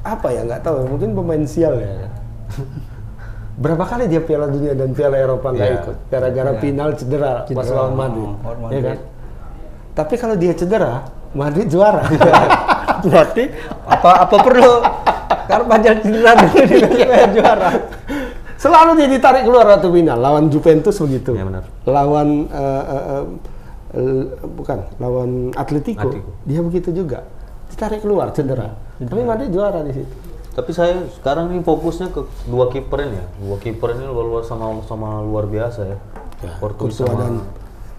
apa 0.00 0.26
ya 0.28 0.40
nggak 0.42 0.62
tahu 0.62 0.86
mungkin 0.86 1.12
pemain 1.12 1.42
sial 1.44 1.76
ya 1.76 2.06
berapa 3.56 3.84
kali 3.84 4.06
dia 4.06 4.20
Piala 4.20 4.46
Dunia 4.46 4.70
dan 4.70 4.92
Piala 4.92 5.16
Eropa 5.16 5.50
nggak 5.50 5.66
Iya. 5.66 5.78
ikut 5.78 5.96
gara-gara 6.06 6.52
final 6.56 6.88
cedera, 6.92 7.32
pas 7.42 7.48
Cedera. 7.58 7.74
lawan 7.74 7.94
Madrid, 7.96 8.28
Oh, 8.28 8.36
lawan 8.46 8.58
ya 8.60 8.62
Madrid. 8.62 8.84
kan 8.84 8.98
tapi 9.96 10.14
kalau 10.14 10.36
dia 10.36 10.52
cedera 10.52 10.92
Madrid 11.32 11.66
juara 11.66 12.04
berarti 13.02 13.44
Apa 13.82 14.10
apa 14.22 14.36
perlu 14.38 14.72
Karpajal 15.46 15.94
cedera 16.00 16.30
dulu 16.36 16.58
di 16.60 16.76
juara. 17.32 17.68
Selalu 18.56 18.90
dia 18.96 19.08
ditarik 19.08 19.44
keluar 19.44 19.64
waktu 19.68 19.88
final 19.88 20.18
lawan 20.18 20.48
Juventus 20.48 20.96
begitu 20.98 21.36
Iya, 21.36 21.44
benar. 21.44 21.64
lawan 21.84 22.28
eh, 22.48 22.84
eh, 22.88 23.04
eh, 23.04 23.24
eh, 23.96 24.24
bukan 24.42 24.78
lawan 24.96 25.30
Atletico, 25.52 26.00
Atletico. 26.08 26.30
dia 26.44 26.60
begitu 26.60 26.88
juga 26.90 27.24
ditarik 27.68 28.00
keluar 28.00 28.32
cedera 28.32 28.72
tapi 28.96 29.22
Madrid 29.22 29.52
juara 29.52 29.80
di 29.82 29.92
situ 29.92 30.14
Tapi 30.56 30.72
saya 30.72 31.04
sekarang 31.20 31.52
ini 31.52 31.60
fokusnya 31.60 32.16
ke 32.16 32.24
dua 32.48 32.72
kiper 32.72 32.96
ini 33.04 33.20
ya. 33.20 33.26
Dua 33.44 33.60
kiper 33.60 33.92
ini 33.92 34.08
luar 34.08 34.24
luar 34.24 34.40
sama 34.40 34.80
sama 34.88 35.20
luar 35.20 35.44
biasa 35.44 35.84
ya. 35.84 36.00
Ya, 36.40 36.56
Courtois 36.56 36.96
sama 36.96 37.12
dan 37.12 37.44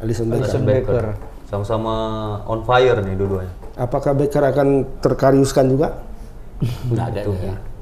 Alisson 0.02 0.26
Becker. 0.26 0.42
Alisson 0.42 0.64
Becker. 0.66 1.06
Sama-sama 1.46 1.94
on 2.50 2.66
fire 2.66 2.98
nih 3.06 3.14
dua-duanya. 3.14 3.54
Apakah 3.78 4.18
Becker 4.18 4.42
akan 4.42 4.90
terkariuskan 5.06 5.70
juga? 5.70 6.02
Nggak 6.90 7.06
ada. 7.14 7.22
Tuh. 7.30 7.36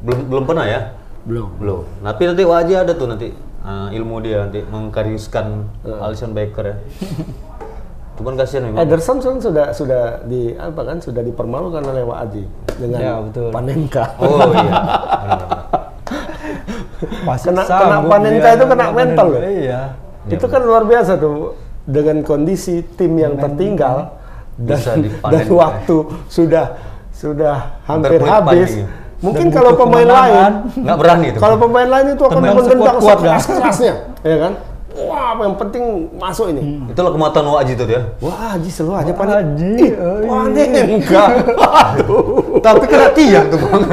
Belum 0.04 0.20
belum 0.28 0.44
pernah 0.44 0.66
ya? 0.68 0.82
Belum. 1.26 1.50
Belum. 1.58 1.82
Tapi 2.00 2.22
nanti 2.26 2.44
wajah 2.46 2.78
ada 2.86 2.94
tuh 2.94 3.08
nanti 3.10 3.34
uh, 3.66 3.90
ilmu 3.90 4.22
dia 4.22 4.46
nanti 4.46 4.62
mengkariuskan 4.62 5.66
Alisson 5.84 6.32
Becker 6.32 6.66
ya. 6.66 6.78
Cuman 8.16 8.40
kasihan 8.40 8.64
memang. 8.72 8.80
Ederson 8.80 9.20
kan 9.20 9.44
sudah 9.44 9.66
sudah 9.76 10.24
di 10.24 10.56
apa 10.56 10.82
kan 10.88 11.04
sudah 11.04 11.20
dipermalukan 11.20 11.84
oleh 11.84 12.04
Wak 12.08 12.20
Aji 12.30 12.44
dengan 12.80 13.00
Ya, 13.04 13.14
betul. 13.20 13.52
Panenka. 13.52 14.06
Oh 14.24 14.56
iya. 14.56 14.74
Masih 17.28 17.52
Kena- 17.52 17.68
sanggup 17.68 17.86
kena 17.86 17.98
Panenka 18.08 18.50
itu 18.56 18.66
kena 18.72 18.86
mental 18.96 19.28
loh. 19.36 19.42
Iya. 19.44 19.82
Itu 20.32 20.46
kan 20.48 20.62
luar 20.64 20.88
biasa 20.88 21.20
tuh 21.20 21.60
dengan 21.84 22.24
kondisi 22.24 22.82
tim 22.96 23.14
yang 23.20 23.36
tertinggal 23.36 24.16
dan, 24.58 24.80
dan 25.22 25.46
waktu 25.52 25.96
sudah 26.32 26.66
sudah 27.12 27.84
hampir 27.84 28.24
habis. 28.24 28.80
panjang. 28.80 29.05
Mungkin 29.26 29.48
kalau 29.50 29.72
pemain 29.74 30.06
lain. 30.06 30.52
Nggak 30.86 30.98
berani 31.02 31.26
itu. 31.34 31.40
Kalau 31.42 31.58
pemain 31.58 31.90
lain 31.90 32.06
itu 32.14 32.24
akan 32.24 32.42
dah. 33.26 33.38
sekeras-kerasnya, 33.42 33.94
ya 34.22 34.38
kan? 34.38 34.54
Wah, 34.96 35.36
apa 35.36 35.42
yang 35.44 35.56
penting 35.60 35.84
masuk 36.16 36.56
ini. 36.56 36.80
Itulah 36.88 37.12
kematuan 37.12 37.52
Wajib 37.52 37.76
tuh 37.84 37.88
dia. 37.92 38.02
Wah, 38.24 38.56
Haji 38.56 38.70
selalu 38.72 38.94
aja 38.96 39.12
panik. 39.12 39.36
Haji, 39.36 39.72
Ih, 39.76 39.92
oh 40.00 40.46
iya. 40.56 41.24
Aduh. 41.60 42.64
Tapi 42.64 42.86
kena 42.88 43.08
tiang 43.12 43.46
tuh 43.52 43.60
bang. 43.60 43.84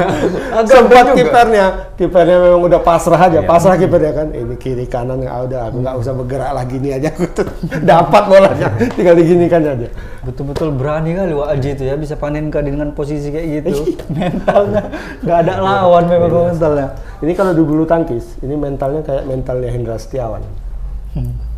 Agak 0.55 0.71
Sempat 0.71 1.05
kipernya, 1.11 1.65
kipernya 1.99 2.37
memang 2.39 2.61
udah 2.71 2.79
pasrah 2.79 3.19
aja, 3.19 3.43
pasrah 3.43 3.75
kipernya 3.75 4.11
kan. 4.15 4.27
Ini 4.31 4.55
kiri 4.55 4.87
kanan 4.87 5.27
ah, 5.27 5.43
udah 5.43 5.67
aku 5.67 5.77
nggak 5.83 5.95
usah 5.99 6.13
bergerak 6.15 6.51
lagi 6.55 6.75
nih 6.79 6.91
aja 6.95 7.07
aku 7.11 7.23
tuh 7.43 7.47
dapat 7.83 8.23
bolanya, 8.31 8.67
tinggal 8.95 9.15
diginikan 9.19 9.59
aja. 9.59 9.87
Betul-betul 10.23 10.71
berani 10.71 11.19
kali 11.19 11.35
Wak 11.35 11.49
Aji 11.59 11.69
itu 11.75 11.83
ya 11.83 11.99
bisa 11.99 12.15
panen 12.15 12.47
ke 12.47 12.63
dengan 12.63 12.95
posisi 12.95 13.27
kayak 13.27 13.67
gitu. 13.67 13.91
mentalnya 14.15 14.87
nggak 15.19 15.37
ada 15.43 15.53
lawan 15.59 16.03
memang 16.07 16.55
mentalnya. 16.55 16.95
Ini 17.19 17.31
kalau 17.35 17.51
di 17.51 17.63
bulu 17.63 17.83
tangkis, 17.83 18.39
ini 18.39 18.55
mentalnya 18.55 19.03
kayak 19.03 19.27
mentalnya 19.27 19.67
Hendra 19.67 19.99
Setiawan 19.99 20.62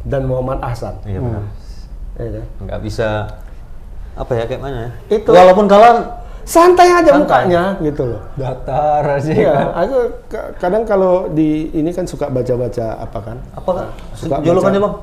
dan 0.04 0.22
Muhammad 0.26 0.60
Ahsan. 0.62 0.96
Iya 1.04 1.20
benar. 1.20 1.44
Ya 2.16 2.30
kan? 2.32 2.46
Nggak 2.64 2.80
bisa 2.82 3.08
apa 4.16 4.32
ya 4.32 4.44
kayak 4.48 4.62
mana 4.62 4.78
ya? 4.78 4.90
Itu. 5.20 5.30
Walaupun 5.32 5.66
kalah 5.68 6.24
Santai 6.46 6.94
aja 6.94 7.10
Santai. 7.10 7.22
mukanya 7.50 7.64
gitu 7.82 8.06
loh. 8.06 8.22
Datar 8.38 9.02
aja. 9.02 9.32
Iya, 9.34 9.54
aku 9.74 9.98
ka- 10.30 10.54
kadang 10.62 10.86
kalau 10.86 11.26
di 11.34 11.74
ini 11.74 11.90
kan 11.90 12.06
suka 12.06 12.30
baca-baca 12.30 13.02
apa 13.02 13.18
kan? 13.18 13.38
apa 13.52 13.90
Suka 14.14 14.46
julukannya 14.46 14.78
bang? 14.78 14.96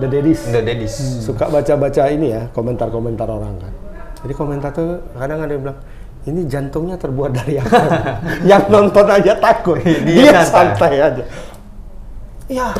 The 0.00 0.06
Daddies. 0.08 0.40
Enggak 0.48 0.64
Dedis. 0.64 0.94
Suka 1.20 1.52
baca-baca 1.52 2.02
ini 2.08 2.32
ya, 2.32 2.48
komentar-komentar 2.56 3.28
orang 3.28 3.60
kan. 3.60 3.72
Jadi 4.24 4.32
komentar 4.32 4.72
tuh 4.72 5.04
kadang 5.12 5.44
ada 5.44 5.52
yang 5.52 5.62
bilang, 5.68 5.78
ini 6.24 6.40
jantungnya 6.48 6.96
terbuat 6.96 7.36
dari 7.36 7.60
apa? 7.60 7.76
yang 8.50 8.64
nonton 8.72 9.04
aja 9.04 9.36
takut. 9.36 9.76
Dia 9.84 10.00
Dia, 10.00 10.40
santai. 10.40 10.48
santai 10.48 10.92
aja. 10.96 11.24
Ya, 12.48 12.72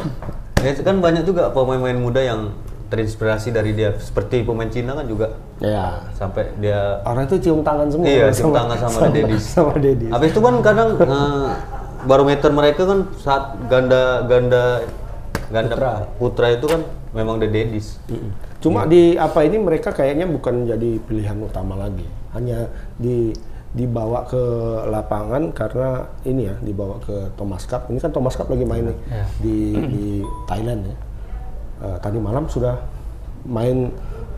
Ya 0.60 0.70
itu 0.76 0.82
kan 0.84 1.00
banyak 1.00 1.24
juga 1.24 1.48
pemain-pemain 1.50 1.96
muda 1.96 2.20
yang 2.20 2.52
terinspirasi 2.90 3.54
dari 3.54 3.72
dia. 3.72 3.96
Seperti 3.96 4.42
pemain 4.44 4.68
Cina 4.68 4.92
kan 4.92 5.06
juga 5.06 5.38
ya. 5.62 6.04
sampai 6.12 6.52
dia 6.58 7.00
Orang 7.06 7.24
itu 7.30 7.38
cium 7.48 7.62
tangan 7.64 7.86
semua. 7.88 8.04
iya 8.04 8.26
cium 8.34 8.52
tangan 8.52 8.76
sama, 8.76 8.98
Dedis. 9.08 9.42
Sama 9.46 9.72
Dedis. 9.78 10.10
Habis 10.10 10.28
itu 10.34 10.40
kan 10.42 10.54
kadang 10.60 10.88
eh, 11.00 11.48
barometer 12.04 12.50
mereka 12.52 12.82
kan 12.84 13.08
saat 13.16 13.56
ganda 13.70 14.26
ganda 14.26 14.84
ganda 15.50 16.06
putra, 16.20 16.54
itu 16.54 16.66
kan 16.70 16.82
memang 17.16 17.40
the 17.42 17.48
Dedis. 17.48 17.98
Cuma 18.60 18.84
di 18.84 19.16
apa 19.16 19.42
ini 19.42 19.56
mereka 19.56 19.90
kayaknya 19.90 20.28
bukan 20.28 20.68
jadi 20.68 21.00
pilihan 21.08 21.38
utama 21.40 21.74
lagi. 21.80 22.04
Hanya 22.36 22.70
di 23.00 23.34
dibawa 23.70 24.26
ke 24.26 24.42
lapangan 24.90 25.54
karena 25.54 26.02
ini 26.26 26.50
ya 26.50 26.54
dibawa 26.58 26.98
ke 26.98 27.30
Thomas 27.38 27.62
Cup. 27.64 27.86
Ini 27.86 27.98
kan 27.98 28.10
Thomas 28.10 28.34
Cup 28.34 28.50
lagi 28.50 28.66
main 28.66 28.90
nih 28.90 28.98
Ya. 29.06 29.24
di 29.38 29.56
di 29.78 30.04
Thailand 30.44 30.80
ya. 30.84 30.96
Eh, 31.80 31.96
tadi 32.02 32.18
malam 32.18 32.50
sudah 32.50 32.74
main 33.46 33.88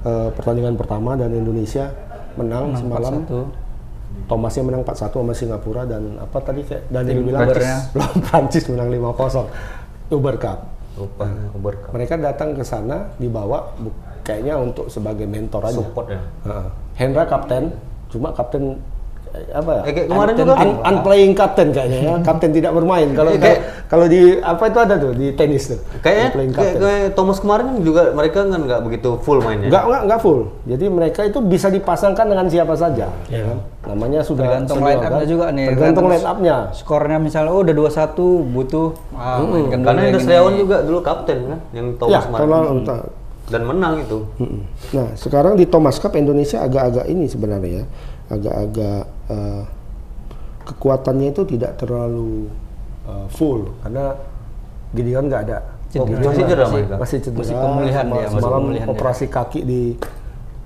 eh, 0.05 0.29
pertandingan 0.37 0.77
pertama 0.77 1.17
dan 1.17 1.33
Indonesia 1.33 1.89
menang, 2.37 2.77
semalam. 2.77 3.25
4-1. 3.25 4.29
Thomasnya 4.29 4.63
menang 4.63 4.85
4-1 4.85 5.09
sama 5.17 5.33
Singapura 5.33 5.89
dan 5.89 6.21
apa 6.21 6.37
tadi 6.39 6.61
kayak 6.63 6.93
Daniel 6.93 7.25
Tim 7.25 7.27
bilang 7.27 7.49
lawan 7.97 8.19
Prancis 8.21 8.65
menang 8.73 8.93
5-0. 8.93 10.13
Uber 10.13 10.37
Cup. 10.37 10.59
Lupa 10.93 11.25
Uber 11.57 11.75
Cup. 11.81 11.91
Mereka 11.97 12.21
datang 12.21 12.53
ke 12.53 12.61
sana 12.61 13.09
dibawa 13.17 13.73
kayaknya 14.21 14.61
untuk 14.61 14.93
sebagai 14.93 15.25
mentor 15.25 15.65
aja. 15.65 15.81
Support 15.81 16.07
ya. 16.13 16.21
Hendra 16.93 17.25
kapten, 17.25 17.73
cuma 18.13 18.37
kapten 18.37 18.77
apa 19.33 19.71
ya? 19.73 19.83
Eh, 19.83 19.93
kayak 19.93 20.07
kemarin 20.07 20.35
juga. 20.37 20.53
un- 20.55 20.81
unplaying 20.85 21.33
kapten 21.33 21.69
kayaknya 21.71 21.99
ya. 21.99 22.15
Kapten 22.29 22.51
tidak 22.51 22.73
bermain. 22.73 23.09
Kalau 23.11 23.33
Eh, 23.33 23.41
kayak- 23.41 23.61
kalau 23.87 24.05
di 24.05 24.21
apa 24.37 24.63
itu 24.67 24.79
ada 24.79 24.95
tuh 24.95 25.13
di 25.13 25.33
tenis 25.33 25.73
tuh. 25.73 25.81
Kayaknya 25.99 26.27
unplaying 26.29 26.53
kayak, 26.53 26.69
captain. 26.69 26.83
kayak 26.85 27.09
Thomas 27.13 27.39
kemarin 27.39 27.67
juga 27.81 28.03
mereka 28.13 28.45
kan 28.45 28.61
nggak 28.61 28.81
begitu 28.85 29.11
full 29.19 29.41
mainnya. 29.41 29.73
Enggak, 29.73 29.85
enggak, 29.85 30.03
enggak 30.05 30.21
full. 30.21 30.41
Jadi 30.65 30.85
mereka 30.87 31.21
itu 31.25 31.39
bisa 31.41 31.69
dipasangkan 31.69 32.27
dengan 32.29 32.47
siapa 32.47 32.75
saja, 32.77 33.07
ya 33.27 33.41
kan? 33.43 33.59
Namanya 33.83 34.21
sudah 34.21 34.45
Tergantung 34.47 34.79
line 34.79 35.01
up-nya 35.01 35.11
kan? 35.19 35.33
juga 35.33 35.47
nih. 35.51 35.67
Tergantung 35.73 36.07
line 36.07 36.27
up-nya. 36.29 36.57
Skornya 36.71 37.19
misalnya 37.19 37.51
oh 37.51 37.61
udah 37.61 37.75
2-1 37.75 38.21
butuh 38.47 38.89
ah, 39.13 39.41
dulu 39.41 39.57
Karena 39.73 40.01
yang 40.07 40.21
Indra 40.21 40.53
juga 40.55 40.77
dulu 40.85 40.99
kapten 41.01 41.39
kan, 41.49 41.59
yang 41.73 41.87
Thomas 41.97 42.13
Ya, 42.13 42.21
kemarin. 42.23 42.41
kalau 42.43 42.61
Dan 43.43 43.63
menang 43.67 43.95
itu. 44.01 44.19
Nah, 44.95 45.13
sekarang 45.13 45.59
di 45.59 45.67
Thomas 45.67 45.99
Cup 45.99 46.15
Indonesia 46.15 46.63
agak-agak 46.63 47.11
ini 47.11 47.27
sebenarnya 47.27 47.83
ya, 47.83 47.85
agak-agak 48.29 49.03
eh, 49.29 49.63
kekuatannya 50.63 51.29
itu 51.31 51.43
tidak 51.49 51.75
terlalu 51.77 52.47
eh, 53.05 53.27
full 53.29 53.73
karena 53.81 54.15
Gideon 54.93 55.27
nggak 55.27 55.45
ada 55.45 55.59
Oh, 55.93 56.09
Cedera. 56.09 56.25
masih 56.25 56.41
cedera 56.41 56.65
mereka. 56.73 56.95
masih 56.97 57.19
cedera. 57.21 57.41
Masih 57.45 57.53
pemulihan 57.55 58.05
dia, 58.07 58.17
masih 58.17 58.33
semalam 58.33 58.61
pemulihan 58.65 58.87
dia. 58.89 58.95
operasi 58.97 59.25
kaki 59.29 59.61
di 59.61 59.81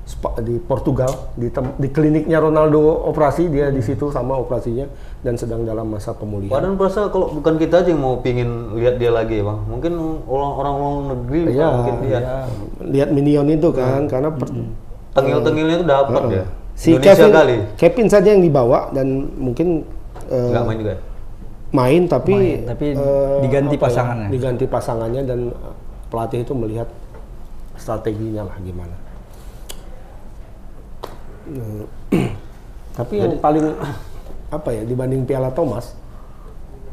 Spa- 0.07 0.39
di 0.39 0.63
Portugal 0.63 1.11
di, 1.35 1.51
tem- 1.51 1.75
di 1.75 1.89
kliniknya 1.91 2.39
Ronaldo 2.39 2.79
operasi 3.11 3.51
dia 3.51 3.75
di 3.75 3.83
situ 3.83 4.07
sama 4.07 4.39
operasinya 4.39 4.87
dan 5.19 5.35
sedang 5.35 5.67
dalam 5.67 5.83
masa 5.83 6.15
pemulihan. 6.15 6.55
Padahal 6.55 6.79
berasa 6.79 7.11
kalau 7.11 7.35
bukan 7.35 7.59
kita 7.59 7.83
aja 7.83 7.91
yang 7.91 7.99
mau 7.99 8.23
pingin 8.23 8.47
lihat 8.79 9.03
dia 9.03 9.11
lagi 9.11 9.43
ya 9.43 9.51
bang. 9.51 9.59
Mungkin 9.67 9.93
orang-orang 10.23 10.75
luar 10.79 10.95
negeri 11.11 11.41
Iya, 11.51 11.67
mungkin 11.75 11.95
dia 12.01 12.19
lihat 12.87 13.09
minion 13.11 13.51
itu 13.51 13.69
kan 13.73 14.07
karena 14.07 14.31
per- 14.31 14.55
tengil-tengilnya 15.13 15.75
itu 15.77 15.87
dapat 15.89 16.23
ya. 16.31 16.45
Si 16.77 16.93
Indonesia 16.93 17.17
Kevin 17.17 17.33
kali 17.33 17.57
Kevin 17.81 18.07
saja 18.13 18.29
yang 18.37 18.45
dibawa 18.45 18.93
dan 18.93 19.33
mungkin 19.41 19.83
eh, 20.29 20.51
nggak 20.53 20.65
main 20.69 20.79
juga. 20.79 20.93
ya? 20.93 21.01
main 21.75 22.03
tapi 22.07 22.33
Main, 22.37 22.61
tapi 22.69 22.87
eh, 22.95 23.39
diganti 23.43 23.77
ya, 23.77 23.83
pasangannya. 23.83 24.29
diganti 24.31 24.65
pasangannya 24.69 25.23
dan 25.25 25.41
eh, 25.51 25.75
pelatih 26.13 26.41
itu 26.45 26.53
melihat 26.53 26.89
strateginya 27.81 28.45
lah 28.47 28.57
gimana 28.61 28.97
tapi 32.99 33.15
yang 33.19 33.35
paling 33.41 33.65
apa 34.57 34.69
ya 34.71 34.83
dibanding 34.85 35.27
Piala 35.27 35.51
Thomas 35.51 35.97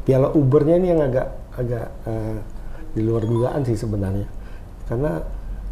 Piala 0.04 0.32
Ubernya 0.34 0.76
ini 0.80 0.88
yang 0.90 1.00
agak 1.04 1.28
agak 1.54 1.86
eh, 2.08 2.38
di 2.94 3.02
luar 3.02 3.22
dugaan 3.26 3.62
sih 3.66 3.76
sebenarnya 3.76 4.26
karena 4.86 5.22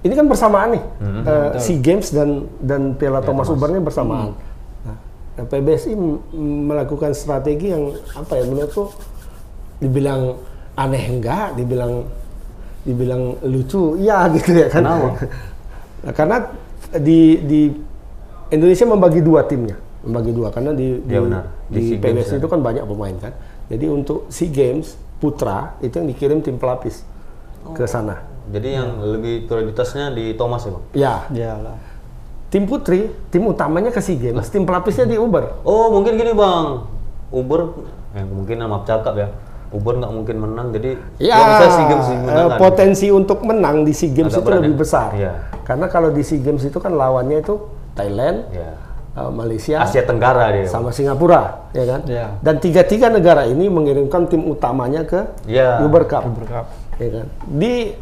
ini 0.03 0.13
kan 0.13 0.27
bersamaan 0.27 0.75
nih 0.75 0.85
eh, 1.25 1.51
SEA 1.57 1.79
Games 1.79 2.11
dan 2.11 2.29
dan 2.59 2.95
Piala 2.95 3.21
Thomas 3.21 3.47
Ubernya 3.49 3.79
bersamaan. 3.79 4.35
Nah, 5.33 5.45
PBSI 5.45 5.95
m- 5.95 6.21
melakukan 6.67 7.11
strategi 7.13 7.71
yang 7.71 7.89
apa 8.13 8.37
ya 8.37 8.45
menurutku 8.45 8.93
dibilang 9.79 10.37
aneh 10.75 11.05
enggak, 11.09 11.55
dibilang 11.55 12.05
dibilang 12.83 13.39
lucu, 13.41 13.97
iya 13.97 14.27
gitu 14.29 14.51
ya 14.53 14.69
kan. 14.69 14.83
Kenapa? 14.83 15.09
Nah, 16.03 16.11
karena 16.11 16.37
di 16.99 17.39
di 17.41 17.61
Indonesia 18.51 18.83
membagi 18.83 19.23
dua 19.23 19.47
timnya, 19.47 19.79
membagi 20.03 20.35
dua 20.35 20.51
karena 20.51 20.75
di 20.75 20.99
di, 20.99 21.15
benar. 21.15 21.47
Di 21.71 21.79
di 21.79 21.83
Games 21.95 22.27
PBSI 22.27 22.35
ya. 22.35 22.39
itu 22.43 22.49
kan 22.51 22.59
banyak 22.59 22.83
pemain 22.83 23.17
kan. 23.23 23.33
Jadi 23.71 23.87
untuk 23.87 24.27
SEA 24.27 24.51
Games 24.51 24.99
putra 25.17 25.79
itu 25.79 25.95
yang 25.95 26.11
dikirim 26.11 26.43
tim 26.43 26.59
pelapis 26.59 27.07
ke 27.71 27.87
sana. 27.87 28.19
Jadi 28.45 28.69
yang 28.73 28.89
lebih 29.01 29.45
prioritasnya 29.45 30.11
di 30.11 30.33
Thomas 30.33 30.63
ya 30.63 30.71
bang. 30.71 30.85
Ya, 30.93 31.15
Iyalah. 31.31 31.77
tim 32.49 32.65
putri, 32.65 33.09
tim 33.29 33.45
utamanya 33.45 33.89
ke 33.89 33.99
SEA 33.99 34.19
Games, 34.19 34.47
tim 34.47 34.63
pelapisnya 34.63 35.05
di 35.05 35.15
Uber. 35.15 35.63
Oh 35.63 35.89
mungkin 35.91 36.15
gini 36.15 36.33
bang, 36.33 36.85
Uber, 37.29 37.61
eh, 38.13 38.25
mungkin 38.25 38.61
maaf 38.61 38.83
cakap 38.83 39.15
ya, 39.15 39.29
Uber 39.69 39.97
nggak 39.97 40.13
mungkin 40.13 40.37
menang, 40.39 40.69
jadi 40.71 41.01
Ya, 41.17 41.39
bisa 41.39 41.67
SEA 41.71 41.87
Games 41.87 42.05
eh, 42.05 42.13
dimenangkan. 42.15 42.59
potensi 42.59 43.07
untuk 43.09 43.41
menang 43.41 43.83
di 43.83 43.93
SEA 43.93 44.11
Games 44.11 44.29
Agak 44.29 44.37
itu 44.37 44.47
berat 44.47 44.59
lebih 44.61 44.71
ya? 44.71 44.79
besar. 44.79 45.09
Iya. 45.13 45.33
Karena 45.63 45.87
kalau 45.87 46.11
di 46.11 46.21
SEA 46.21 46.39
Games 46.39 46.61
itu 46.61 46.77
kan 46.77 46.93
lawannya 46.93 47.39
itu 47.39 47.55
Thailand, 47.93 48.49
Ya. 48.51 48.73
Malaysia, 49.29 49.77
Asia 49.79 50.03
Tenggara 50.03 50.49
dia. 50.51 50.65
sama 50.65 50.89
Singapura, 50.89 51.69
ya 51.71 51.85
kan? 51.87 52.01
Iya. 52.03 52.27
Dan 52.41 52.57
tiga-tiga 52.59 53.07
negara 53.07 53.45
ini 53.45 53.69
mengirimkan 53.69 54.25
tim 54.25 54.41
utamanya 54.43 55.05
ke 55.05 55.21
Iya. 55.45 55.81
Uber 55.81 56.05
Cup. 56.05 56.25
Uber 56.27 56.45
Cup. 56.45 56.67
Ya 56.97 57.09
kan? 57.11 57.27
Di 57.47 57.93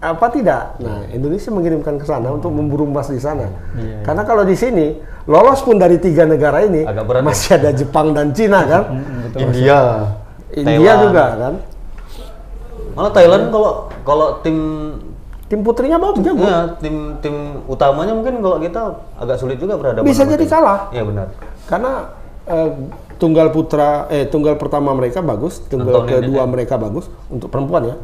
apa 0.00 0.26
tidak? 0.28 0.80
Nah, 0.80 1.04
Indonesia 1.06 1.48
mengirimkan 1.48 1.94
ke 1.94 2.04
sana 2.04 2.28
untuk 2.28 2.48
memburu 2.48 2.84
emas 2.84 3.06
di 3.06 3.20
sana. 3.20 3.52
Iya, 3.76 4.00
Karena 4.00 4.24
kalau 4.24 4.42
di 4.42 4.56
sini 4.56 4.96
lolos 5.24 5.60
pun 5.60 5.76
dari 5.76 6.00
tiga 6.00 6.24
negara 6.24 6.64
ini 6.64 6.82
Agak 6.82 7.04
berat 7.04 7.20
ya? 7.20 7.26
masih 7.28 7.50
ada 7.54 7.70
Jepang 7.70 8.10
dan 8.10 8.32
Cina 8.32 8.64
kan? 8.72 8.82
India, 9.34 9.78
India 10.50 10.64
Thailand. 10.80 11.00
juga 11.04 11.24
kan? 11.36 11.54
Malah 12.90 13.12
Thailand 13.12 13.44
kalau 13.48 13.72
kalau 14.02 14.26
tim 14.40 14.56
Tim 15.46 15.66
putrinya 15.66 15.98
bagus 15.98 16.22
jago. 16.22 16.46
ya, 16.46 16.78
tim 16.78 17.18
tim 17.18 17.34
utamanya 17.66 18.14
mungkin 18.14 18.38
kalau 18.38 18.62
kita 18.62 18.82
agak 19.18 19.34
sulit 19.34 19.58
juga 19.58 19.74
berhadapan. 19.74 20.06
Bisa 20.06 20.22
jadi 20.22 20.46
tim. 20.46 20.52
kalah. 20.54 20.94
Iya 20.94 21.02
benar. 21.02 21.26
Karena 21.66 21.92
eh, 22.46 22.70
tunggal 23.18 23.50
putra 23.50 24.06
eh 24.08 24.30
tunggal 24.30 24.54
pertama 24.54 24.94
mereka 24.94 25.18
bagus, 25.18 25.58
tunggal 25.66 26.06
Antonin, 26.06 26.22
kedua 26.22 26.42
ya. 26.42 26.46
mereka 26.46 26.78
bagus 26.78 27.10
untuk 27.26 27.50
perempuan 27.50 27.82
ya. 27.82 27.96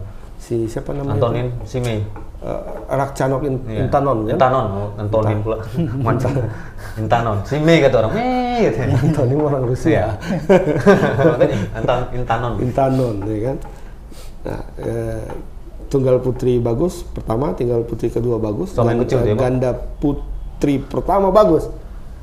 Si 0.46 0.70
siapa 0.70 0.94
namanya? 0.94 1.18
Antonin, 1.18 1.50
si 1.66 1.82
Mei. 1.82 1.98
Eh, 2.38 2.62
Rakcanok 2.86 3.42
In- 3.42 3.66
Iya. 3.66 3.90
Intanon 3.90 4.18
kan? 4.22 4.34
Intanon, 4.38 4.66
oh, 4.70 4.88
Antonin 4.94 5.38
pula. 5.42 5.58
Macam 5.98 6.30
Intanon. 6.94 7.36
Si 7.42 7.58
Mei 7.58 7.82
kata 7.82 8.06
orang. 8.06 8.12
Mei 8.14 8.70
gitu. 8.70 8.78
Intanon 9.10 9.42
orang 9.42 9.62
Iya. 9.66 9.70
Rusia. 9.74 10.04
Makanya 11.34 11.56
Intan 11.74 11.98
Intanon. 12.14 12.52
Intanon 12.62 13.16
ya 13.26 13.38
kan. 13.50 13.56
Nah, 14.46 14.62
eh, 14.78 15.22
tunggal 15.90 16.22
putri 16.22 16.62
bagus 16.62 17.02
pertama, 17.02 17.50
tinggal 17.58 17.82
putri 17.82 18.06
kedua 18.06 18.38
bagus, 18.38 18.70
Sama 18.70 18.94
yang 18.94 19.02
kecil 19.02 19.26
ganda 19.34 19.74
putri 19.98 20.78
pertama 20.78 21.34
bagus. 21.34 21.66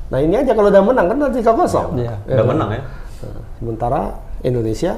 Nah 0.08 0.20
ini 0.20 0.32
aja 0.32 0.56
kalau 0.56 0.72
udah 0.72 0.80
menang 0.80 1.12
kan 1.12 1.16
nanti 1.20 1.44
kosong. 1.44 2.00
Iya. 2.00 2.16
Udah 2.24 2.44
menang 2.48 2.70
ya. 2.72 2.80
Nah, 3.20 3.40
sementara 3.60 4.00
Indonesia, 4.40 4.96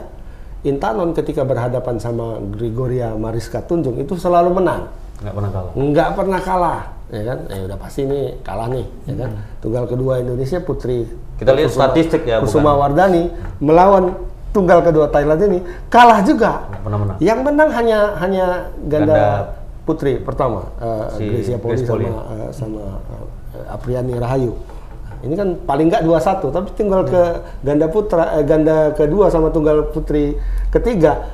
Intanon 0.66 1.14
ketika 1.14 1.46
berhadapan 1.46 2.02
sama 2.02 2.42
Gregoria 2.42 3.14
Mariska 3.14 3.62
Tunjung 3.62 4.02
itu 4.02 4.18
selalu 4.18 4.58
menang, 4.58 4.90
Nggak 5.22 5.32
pernah 5.32 5.50
kalah. 5.54 5.72
nggak 5.72 6.08
pernah 6.12 6.40
kalah, 6.42 6.80
ya 7.08 7.22
kan? 7.22 7.38
Eh 7.48 7.60
udah 7.70 7.78
pasti 7.78 8.00
nih 8.04 8.24
kalah 8.42 8.66
nih, 8.68 8.86
ya 9.06 9.14
kan? 9.14 9.30
Tunggal 9.62 9.84
kedua 9.86 10.12
Indonesia 10.18 10.58
Putri. 10.60 11.06
Kita 11.38 11.54
lihat 11.54 11.70
statistik 11.70 12.26
ya, 12.26 12.42
Kusuma 12.42 12.74
bukan? 12.74 12.82
Wardani 12.82 13.22
melawan 13.62 14.04
tunggal 14.50 14.80
kedua 14.82 15.06
Thailand 15.12 15.40
ini 15.46 15.58
kalah 15.88 16.20
juga. 16.26 16.66
Nggak 16.68 16.82
pernah 16.82 16.98
menang. 16.98 17.16
Yang 17.22 17.40
menang 17.44 17.68
hanya 17.72 17.98
hanya 18.18 18.44
ganda, 18.88 19.14
Ganda 19.14 19.30
putri 19.86 20.18
pertama, 20.18 20.66
eh, 20.82 21.04
Si 21.14 21.22
Gracia 21.30 21.58
Poli 21.62 21.78
sama 21.78 22.20
eh, 22.34 22.50
sama 22.50 22.84
eh, 23.54 23.72
Apriani 23.72 24.18
Rahayu. 24.18 24.52
Ini 25.24 25.34
kan 25.34 25.48
paling 25.64 25.86
nggak 25.88 26.02
2-1, 26.04 26.52
tapi 26.52 26.68
tinggal 26.76 27.00
ke 27.04 27.22
ganda 27.62 27.86
putra, 27.88 28.36
eh, 28.36 28.44
ganda 28.44 28.92
kedua 28.92 29.28
sama 29.28 29.48
tunggal 29.48 29.88
putri 29.90 30.36
ketiga, 30.68 31.32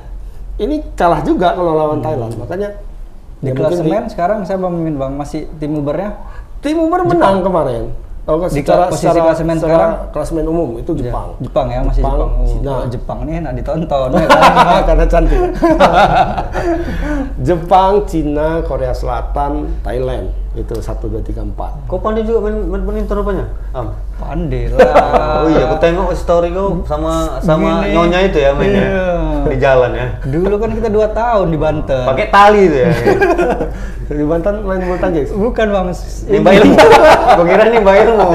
ini 0.55 0.81
kalah 0.93 1.21
juga 1.21 1.53
kalau 1.53 1.73
lawan 1.73 1.99
Thailand. 1.99 2.33
Makanya 2.37 2.69
Di 3.43 3.51
ya 3.51 3.59
klasemen 3.59 4.07
sekarang 4.07 4.47
saya 4.47 4.55
memimpin 4.55 4.95
Bang 4.95 5.19
masih 5.19 5.51
tim 5.59 5.75
Ubernya. 5.75 6.15
tim 6.63 6.79
Uber 6.79 7.03
menang 7.03 7.43
kemarin. 7.43 7.91
Oh, 8.23 8.39
Di 8.47 8.63
secara, 8.63 8.87
posisi 8.87 9.03
secara, 9.03 9.19
klasemen 9.19 9.55
secara 9.59 9.75
sekarang? 9.75 9.91
klasemen 10.15 10.45
umum 10.47 10.79
itu 10.79 10.95
Jepang. 10.95 11.35
Ya, 11.35 11.43
Jepang 11.43 11.67
ya 11.67 11.79
masih 11.83 11.99
Jepang, 11.99 12.15
Jepang. 12.15 12.31
Oh, 12.31 12.47
Cina. 12.47 12.71
kalau 12.71 12.85
Jepang 12.87 13.19
nih 13.27 13.33
enak 13.43 13.51
ditonton 13.59 14.09
ya 14.15 14.27
kan. 14.31 14.81
karena 14.87 15.05
cantik. 15.11 15.41
Jepang, 17.43 17.91
Cina, 18.07 18.47
Korea 18.63 18.95
Selatan, 18.95 19.67
Thailand 19.83 20.31
itu 20.53 20.73
satu 20.77 21.09
dua 21.09 21.17
tiga 21.19 21.41
empat. 21.41 21.89
Kau 21.89 21.97
pandai 21.97 22.21
juga 22.21 22.45
main 22.45 22.61
main 22.61 22.81
badminton 22.81 23.17
rupanya? 23.17 23.45
Am. 23.71 23.89
Pandai 24.15 24.69
lah. 24.71 24.85
Oh 25.41 25.49
iya, 25.49 25.65
aku 25.65 25.75
tengok 25.77 26.13
story 26.13 26.53
kau 26.53 26.85
sama 26.85 27.41
sama 27.41 27.81
Gini. 27.81 27.97
nyonya 27.97 28.19
itu 28.23 28.37
ya 28.37 28.51
mainnya 28.53 28.85
Iya. 28.85 29.07
di 29.43 29.57
jalan 29.57 29.91
ya. 29.91 30.07
Dulu 30.23 30.55
kan 30.55 30.69
kita 30.71 30.87
dua 30.87 31.07
tahun 31.09 31.47
di 31.49 31.57
Banten. 31.57 32.05
Pakai 32.05 32.27
tali 32.29 32.61
itu 32.63 32.77
ya. 32.79 32.89
Di 34.13 34.21
Banten 34.21 34.61
main 34.61 34.77
bulu 34.79 34.99
tangkis. 34.99 35.33
Bukan 35.33 35.67
Bang. 35.67 35.89
Ini 36.29 36.37
Ilmu. 36.37 36.75
Gua 37.39 37.45
kira 37.47 37.63
nih 37.65 37.79
Mbak 37.81 37.95
Ilmu. 38.03 38.25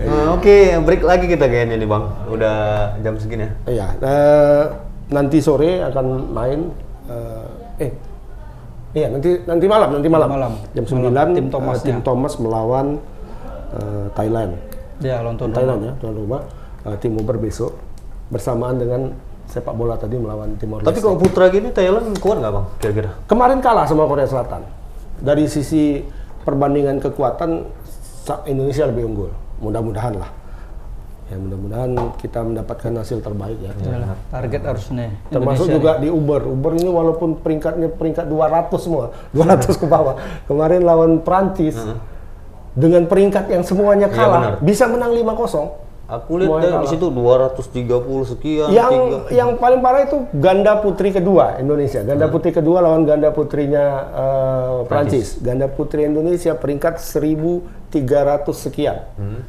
Nah, 0.00 0.32
Oke, 0.32 0.74
break 0.80 1.04
lagi 1.04 1.28
kita 1.28 1.44
kayaknya 1.44 1.76
nih 1.76 1.86
Bang. 1.86 2.08
Udah 2.26 2.56
jam 2.98 3.14
segini 3.14 3.44
ya. 3.44 3.50
Iya, 3.68 3.86
eh, 4.00 4.62
nanti 5.08 5.38
sore 5.38 5.84
akan 5.84 6.06
main. 6.32 6.60
eh, 7.06 7.46
eh, 7.84 7.90
iya 8.96 9.06
nanti 9.10 9.30
nanti 9.46 9.66
malam 9.70 9.88
nanti 9.94 10.08
malam. 10.10 10.28
Malam. 10.28 10.52
Jam 10.74 10.84
Malam, 10.86 11.30
9 11.32 11.36
tim 11.36 11.46
eh, 11.46 11.50
Thomasnya. 11.52 11.86
tim 11.86 11.98
Thomas 12.02 12.32
melawan 12.42 12.86
eh, 13.76 14.06
Thailand. 14.14 14.52
Ya, 15.00 15.24
lontong 15.24 15.50
Thailand 15.54 15.80
ya 15.80 15.92
tuan 15.98 16.14
rumah. 16.14 16.42
Eh, 16.84 16.96
tim 16.98 17.14
Uber 17.16 17.36
besok 17.38 17.76
bersamaan 18.30 18.78
dengan 18.78 19.10
sepak 19.50 19.74
bola 19.74 19.98
tadi 19.98 20.14
melawan 20.14 20.54
Timor 20.54 20.86
Tapi 20.86 20.94
Leste. 20.94 21.02
kalau 21.02 21.16
putra 21.18 21.50
gini 21.50 21.74
Thailand 21.74 22.14
kuat 22.22 22.38
nggak 22.38 22.52
Bang? 22.54 22.66
Kira-kira? 22.78 23.10
Kemarin 23.26 23.58
kalah 23.58 23.84
sama 23.84 24.06
Korea 24.06 24.26
Selatan. 24.30 24.62
Dari 25.20 25.44
sisi 25.50 26.00
perbandingan 26.46 27.02
kekuatan 27.02 27.66
Indonesia 28.46 28.86
lebih 28.86 29.10
unggul. 29.10 29.30
Mudah-mudahan 29.60 30.14
lah. 30.16 30.30
Ya 31.30 31.38
mudah-mudahan 31.38 31.90
kita 32.18 32.42
mendapatkan 32.42 32.90
hasil 32.98 33.22
terbaik 33.22 33.58
ya. 33.58 33.70
Iyalah, 33.72 34.18
target 34.28 34.62
harus 34.66 34.90
nih. 34.90 35.14
Termasuk 35.30 35.64
Indonesia 35.64 35.74
juga 35.78 35.92
di 35.96 36.08
Uber. 36.10 36.42
Uber 36.44 36.72
ini 36.74 36.90
walaupun 36.90 37.38
peringkatnya 37.38 37.86
peringkat 37.88 38.26
200 38.26 38.74
semua, 38.76 39.14
200 39.30 39.78
ke 39.78 39.86
bawah. 39.86 40.18
Kemarin 40.44 40.82
lawan 40.82 41.22
Prancis 41.22 41.78
dengan 42.72 43.06
peringkat 43.06 43.46
yang 43.46 43.62
semuanya 43.62 44.06
Iya, 44.06 44.16
kalah, 44.16 44.40
benar. 44.40 44.54
bisa 44.60 44.84
menang 44.86 45.14
5-0. 45.14 45.86
Aku 46.10 46.42
lihat 46.42 46.82
di 46.82 46.90
situ 46.90 47.06
230 47.06 47.62
sekian. 48.26 48.66
yang 48.68 48.90
tiga. 48.90 49.18
yang 49.30 49.50
paling 49.54 49.78
parah 49.78 50.02
itu 50.02 50.26
ganda 50.34 50.82
putri 50.82 51.14
kedua 51.14 51.54
Indonesia. 51.56 52.02
Ganda 52.02 52.26
Hmm. 52.26 52.34
putri 52.34 52.50
kedua 52.50 52.82
lawan 52.82 53.06
ganda 53.06 53.30
putrinya 53.30 53.84
eh, 54.10 54.76
Prancis. 54.90 55.38
Ganda 55.38 55.70
putri 55.70 56.10
Indonesia 56.10 56.50
peringkat 56.52 56.98
1300 56.98 57.62
sekian. 58.58 59.06
Hmm. 59.14 59.46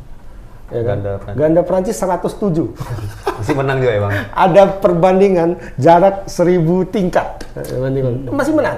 Ya 0.71 0.81
kan? 0.87 0.97
Ganda 1.03 1.11
Prancis. 1.19 1.37
Ganda 1.37 1.61
Prancis 1.61 1.95
107. 1.99 2.71
Masih 3.41 3.55
menang 3.57 3.77
juga 3.83 3.91
ya 3.91 4.01
bang. 4.01 4.11
Ada 4.31 4.63
perbandingan 4.79 5.49
jarak 5.75 6.15
1000 6.25 6.93
tingkat. 6.95 7.27
Eh. 7.59 8.31
Masih 8.31 8.53
menang. 8.55 8.77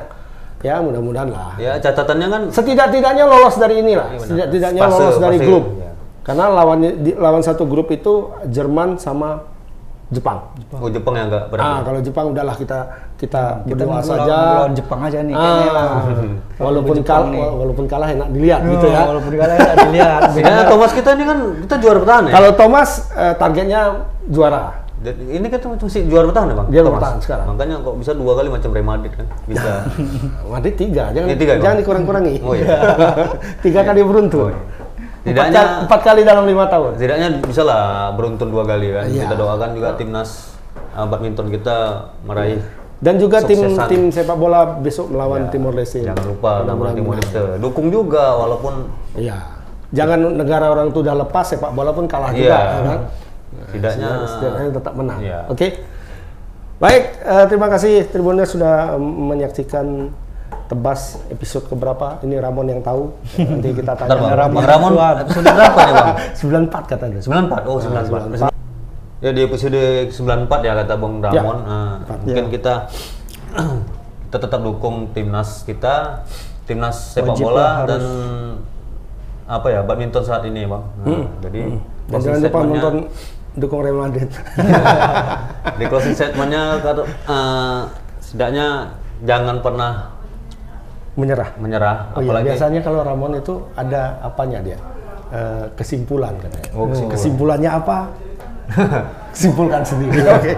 Ya 0.64 0.80
mudah-mudahan 0.80 1.28
lah. 1.28 1.54
Ya 1.60 1.76
catatannya 1.76 2.28
kan 2.32 2.42
Setidak-tidaknya 2.56 3.28
lolos 3.28 3.60
dari 3.60 3.84
inilah. 3.84 4.08
Iya, 4.08 4.18
benar. 4.18 4.28
Setidak-tidaknya 4.28 4.82
lolos 4.88 5.18
dari 5.20 5.38
fase, 5.38 5.48
grup. 5.48 5.66
ya. 5.76 5.92
Karena 6.24 6.46
lawannya 6.48 6.92
di, 7.04 7.12
lawan 7.20 7.44
satu 7.44 7.68
grup 7.68 7.92
itu 7.92 8.32
Jerman 8.48 8.96
sama 8.96 9.53
Jepang. 10.14 10.38
oh 10.72 10.88
Jepang 10.88 11.14
yang 11.14 11.28
agak 11.28 11.44
berat. 11.50 11.64
Ah, 11.64 11.80
kalau 11.82 12.00
Jepang 12.00 12.26
udahlah 12.30 12.54
kita 12.54 12.80
kita, 13.16 13.42
Kita 13.64 13.74
berdoa 13.80 13.90
lawan- 13.94 14.06
saja. 14.06 14.38
lawan 14.56 14.74
Jepang 14.74 15.00
aja 15.02 15.18
nih 15.20 15.34
kayaknya. 15.34 15.72
Ah, 15.74 16.02
walaupun 16.66 16.96
Jepang 16.96 17.08
kalah, 17.20 17.30
nih. 17.30 17.42
walaupun 17.56 17.86
kalah 17.86 18.10
enak 18.10 18.28
dilihat 18.30 18.62
gitu 18.64 18.86
ya. 18.86 19.02
Walaupun 19.06 19.32
kalian 19.34 19.58
nggak 19.58 19.78
dilihat. 19.84 20.22
Setidaknya 20.32 20.64
Thomas 20.66 20.92
kita 20.92 21.10
ini 21.12 21.24
kan 21.24 21.38
kita 21.62 21.76
juara 21.78 21.98
bertahan 22.00 22.24
ya. 22.24 22.32
Kalau 22.32 22.50
Thomas 22.54 22.90
eh, 23.12 23.34
targetnya 23.34 23.82
juara. 24.28 24.64
Dan 25.04 25.20
ini 25.20 25.48
kan 25.48 25.60
masih 25.60 26.08
juara 26.08 26.26
bertahan 26.26 26.48
ya 26.48 26.56
bang. 26.56 26.68
Dia 26.70 26.82
Thomas? 26.82 26.96
bertahan 26.96 27.18
sekarang. 27.20 27.46
Makanya 27.50 27.76
kok 27.82 27.96
bisa 27.98 28.12
dua 28.14 28.34
kali 28.34 28.48
macam 28.48 28.70
Real 28.72 28.88
Madrid 28.88 29.12
kan 29.12 29.26
bisa. 29.52 29.72
Madrid 30.46 30.76
tiga, 30.76 31.04
jangan 31.12 31.28
Ini 31.28 31.36
tiga, 31.36 31.54
jangan 31.60 31.78
dikurang-kurangi. 31.78 32.36
Oh, 32.40 32.54
iya. 32.54 32.68
tiga 33.60 33.84
kali 33.84 34.00
beruntun. 34.00 34.40
Oh, 34.42 34.50
iya. 34.50 34.83
Empat, 35.24 35.32
Tidaknya- 35.32 35.56
kali, 35.56 35.84
empat 35.88 36.00
kali 36.04 36.22
dalam 36.22 36.44
lima 36.44 36.66
tahun. 36.68 36.92
Setidaknya 36.94 37.28
bisa 37.42 37.64
lah 37.64 37.84
beruntun 38.12 38.48
dua 38.48 38.64
kali 38.64 38.92
kan. 38.92 39.08
Iya. 39.08 39.24
Kita 39.24 39.36
doakan 39.36 39.70
juga 39.72 39.90
timnas 39.96 40.52
uh, 40.92 41.08
badminton 41.08 41.48
kita 41.48 41.78
meraih. 42.22 42.60
Dan 43.00 43.16
juga 43.18 43.40
tim 43.40 43.56
Suksesan. 43.58 43.88
tim 43.88 44.02
sepak 44.10 44.36
bola 44.36 44.64
besok 44.78 45.08
melawan 45.10 45.48
Ya, 45.48 45.50
Timor 45.50 45.74
Leste. 45.74 46.00
Jangan 46.02 46.24
lupa 46.26 46.52
nama 46.62 46.72
Mudah-mudahan 46.74 46.96
Timor. 46.96 47.16
Leste. 47.18 47.42
Dukung 47.60 47.88
juga 47.88 48.24
walaupun 48.34 48.74
Iya. 49.14 49.38
Jangan 49.92 50.20
negara 50.34 50.66
orang 50.68 50.90
itu 50.90 51.00
udah 51.00 51.16
lepas 51.18 51.46
sepak 51.46 51.72
bola 51.72 51.92
pun 51.92 52.04
kalah 52.04 52.32
Iya. 52.32 52.40
juga, 52.42 52.60
ya 52.60 52.82
kan? 52.82 53.00
Setidaknya 53.66 54.08
Nah, 54.10 54.26
setidaknya 54.26 54.70
tetap 54.74 54.94
menang. 54.94 55.20
Iya. 55.20 55.40
Oke. 55.48 55.68
Baik, 56.76 57.04
eh, 57.18 57.46
terima 57.48 57.68
kasih 57.70 57.94
Tribuners 58.06 58.52
sudah 58.52 58.96
em, 58.96 59.04
menyaksikan 59.30 60.12
tebas 60.74 61.22
episode 61.30 61.70
keberapa. 61.70 62.18
Ini 62.26 62.42
Ramon 62.42 62.66
yang 62.66 62.82
tahu. 62.82 63.14
Nanti 63.38 63.70
kita 63.78 63.94
Bentar, 63.94 64.10
tanya. 64.10 64.18
Bang. 64.18 64.34
Ramon 64.34 64.62
Bang 64.66 64.66
Ramon 64.66 64.94
episode 65.22 65.46
berapa 65.46 65.80
nih 65.86 65.94
Bang? 65.94 66.10
94 66.74 66.92
katanya. 66.98 67.20
94. 67.22 67.70
Oh, 67.70 67.78
94. 67.78 68.50
Ya 69.24 69.30
di 69.32 69.42
episode 69.46 69.82
94 70.10 70.66
ya 70.66 70.74
kata 70.82 70.94
Bang 70.98 71.14
Ya. 71.22 71.30
Ramon. 71.46 71.58
Nah, 71.62 71.94
mungkin 72.26 72.46
kita 72.50 72.74
kita 74.26 74.38
tetap 74.50 74.60
dukung 74.66 75.14
timnas 75.14 75.62
kita, 75.62 76.26
timnas 76.66 77.14
sepak 77.14 77.38
Wajib 77.38 77.46
bola 77.54 77.86
dan 77.86 78.02
apa 79.46 79.68
ya 79.70 79.86
badminton 79.86 80.26
saat 80.26 80.42
ini 80.50 80.66
Bang. 80.66 80.84
Nah, 81.06 81.30
Jadi 81.46 81.62
Dan 82.04 82.10
closing 82.10 82.34
jangan 82.34 82.42
lupa 82.50 82.60
nonton 82.66 82.96
dukung 83.54 83.80
Real 83.86 84.02
Madrid. 84.02 84.30
di 85.80 85.86
closing 85.86 86.18
statementnya 86.18 86.82
eh, 86.82 87.82
setidaknya 88.26 88.68
jangan 89.22 89.62
pernah 89.62 90.23
Menyerah. 91.14 91.50
menyerah 91.62 91.98
Oh 92.18 92.22
iya, 92.22 92.26
apalagi 92.26 92.46
biasanya 92.50 92.80
kalau 92.82 93.00
Ramon 93.06 93.38
itu 93.38 93.54
ada 93.78 94.18
apanya 94.26 94.60
dia? 94.66 94.80
Eh, 95.34 95.66
kesimpulan 95.78 96.34
katanya. 96.42 96.70
Oh, 96.74 96.86
kesimpulan. 96.90 97.14
Kesimpulannya 97.14 97.70
apa? 97.74 97.98
Simpulkan 99.34 99.82
sendiri. 99.82 100.22
Oke. 100.38 100.54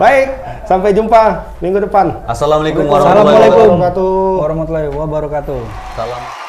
Baik, 0.00 0.28
sampai 0.64 0.90
jumpa 0.92 1.52
minggu 1.60 1.84
depan. 1.84 2.12
Assalamualaikum 2.24 2.84
warahmatullahi 2.88 3.50
wabarakatuh. 3.52 4.12
Warahmatullahi 4.40 4.88
wabarakatuh. 4.88 5.60
Salam 5.96 6.45